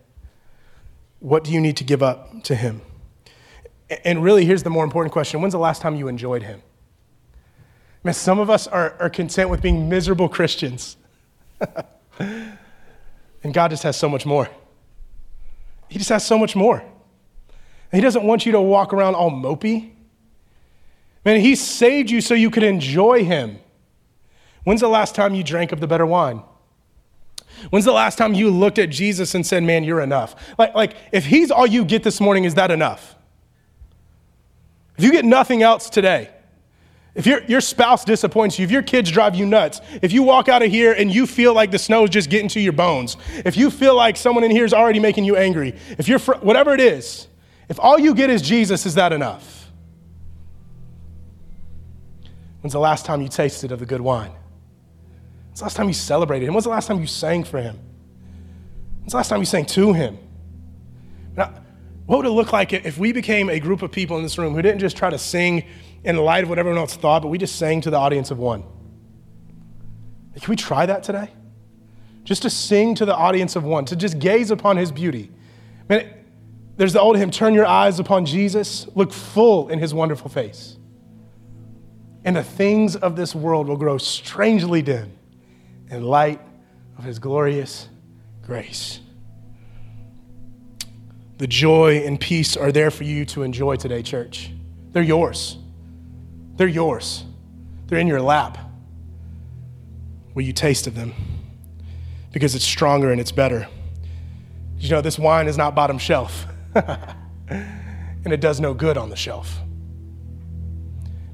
what 1.19 1.43
do 1.43 1.51
you 1.51 1.61
need 1.61 1.77
to 1.77 1.83
give 1.83 2.03
up 2.03 2.43
to 2.43 2.55
Him? 2.55 2.81
And 4.03 4.23
really, 4.23 4.45
here's 4.45 4.63
the 4.63 4.69
more 4.69 4.83
important 4.83 5.11
question 5.11 5.41
When's 5.41 5.53
the 5.53 5.59
last 5.59 5.81
time 5.81 5.95
you 5.95 6.07
enjoyed 6.07 6.43
Him? 6.43 6.61
Man, 8.03 8.13
some 8.13 8.37
of 8.37 8.49
us 8.49 8.67
are, 8.67 8.95
are 8.99 9.09
content 9.09 9.49
with 9.49 9.61
being 9.61 9.89
miserable 9.89 10.29
Christians. 10.29 10.97
and 12.19 13.53
God 13.53 13.69
just 13.69 13.83
has 13.83 13.97
so 13.97 14.07
much 14.07 14.25
more. 14.25 14.47
He 15.89 15.97
just 15.97 16.09
has 16.09 16.25
so 16.25 16.37
much 16.37 16.55
more. 16.55 16.83
He 17.91 18.01
doesn't 18.01 18.23
want 18.23 18.45
you 18.45 18.51
to 18.53 18.61
walk 18.61 18.93
around 18.93 19.15
all 19.15 19.31
mopey. 19.31 19.91
Man, 21.23 21.39
He 21.39 21.55
saved 21.55 22.09
you 22.09 22.21
so 22.21 22.33
you 22.33 22.49
could 22.49 22.63
enjoy 22.63 23.23
Him. 23.23 23.59
When's 24.63 24.81
the 24.81 24.87
last 24.87 25.15
time 25.15 25.33
you 25.33 25.43
drank 25.43 25.71
of 25.71 25.79
the 25.79 25.87
better 25.87 26.05
wine? 26.05 26.41
When's 27.69 27.85
the 27.85 27.93
last 27.93 28.17
time 28.17 28.33
you 28.33 28.49
looked 28.49 28.79
at 28.79 28.89
Jesus 28.89 29.33
and 29.35 29.45
said, 29.45 29.63
Man, 29.63 29.83
you're 29.83 30.01
enough? 30.01 30.35
Like, 30.57 30.75
like 30.75 30.95
if 31.11 31.25
He's 31.25 31.51
all 31.51 31.65
you 31.67 31.85
get 31.85 32.03
this 32.03 32.19
morning, 32.19 32.43
is 32.43 32.55
that 32.55 32.71
enough? 32.71 33.15
If 34.97 35.03
you 35.03 35.11
get 35.11 35.25
nothing 35.25 35.61
else 35.61 35.89
today, 35.89 36.29
if 37.15 37.25
your, 37.25 37.41
your 37.45 37.61
spouse 37.61 38.03
disappoints 38.03 38.59
you, 38.59 38.65
if 38.65 38.71
your 38.71 38.81
kids 38.81 39.09
drive 39.09 39.35
you 39.35 39.45
nuts, 39.45 39.79
if 40.01 40.11
you 40.11 40.23
walk 40.23 40.49
out 40.49 40.61
of 40.61 40.69
here 40.69 40.91
and 40.91 41.13
you 41.13 41.25
feel 41.25 41.53
like 41.53 41.71
the 41.71 41.79
snow 41.79 42.03
is 42.03 42.09
just 42.09 42.29
getting 42.29 42.49
to 42.49 42.59
your 42.59 42.73
bones, 42.73 43.15
if 43.45 43.55
you 43.55 43.71
feel 43.71 43.95
like 43.95 44.17
someone 44.17 44.43
in 44.43 44.51
here 44.51 44.65
is 44.65 44.73
already 44.73 44.99
making 44.99 45.23
you 45.23 45.37
angry, 45.37 45.75
if 45.97 46.09
you're, 46.09 46.19
fr- 46.19 46.35
whatever 46.35 46.73
it 46.73 46.81
is, 46.81 47.27
if 47.69 47.79
all 47.79 47.99
you 47.99 48.13
get 48.13 48.29
is 48.29 48.41
Jesus, 48.41 48.85
is 48.85 48.95
that 48.95 49.13
enough? 49.13 49.71
When's 52.61 52.73
the 52.73 52.79
last 52.79 53.05
time 53.05 53.21
you 53.21 53.29
tasted 53.29 53.71
of 53.71 53.79
the 53.79 53.85
good 53.85 54.01
wine? 54.01 54.31
When's 55.47 55.59
the 55.59 55.65
last 55.65 55.77
time 55.77 55.87
you 55.87 55.93
celebrated 55.93 56.47
him? 56.47 56.53
When's 56.53 56.63
the 56.63 56.71
last 56.71 56.87
time 56.87 56.99
you 56.99 57.07
sang 57.07 57.43
for 57.43 57.61
him? 57.61 57.79
When's 59.01 59.11
the 59.11 59.17
last 59.17 59.29
time 59.29 59.39
you 59.39 59.45
sang 59.45 59.65
to 59.67 59.93
him? 59.93 60.17
Now, 61.35 61.53
what 62.05 62.17
would 62.17 62.25
it 62.25 62.31
look 62.31 62.53
like 62.53 62.73
if 62.73 62.97
we 62.97 63.11
became 63.11 63.49
a 63.49 63.59
group 63.59 63.81
of 63.81 63.91
people 63.91 64.17
in 64.17 64.23
this 64.23 64.37
room 64.37 64.53
who 64.53 64.61
didn't 64.61 64.79
just 64.79 64.97
try 64.97 65.09
to 65.09 65.17
sing 65.17 65.63
in 66.03 66.17
light 66.17 66.43
of 66.43 66.49
what 66.49 66.59
everyone 66.59 66.79
else 66.79 66.95
thought, 66.95 67.21
but 67.21 67.29
we 67.29 67.37
just 67.37 67.57
sang 67.57 67.81
to 67.81 67.89
the 67.89 67.97
audience 67.97 68.31
of 68.31 68.37
one. 68.37 68.63
Can 70.39 70.49
we 70.49 70.55
try 70.55 70.85
that 70.85 71.03
today? 71.03 71.29
Just 72.23 72.41
to 72.43 72.49
sing 72.49 72.95
to 72.95 73.05
the 73.05 73.15
audience 73.15 73.55
of 73.55 73.63
one, 73.63 73.85
to 73.85 73.95
just 73.95 74.19
gaze 74.19 74.51
upon 74.51 74.77
his 74.77 74.91
beauty. 74.91 75.31
Man, 75.89 76.11
there's 76.77 76.93
the 76.93 76.99
old 76.99 77.17
hymn, 77.17 77.31
turn 77.31 77.53
your 77.53 77.65
eyes 77.65 77.99
upon 77.99 78.25
Jesus, 78.25 78.87
look 78.95 79.13
full 79.13 79.69
in 79.69 79.79
his 79.79 79.93
wonderful 79.93 80.29
face. 80.29 80.77
And 82.23 82.35
the 82.35 82.43
things 82.43 82.95
of 82.95 83.15
this 83.15 83.35
world 83.35 83.67
will 83.67 83.77
grow 83.77 83.97
strangely 83.97 84.81
dim 84.81 85.13
in 85.89 86.03
light 86.03 86.41
of 86.97 87.03
his 87.03 87.19
glorious 87.19 87.87
grace. 88.41 88.99
The 91.37 91.47
joy 91.47 92.03
and 92.05 92.19
peace 92.19 92.57
are 92.57 92.71
there 92.71 92.91
for 92.91 93.03
you 93.03 93.25
to 93.25 93.43
enjoy 93.43 93.75
today, 93.75 94.01
church. 94.01 94.51
They're 94.91 95.03
yours. 95.03 95.57
They're 96.55 96.67
yours, 96.67 97.25
they're 97.87 97.99
in 97.99 98.07
your 98.07 98.21
lap. 98.21 98.57
Will 100.33 100.43
you 100.43 100.53
taste 100.53 100.87
of 100.87 100.95
them? 100.95 101.13
Because 102.31 102.55
it's 102.55 102.65
stronger 102.65 103.11
and 103.11 103.21
it's 103.21 103.31
better. 103.31 103.67
You 104.77 104.89
know, 104.89 105.01
this 105.01 105.17
wine 105.17 105.47
is 105.47 105.57
not 105.57 105.75
bottom 105.75 105.97
shelf, 105.97 106.45
and 107.47 108.33
it 108.33 108.41
does 108.41 108.59
no 108.59 108.73
good 108.73 108.97
on 108.97 109.09
the 109.09 109.15
shelf. 109.15 109.59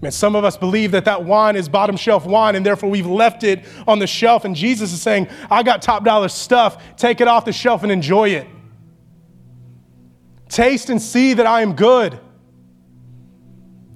Man, 0.02 0.12
some 0.12 0.36
of 0.36 0.44
us 0.44 0.58
believe 0.58 0.92
that 0.92 1.06
that 1.06 1.24
wine 1.24 1.56
is 1.56 1.70
bottom 1.70 1.96
shelf 1.96 2.26
wine, 2.26 2.56
and 2.56 2.66
therefore 2.66 2.90
we've 2.90 3.06
left 3.06 3.44
it 3.44 3.66
on 3.88 4.00
the 4.00 4.08
shelf. 4.08 4.46
And 4.46 4.56
Jesus 4.56 4.92
is 4.94 5.02
saying, 5.02 5.28
I 5.50 5.62
got 5.62 5.82
top 5.82 6.04
dollar 6.04 6.28
stuff. 6.28 6.84
Take 6.98 7.22
it 7.22 7.28
off 7.28 7.46
the 7.46 7.54
shelf 7.54 7.84
and 7.84 7.92
enjoy 7.92 8.30
it. 8.30 8.48
Taste 10.50 10.90
and 10.90 11.02
see 11.02 11.34
that 11.36 11.46
I 11.46 11.62
am 11.62 11.76
good. 11.76 12.20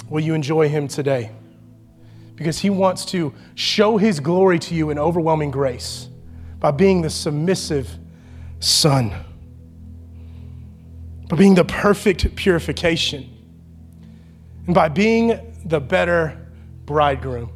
Will 0.09 0.21
you 0.21 0.35
enjoy 0.35 0.69
him 0.69 0.87
today? 0.87 1.31
Because 2.35 2.59
he 2.59 2.69
wants 2.69 3.05
to 3.05 3.33
show 3.55 3.97
his 3.97 4.19
glory 4.19 4.59
to 4.59 4.75
you 4.75 4.91
in 4.91 4.99
overwhelming 4.99 5.51
grace 5.51 6.09
by 6.59 6.71
being 6.71 7.01
the 7.01 7.09
submissive 7.09 7.89
son, 8.59 9.11
by 11.27 11.37
being 11.37 11.55
the 11.55 11.65
perfect 11.65 12.35
purification, 12.35 13.29
and 14.65 14.75
by 14.75 14.89
being 14.89 15.53
the 15.65 15.79
better 15.79 16.47
bridegroom. 16.85 17.51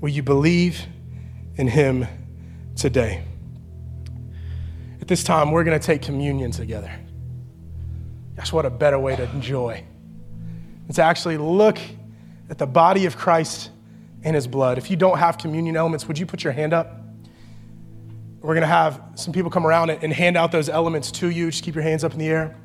Will 0.00 0.08
you 0.08 0.22
believe 0.22 0.84
in 1.56 1.68
him 1.68 2.06
today? 2.76 3.22
At 5.00 5.08
this 5.08 5.22
time, 5.22 5.52
we're 5.52 5.64
going 5.64 5.78
to 5.78 5.84
take 5.84 6.02
communion 6.02 6.50
together. 6.50 6.92
That's 8.34 8.52
what 8.52 8.66
a 8.66 8.70
better 8.70 8.98
way 8.98 9.14
to 9.14 9.30
enjoy 9.30 9.84
It's 10.88 10.98
actually 10.98 11.36
look 11.36 11.78
at 12.50 12.58
the 12.58 12.66
body 12.66 13.06
of 13.06 13.16
Christ 13.16 13.70
and 14.24 14.34
his 14.34 14.46
blood. 14.46 14.78
If 14.78 14.90
you 14.90 14.96
don't 14.96 15.18
have 15.18 15.38
communion 15.38 15.76
elements, 15.76 16.06
would 16.06 16.18
you 16.18 16.26
put 16.26 16.44
your 16.44 16.52
hand 16.52 16.72
up? 16.72 16.98
We're 18.40 18.54
going 18.54 18.62
to 18.62 18.66
have 18.66 19.00
some 19.14 19.32
people 19.32 19.50
come 19.50 19.66
around 19.66 19.90
and 19.90 20.12
hand 20.12 20.36
out 20.36 20.50
those 20.50 20.68
elements 20.68 21.12
to 21.12 21.30
you. 21.30 21.50
Just 21.50 21.62
keep 21.62 21.74
your 21.74 21.84
hands 21.84 22.02
up 22.02 22.12
in 22.12 22.18
the 22.18 22.28
air. 22.28 22.56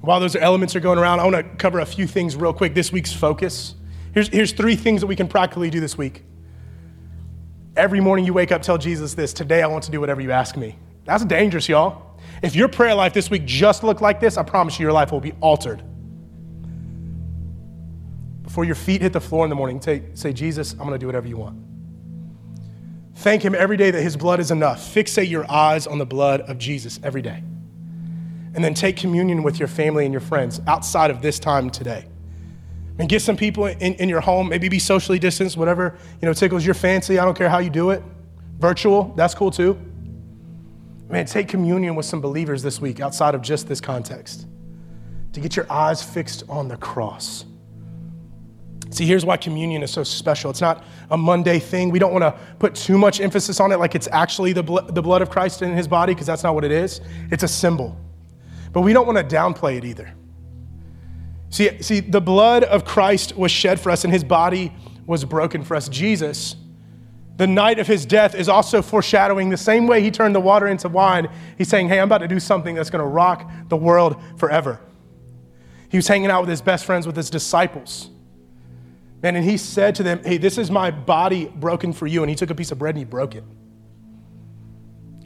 While 0.00 0.20
those 0.20 0.36
elements 0.36 0.76
are 0.76 0.80
going 0.80 0.98
around, 0.98 1.20
I 1.20 1.24
want 1.24 1.36
to 1.36 1.42
cover 1.56 1.80
a 1.80 1.86
few 1.86 2.06
things 2.06 2.36
real 2.36 2.52
quick. 2.52 2.74
This 2.74 2.92
week's 2.92 3.12
focus. 3.12 3.74
Here's, 4.12 4.28
here's 4.28 4.52
three 4.52 4.76
things 4.76 5.00
that 5.00 5.06
we 5.06 5.16
can 5.16 5.28
practically 5.28 5.70
do 5.70 5.80
this 5.80 5.98
week. 5.98 6.24
Every 7.76 8.00
morning 8.00 8.24
you 8.24 8.32
wake 8.32 8.52
up, 8.52 8.62
tell 8.62 8.78
Jesus 8.78 9.14
this 9.14 9.32
today 9.32 9.62
I 9.62 9.66
want 9.66 9.84
to 9.84 9.90
do 9.90 10.00
whatever 10.00 10.20
you 10.20 10.30
ask 10.30 10.56
me. 10.56 10.78
That's 11.04 11.24
dangerous, 11.24 11.68
y'all. 11.68 12.18
If 12.42 12.54
your 12.54 12.68
prayer 12.68 12.94
life 12.94 13.12
this 13.12 13.30
week 13.30 13.44
just 13.44 13.82
looked 13.82 14.00
like 14.00 14.20
this, 14.20 14.36
I 14.36 14.42
promise 14.42 14.78
you 14.78 14.84
your 14.84 14.92
life 14.92 15.12
will 15.12 15.20
be 15.20 15.32
altered 15.40 15.82
before 18.48 18.64
your 18.64 18.74
feet 18.74 19.02
hit 19.02 19.12
the 19.12 19.20
floor 19.20 19.44
in 19.44 19.50
the 19.50 19.54
morning, 19.54 19.78
say, 19.80 20.02
say 20.14 20.32
Jesus, 20.32 20.72
I'm 20.72 20.78
going 20.78 20.92
to 20.92 20.98
do 20.98 21.04
whatever 21.04 21.28
you 21.28 21.36
want. 21.36 21.62
Thank 23.16 23.44
Him 23.44 23.54
every 23.54 23.76
day 23.76 23.90
that 23.90 24.02
His 24.02 24.16
blood 24.16 24.40
is 24.40 24.50
enough. 24.50 24.80
Fixate 24.80 25.28
your 25.28 25.48
eyes 25.48 25.86
on 25.86 25.98
the 25.98 26.06
blood 26.06 26.40
of 26.40 26.56
Jesus 26.56 26.98
every 27.02 27.20
day. 27.20 27.44
And 28.54 28.64
then 28.64 28.74
take 28.74 28.96
communion 28.96 29.42
with 29.42 29.58
your 29.58 29.68
family 29.68 30.04
and 30.04 30.12
your 30.12 30.20
friends 30.20 30.60
outside 30.66 31.10
of 31.10 31.22
this 31.22 31.38
time 31.38 31.70
today. 31.70 32.06
And 32.98 33.08
get 33.08 33.22
some 33.22 33.36
people 33.36 33.66
in, 33.66 33.94
in 33.94 34.08
your 34.08 34.20
home, 34.20 34.48
maybe 34.48 34.68
be 34.68 34.78
socially 34.78 35.18
distanced, 35.18 35.56
whatever 35.56 35.96
you 36.20 36.26
know 36.26 36.32
tickles 36.32 36.64
your 36.64 36.74
fancy. 36.74 37.18
I 37.18 37.24
don't 37.24 37.36
care 37.36 37.48
how 37.48 37.58
you 37.58 37.70
do 37.70 37.90
it. 37.90 38.02
Virtual, 38.58 39.12
that's 39.16 39.34
cool 39.34 39.50
too. 39.50 39.78
Man, 41.08 41.24
take 41.26 41.48
communion 41.48 41.94
with 41.94 42.06
some 42.06 42.20
believers 42.20 42.62
this 42.62 42.80
week 42.80 43.00
outside 43.00 43.34
of 43.34 43.42
just 43.42 43.68
this 43.68 43.80
context. 43.80 44.46
To 45.34 45.40
get 45.40 45.54
your 45.54 45.70
eyes 45.70 46.02
fixed 46.02 46.42
on 46.48 46.68
the 46.68 46.76
cross 46.76 47.44
See, 48.90 49.04
here's 49.04 49.24
why 49.24 49.36
communion 49.36 49.82
is 49.82 49.90
so 49.90 50.02
special. 50.02 50.50
It's 50.50 50.60
not 50.60 50.84
a 51.10 51.16
Monday 51.16 51.58
thing. 51.58 51.90
We 51.90 51.98
don't 51.98 52.12
want 52.12 52.22
to 52.22 52.38
put 52.58 52.74
too 52.74 52.96
much 52.96 53.20
emphasis 53.20 53.60
on 53.60 53.70
it 53.70 53.76
like 53.76 53.94
it's 53.94 54.08
actually 54.12 54.52
the, 54.54 54.62
bl- 54.62 54.78
the 54.78 55.02
blood 55.02 55.20
of 55.20 55.28
Christ 55.28 55.62
in 55.62 55.76
his 55.76 55.86
body, 55.86 56.14
because 56.14 56.26
that's 56.26 56.42
not 56.42 56.54
what 56.54 56.64
it 56.64 56.70
is. 56.70 57.00
It's 57.30 57.42
a 57.42 57.48
symbol. 57.48 57.96
But 58.72 58.82
we 58.82 58.92
don't 58.92 59.06
want 59.06 59.18
to 59.18 59.36
downplay 59.36 59.78
it 59.78 59.84
either. 59.84 60.12
See, 61.50 61.82
see, 61.82 62.00
the 62.00 62.20
blood 62.20 62.64
of 62.64 62.84
Christ 62.84 63.36
was 63.36 63.50
shed 63.50 63.80
for 63.80 63.90
us, 63.90 64.04
and 64.04 64.12
his 64.12 64.24
body 64.24 64.72
was 65.06 65.24
broken 65.24 65.64
for 65.64 65.74
us. 65.76 65.88
Jesus, 65.88 66.56
the 67.36 67.46
night 67.46 67.78
of 67.78 67.86
his 67.86 68.04
death, 68.04 68.34
is 68.34 68.48
also 68.48 68.82
foreshadowing 68.82 69.48
the 69.48 69.56
same 69.56 69.86
way 69.86 70.02
he 70.02 70.10
turned 70.10 70.34
the 70.34 70.40
water 70.40 70.66
into 70.66 70.88
wine. 70.88 71.28
He's 71.56 71.68
saying, 71.68 71.88
Hey, 71.88 71.98
I'm 71.98 72.08
about 72.08 72.18
to 72.18 72.28
do 72.28 72.38
something 72.38 72.74
that's 72.74 72.90
going 72.90 73.02
to 73.02 73.08
rock 73.08 73.50
the 73.68 73.76
world 73.76 74.20
forever. 74.36 74.80
He 75.88 75.96
was 75.96 76.06
hanging 76.06 76.30
out 76.30 76.42
with 76.42 76.50
his 76.50 76.60
best 76.60 76.84
friends, 76.84 77.06
with 77.06 77.16
his 77.16 77.30
disciples. 77.30 78.10
Man, 79.22 79.34
and 79.34 79.44
he 79.44 79.56
said 79.56 79.94
to 79.96 80.02
them, 80.02 80.22
Hey, 80.22 80.36
this 80.36 80.58
is 80.58 80.70
my 80.70 80.90
body 80.90 81.46
broken 81.46 81.92
for 81.94 82.06
you. 82.06 82.22
And 82.22 82.28
he 82.28 82.36
took 82.36 82.50
a 82.50 82.54
piece 82.54 82.70
of 82.70 82.78
bread 82.78 82.94
and 82.94 82.98
he 82.98 83.04
broke 83.04 83.34
it. 83.34 83.44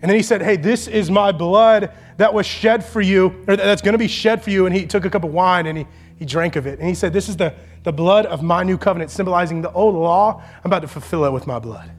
And 0.03 0.11
then 0.11 0.17
he 0.17 0.23
said, 0.23 0.43
Hey, 0.43 0.57
this 0.57 0.89
is 0.89 1.11
my 1.11 1.31
blood 1.31 1.93
that 2.17 2.35
was 2.35 2.45
shed 2.45 2.85
for 2.85 3.01
you, 3.01 3.45
or 3.47 3.57
that's 3.57 3.81
going 3.81 3.93
to 3.93 3.99
be 3.99 4.09
shed 4.09 4.43
for 4.43 4.51
you. 4.51 4.67
And 4.67 4.75
he 4.75 4.85
took 4.85 5.05
a 5.05 5.11
cup 5.11 5.23
of 5.25 5.33
wine 5.33 5.67
and 5.67 5.79
he, 5.79 5.87
he 6.17 6.25
drank 6.25 6.57
of 6.57 6.67
it. 6.67 6.81
And 6.81 6.89
he 6.89 6.95
said, 6.95 7.13
This 7.13 7.29
is 7.29 7.37
the, 7.37 7.55
the 7.85 7.93
blood 7.93 8.27
of 8.27 8.43
my 8.43 8.65
new 8.65 8.77
covenant, 8.77 9.13
symbolizing 9.13 9.63
the 9.63 9.73
old 9.73 9.95
law. 9.95 10.43
I'm 10.57 10.67
about 10.67 10.83
to 10.83 10.89
fulfill 10.89 11.25
it 11.25 11.33
with 11.33 11.47
my 11.47 11.61
blood. 11.61 11.91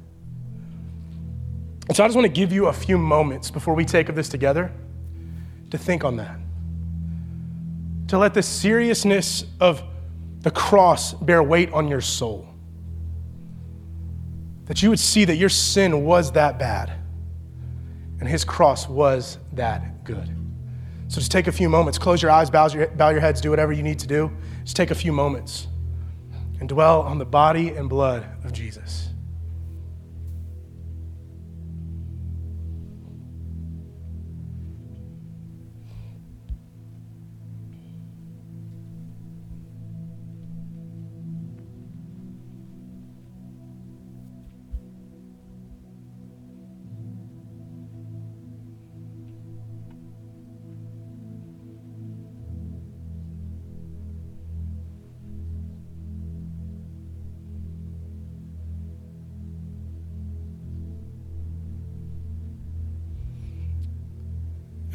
And 1.88 1.96
so 1.96 2.04
I 2.04 2.08
just 2.08 2.16
want 2.16 2.26
to 2.26 2.34
give 2.34 2.52
you 2.52 2.68
a 2.68 2.74
few 2.74 2.98
moments 2.98 3.50
before 3.50 3.74
we 3.74 3.86
take 3.86 4.10
of 4.10 4.16
this 4.16 4.28
together 4.28 4.72
to 5.72 5.78
think 5.78 6.04
on 6.04 6.18
that. 6.18 6.38
To 8.10 8.18
let 8.18 8.34
the 8.34 8.44
seriousness 8.44 9.46
of 9.62 9.82
the 10.42 10.52
cross 10.52 11.14
bear 11.14 11.42
weight 11.42 11.72
on 11.72 11.88
your 11.88 12.02
soul. 12.02 12.48
That 14.66 14.84
you 14.84 14.90
would 14.90 15.00
see 15.00 15.24
that 15.26 15.36
your 15.36 15.50
sin 15.50 16.04
was 16.04 16.34
that 16.34 16.60
bad 16.60 17.03
and 18.24 18.30
his 18.30 18.46
cross 18.46 18.88
was 18.88 19.38
that 19.52 20.06
good. 20.06 20.34
So 21.10 21.20
just 21.20 21.30
take 21.30 21.48
a 21.48 21.52
few 21.52 21.68
moments, 21.68 21.98
close 21.98 22.22
your 22.22 22.32
eyes, 22.32 22.50
bow 22.50 22.68
your, 22.68 22.88
bow 22.88 23.10
your 23.10 23.20
heads, 23.20 23.42
do 23.42 23.50
whatever 23.50 23.74
you 23.74 23.84
need 23.84 24.00
to 24.00 24.08
do. 24.08 24.32
Just 24.64 24.78
take 24.78 24.92
a 24.92 24.96
few 24.96 25.12
moments 25.12 25.68
and 26.62 26.70
dwell 26.70 27.02
on 27.02 27.18
the 27.18 27.26
body 27.26 27.72
and 27.72 27.90
blood 27.90 28.26
of 28.46 28.54
Jesus. 28.54 29.10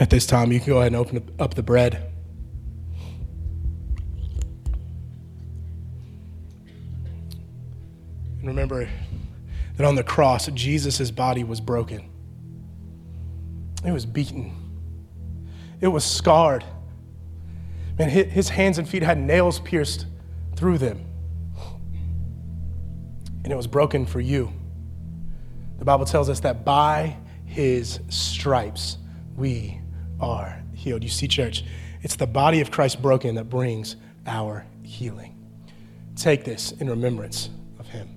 At 0.01 0.11
this 0.11 0.27
time, 0.27 0.53
you 0.53 0.61
can 0.61 0.69
go 0.69 0.79
ahead 0.79 0.93
and 0.93 0.97
open 0.97 1.29
up 1.39 1.55
the 1.55 1.63
bread. 1.63 2.13
And 8.39 8.47
remember 8.47 8.89
that 9.77 9.85
on 9.87 9.97
the 9.97 10.05
cross, 10.05 10.47
Jesus' 10.49 11.11
body 11.11 11.43
was 11.43 11.61
broken. 11.61 12.09
It 13.85 13.91
was 13.91 14.07
beaten. 14.07 14.53
It 15.81 15.89
was 15.89 16.05
scarred. 16.05 16.65
Man, 17.99 18.09
his 18.09 18.49
hands 18.49 18.79
and 18.79 18.89
feet 18.89 19.03
had 19.03 19.19
nails 19.19 19.59
pierced 19.59 20.07
through 20.55 20.79
them. 20.79 21.05
And 23.43 23.53
it 23.53 23.57
was 23.57 23.67
broken 23.67 24.07
for 24.07 24.21
you. 24.21 24.53
The 25.79 25.85
Bible 25.85 26.05
tells 26.05 26.29
us 26.29 26.41
that 26.41 26.65
by 26.65 27.17
his 27.45 27.99
stripes 28.09 28.99
we 29.37 29.81
are 30.21 30.63
healed. 30.75 31.03
You 31.03 31.09
see, 31.09 31.29
church, 31.29 31.65
it's 32.03 32.17
the 32.17 32.27
body 32.27 32.61
of 32.61 32.71
Christ 32.71 33.03
broken 33.03 33.35
that 33.37 33.49
brings 33.49 33.97
our 34.27 34.67
healing. 34.83 35.35
Take 36.17 36.45
this 36.45 36.73
in 36.73 36.89
remembrance 36.91 37.51
of 37.79 37.87
him. 37.89 38.09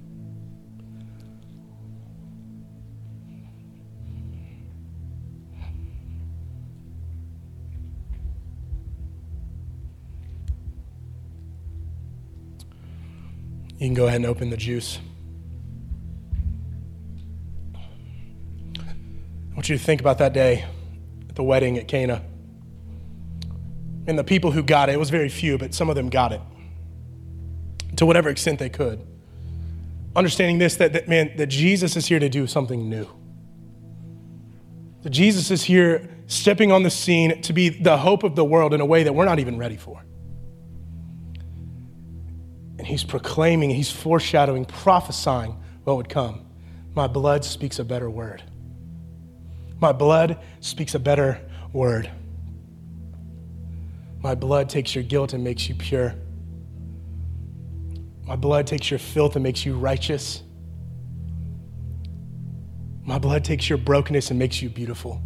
You 13.78 13.88
can 13.88 13.93
go 13.95 14.06
ahead 14.06 14.18
and 14.18 14.28
open 14.28 14.52
the 14.52 14.58
juice. 14.58 14.99
I 17.74 19.56
want 19.56 19.70
you 19.70 19.78
to 19.78 19.84
think 19.84 20.02
about 20.02 20.20
that 20.20 20.34
day 20.34 20.66
the 21.42 21.46
wedding 21.46 21.76
at 21.80 21.88
Cana. 21.88 22.22
And 24.06 24.18
the 24.18 24.24
people 24.24 24.52
who 24.52 24.62
got 24.62 24.89
it, 24.89 24.94
it 24.94 25.00
was 25.00 25.10
very 25.10 25.28
few, 25.28 25.58
but 25.58 25.74
some 25.74 25.89
of 25.89 25.96
them 25.96 26.08
got 26.08 26.32
it 26.32 26.42
to 27.98 28.06
whatever 28.06 28.30
extent 28.30 28.60
they 28.60 28.70
could. 28.70 29.02
Understanding 30.16 30.60
this, 30.60 30.76
that, 30.76 30.94
that 30.94 31.08
man, 31.08 31.36
that 31.38 31.48
Jesus 31.48 31.96
is 31.96 32.06
here 32.06 32.20
to 32.20 32.30
do 32.30 32.46
something 32.46 32.88
new. 32.88 33.08
That 35.02 35.10
Jesus 35.10 35.50
is 35.50 35.64
here 35.64 36.08
stepping 36.28 36.72
on 36.72 36.84
the 36.84 36.92
scene 36.92 37.42
to 37.42 37.54
be 37.54 37.70
the 37.70 37.98
hope 37.98 38.22
of 38.24 38.36
the 38.36 38.46
world 38.46 38.76
in 38.76 38.82
a 38.82 38.86
way 38.86 39.02
that 39.02 39.14
we're 39.14 39.26
not 39.26 39.39
even 39.39 39.58
ready 39.58 39.78
for. 39.78 40.04
And 42.78 42.86
he's 42.86 43.04
proclaiming, 43.04 43.72
he's 43.72 43.92
foreshadowing, 43.92 44.66
prophesying 44.66 45.60
what 45.86 45.98
would 45.98 46.10
come. 46.10 46.46
My 46.94 47.08
blood 47.08 47.44
speaks 47.44 47.80
a 47.80 47.84
better 47.84 48.12
word. 48.12 48.44
My 49.82 49.91
blood 49.91 50.38
speaks 50.59 50.93
a 50.93 50.99
better 50.99 51.41
word. 51.73 52.09
My 54.21 54.36
blood 54.36 54.69
takes 54.69 54.93
your 54.93 55.03
guilt 55.03 55.34
and 55.34 55.43
makes 55.43 55.67
you 55.67 55.73
pure. 55.73 56.13
My 58.23 58.36
blood 58.36 58.67
takes 58.67 58.91
your 58.91 58.99
filth 58.99 59.36
and 59.36 59.41
makes 59.41 59.65
you 59.65 59.75
righteous. 59.75 60.43
My 63.03 63.17
blood 63.17 63.43
takes 63.43 63.67
your 63.67 63.79
brokenness 63.79 64.29
and 64.29 64.38
makes 64.38 64.61
you 64.61 64.69
beautiful. 64.69 65.19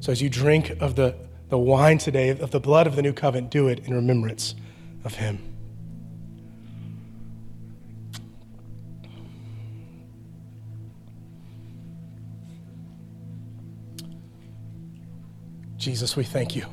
So 0.00 0.10
as 0.10 0.20
you 0.20 0.28
drink 0.28 0.70
of 0.80 0.96
the, 0.96 1.14
the 1.50 1.58
wine 1.58 1.98
today, 1.98 2.30
of 2.30 2.50
the 2.50 2.58
blood 2.58 2.88
of 2.88 2.96
the 2.96 3.02
new 3.02 3.12
covenant, 3.12 3.52
do 3.52 3.68
it 3.68 3.86
in 3.86 3.94
remembrance 3.94 4.56
of 5.04 5.14
him. 5.14 5.49
Jesus, 15.80 16.14
we 16.14 16.24
thank 16.24 16.54
you. 16.54 16.66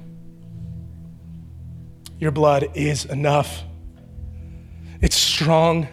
Your 2.19 2.31
blood 2.31 2.71
is 2.73 3.05
enough. 3.05 3.63
It's 5.01 5.15
strong, 5.15 5.87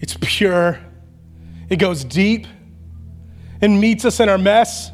it's 0.00 0.16
pure, 0.22 0.78
it 1.68 1.76
goes 1.76 2.02
deep 2.02 2.46
and 3.60 3.78
meets 3.78 4.06
us 4.06 4.20
in 4.20 4.30
our 4.30 4.38
mess. 4.38 4.90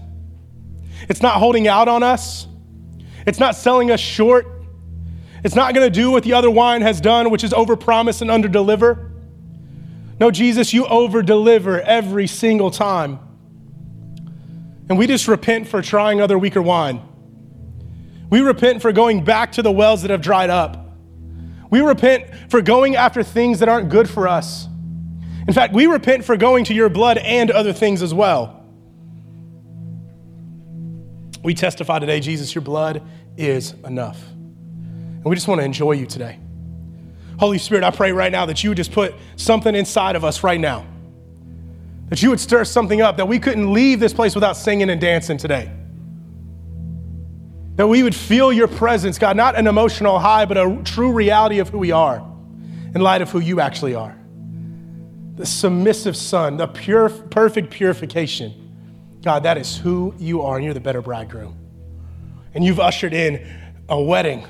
It's 1.09 1.23
not 1.23 1.35
holding 1.35 1.69
out 1.69 1.87
on 1.87 2.03
us, 2.03 2.49
it's 3.27 3.39
not 3.39 3.55
selling 3.55 3.93
us 3.93 4.01
short. 4.01 4.53
It's 5.45 5.55
not 5.55 5.75
going 5.75 5.87
to 5.87 5.95
do 5.95 6.11
what 6.11 6.25
the 6.25 6.33
other 6.33 6.51
wine 6.51 6.83
has 6.83 7.01
done, 7.01 7.31
which 7.31 7.45
is 7.45 7.53
overpromise 7.53 8.21
and 8.21 8.31
underdeliver. 8.31 9.13
No, 10.19 10.33
Jesus, 10.33 10.73
you 10.73 10.85
overdeliver 10.85 11.79
every 11.85 12.27
single 12.27 12.73
time. 12.73 13.21
And 14.89 14.99
we 14.99 15.07
just 15.07 15.29
repent 15.29 15.69
for 15.69 15.83
trying 15.83 16.21
other 16.21 16.37
weaker 16.37 16.63
wine. 16.63 17.01
We 18.31 18.41
repent 18.41 18.83
for 18.83 18.93
going 18.93 19.25
back 19.25 19.53
to 19.53 19.63
the 19.63 19.71
wells 19.73 20.03
that 20.03 20.11
have 20.11 20.21
dried 20.21 20.51
up. 20.51 20.83
We 21.71 21.81
repent 21.81 22.51
for 22.51 22.63
going 22.63 22.97
after 22.97 23.23
things 23.23 23.61
that 23.61 23.69
aren't 23.69 23.89
good 23.89 24.09
for 24.09 24.29
us. 24.29 24.69
In 25.47 25.55
fact, 25.55 25.75
we 25.75 25.87
repent 25.87 26.25
for 26.25 26.37
going 26.37 26.65
to 26.65 26.75
your 26.75 26.89
blood 26.89 27.19
and 27.19 27.51
other 27.51 27.73
things 27.73 28.03
as 28.03 28.13
well. 28.13 28.65
We 31.43 31.55
testify 31.55 32.01
today, 32.01 32.19
Jesus, 32.21 32.55
your 32.55 32.63
blood 32.63 33.03
is 33.37 33.75
enough. 33.85 34.21
And 34.29 35.25
we 35.25 35.35
just 35.37 35.47
want 35.47 35.61
to 35.61 35.65
enjoy 35.65 35.93
you 35.93 36.07
today. 36.07 36.41
Holy 37.39 37.59
Spirit, 37.59 37.85
I 37.85 37.91
pray 37.91 38.11
right 38.13 38.33
now 38.33 38.47
that 38.47 38.65
you 38.65 38.71
would 38.71 38.77
just 38.77 38.93
put 38.93 39.15
something 39.37 39.75
inside 39.75 40.17
of 40.17 40.25
us 40.25 40.43
right 40.43 40.59
now. 40.59 40.87
That 42.09 42.23
you 42.23 42.31
would 42.31 42.41
stir 42.41 42.65
something 42.65 43.01
up, 43.01 43.17
that 43.19 43.29
we 43.29 43.39
couldn't 43.39 43.73
leave 43.73 44.01
this 44.01 44.13
place 44.13 44.35
without 44.35 44.57
singing 44.57 44.91
and 44.91 45.01
dancing 45.01 45.37
today. 45.37 45.71
That 47.77 47.87
we 47.87 48.03
would 48.03 48.15
feel 48.15 48.53
your 48.53 48.69
presence, 48.69 49.19
God, 49.19 49.37
not 49.37 49.55
an 49.55 49.67
emotional 49.67 50.19
high, 50.19 50.47
but 50.47 50.57
a 50.57 50.81
true 50.85 51.13
reality 51.13 51.59
of 51.59 51.69
who 51.69 51.79
we 51.79 51.93
are 51.93 52.27
in 52.95 53.03
light 53.03 53.21
of 53.21 53.31
who 53.31 53.39
you 53.39 53.61
actually 53.61 53.95
are. 53.95 54.17
The 55.37 55.45
submissive 55.45 56.17
son, 56.17 56.57
the 56.57 56.67
pure, 56.67 57.11
perfect 57.11 57.71
purification. 57.71 59.19
God, 59.23 59.43
that 59.43 59.59
is 59.59 59.77
who 59.77 60.15
you 60.19 60.43
are, 60.43 60.57
and 60.57 60.65
you're 60.65 60.73
the 60.73 60.81
better 60.81 61.03
bridegroom. 61.03 61.55
And 62.55 62.65
you've 62.65 62.81
ushered 62.81 63.13
in 63.13 63.47
a 63.89 64.01
wedding. 64.01 64.47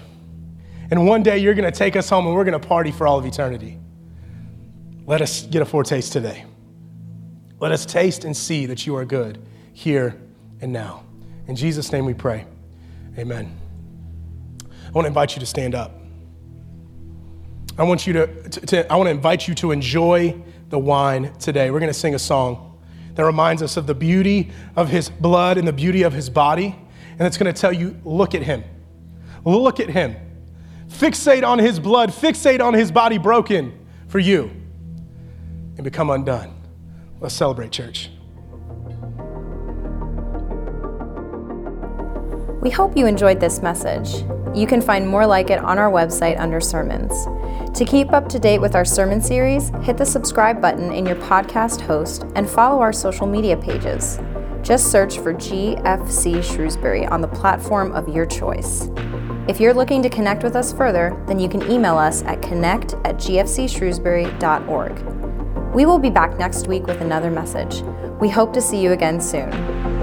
And 0.90 1.06
one 1.06 1.24
day 1.24 1.38
you're 1.38 1.54
going 1.54 1.70
to 1.70 1.76
take 1.76 1.96
us 1.96 2.08
home 2.08 2.26
and 2.26 2.36
we're 2.36 2.44
going 2.44 2.60
to 2.60 2.64
party 2.64 2.92
for 2.92 3.08
all 3.08 3.18
of 3.18 3.26
eternity. 3.26 3.78
Let 5.06 5.20
us 5.20 5.42
get 5.42 5.62
a 5.62 5.64
foretaste 5.64 6.12
today. 6.12 6.44
Let 7.58 7.72
us 7.72 7.84
taste 7.84 8.24
and 8.24 8.36
see 8.36 8.66
that 8.66 8.86
you 8.86 8.94
are 8.96 9.04
good 9.04 9.44
here 9.72 10.16
and 10.60 10.72
now. 10.72 11.04
In 11.48 11.56
Jesus' 11.56 11.90
name 11.90 12.04
we 12.04 12.14
pray. 12.14 12.46
Amen. 13.18 13.58
I 14.86 14.90
want 14.90 15.04
to 15.04 15.08
invite 15.08 15.34
you 15.34 15.40
to 15.40 15.46
stand 15.46 15.74
up. 15.74 15.92
I 17.78 17.82
want 17.82 18.06
you 18.06 18.12
to, 18.14 18.48
to, 18.48 18.60
to 18.66 18.92
I 18.92 18.96
want 18.96 19.06
to 19.06 19.10
invite 19.10 19.48
you 19.48 19.54
to 19.56 19.70
enjoy 19.70 20.34
the 20.68 20.78
wine 20.78 21.32
today. 21.38 21.70
We're 21.70 21.80
going 21.80 21.92
to 21.92 21.98
sing 21.98 22.14
a 22.14 22.18
song 22.18 22.78
that 23.14 23.24
reminds 23.24 23.62
us 23.62 23.76
of 23.76 23.86
the 23.86 23.94
beauty 23.94 24.50
of 24.76 24.88
his 24.88 25.08
blood 25.08 25.58
and 25.58 25.66
the 25.66 25.72
beauty 25.72 26.02
of 26.02 26.12
his 26.12 26.28
body. 26.28 26.76
And 27.18 27.26
it's 27.26 27.38
going 27.38 27.52
to 27.52 27.58
tell 27.58 27.72
you, 27.72 27.98
look 28.04 28.34
at 28.34 28.42
him. 28.42 28.64
Look 29.44 29.80
at 29.80 29.88
him. 29.88 30.16
Fixate 30.88 31.46
on 31.46 31.58
his 31.58 31.80
blood, 31.80 32.10
fixate 32.10 32.60
on 32.60 32.74
his 32.74 32.90
body 32.90 33.18
broken 33.18 33.86
for 34.08 34.18
you, 34.18 34.50
and 35.76 35.84
become 35.84 36.10
undone. 36.10 36.54
Let's 37.20 37.34
celebrate, 37.34 37.72
church. 37.72 38.10
We 42.66 42.72
hope 42.72 42.96
you 42.96 43.06
enjoyed 43.06 43.38
this 43.38 43.62
message. 43.62 44.24
You 44.52 44.66
can 44.66 44.82
find 44.82 45.06
more 45.06 45.24
like 45.24 45.50
it 45.50 45.60
on 45.60 45.78
our 45.78 45.88
website 45.88 46.36
under 46.40 46.60
sermons. 46.60 47.12
To 47.78 47.84
keep 47.84 48.12
up 48.12 48.28
to 48.30 48.40
date 48.40 48.58
with 48.58 48.74
our 48.74 48.84
sermon 48.84 49.20
series, 49.20 49.68
hit 49.82 49.96
the 49.96 50.04
subscribe 50.04 50.60
button 50.60 50.92
in 50.92 51.06
your 51.06 51.14
podcast 51.14 51.80
host 51.80 52.24
and 52.34 52.50
follow 52.50 52.80
our 52.80 52.92
social 52.92 53.28
media 53.28 53.56
pages. 53.56 54.18
Just 54.62 54.90
search 54.90 55.18
for 55.18 55.32
GFC 55.32 56.42
Shrewsbury 56.42 57.06
on 57.06 57.20
the 57.20 57.28
platform 57.28 57.92
of 57.92 58.08
your 58.08 58.26
choice. 58.26 58.90
If 59.46 59.60
you're 59.60 59.72
looking 59.72 60.02
to 60.02 60.08
connect 60.08 60.42
with 60.42 60.56
us 60.56 60.72
further, 60.72 61.16
then 61.28 61.38
you 61.38 61.48
can 61.48 61.70
email 61.70 61.96
us 61.96 62.24
at 62.24 62.42
connect 62.42 62.94
at 63.04 63.14
gfcshrewsbury.org. 63.14 65.72
We 65.72 65.86
will 65.86 66.00
be 66.00 66.10
back 66.10 66.36
next 66.36 66.66
week 66.66 66.84
with 66.88 67.00
another 67.00 67.30
message. 67.30 67.82
We 68.20 68.28
hope 68.28 68.52
to 68.54 68.60
see 68.60 68.82
you 68.82 68.90
again 68.90 69.20
soon. 69.20 69.95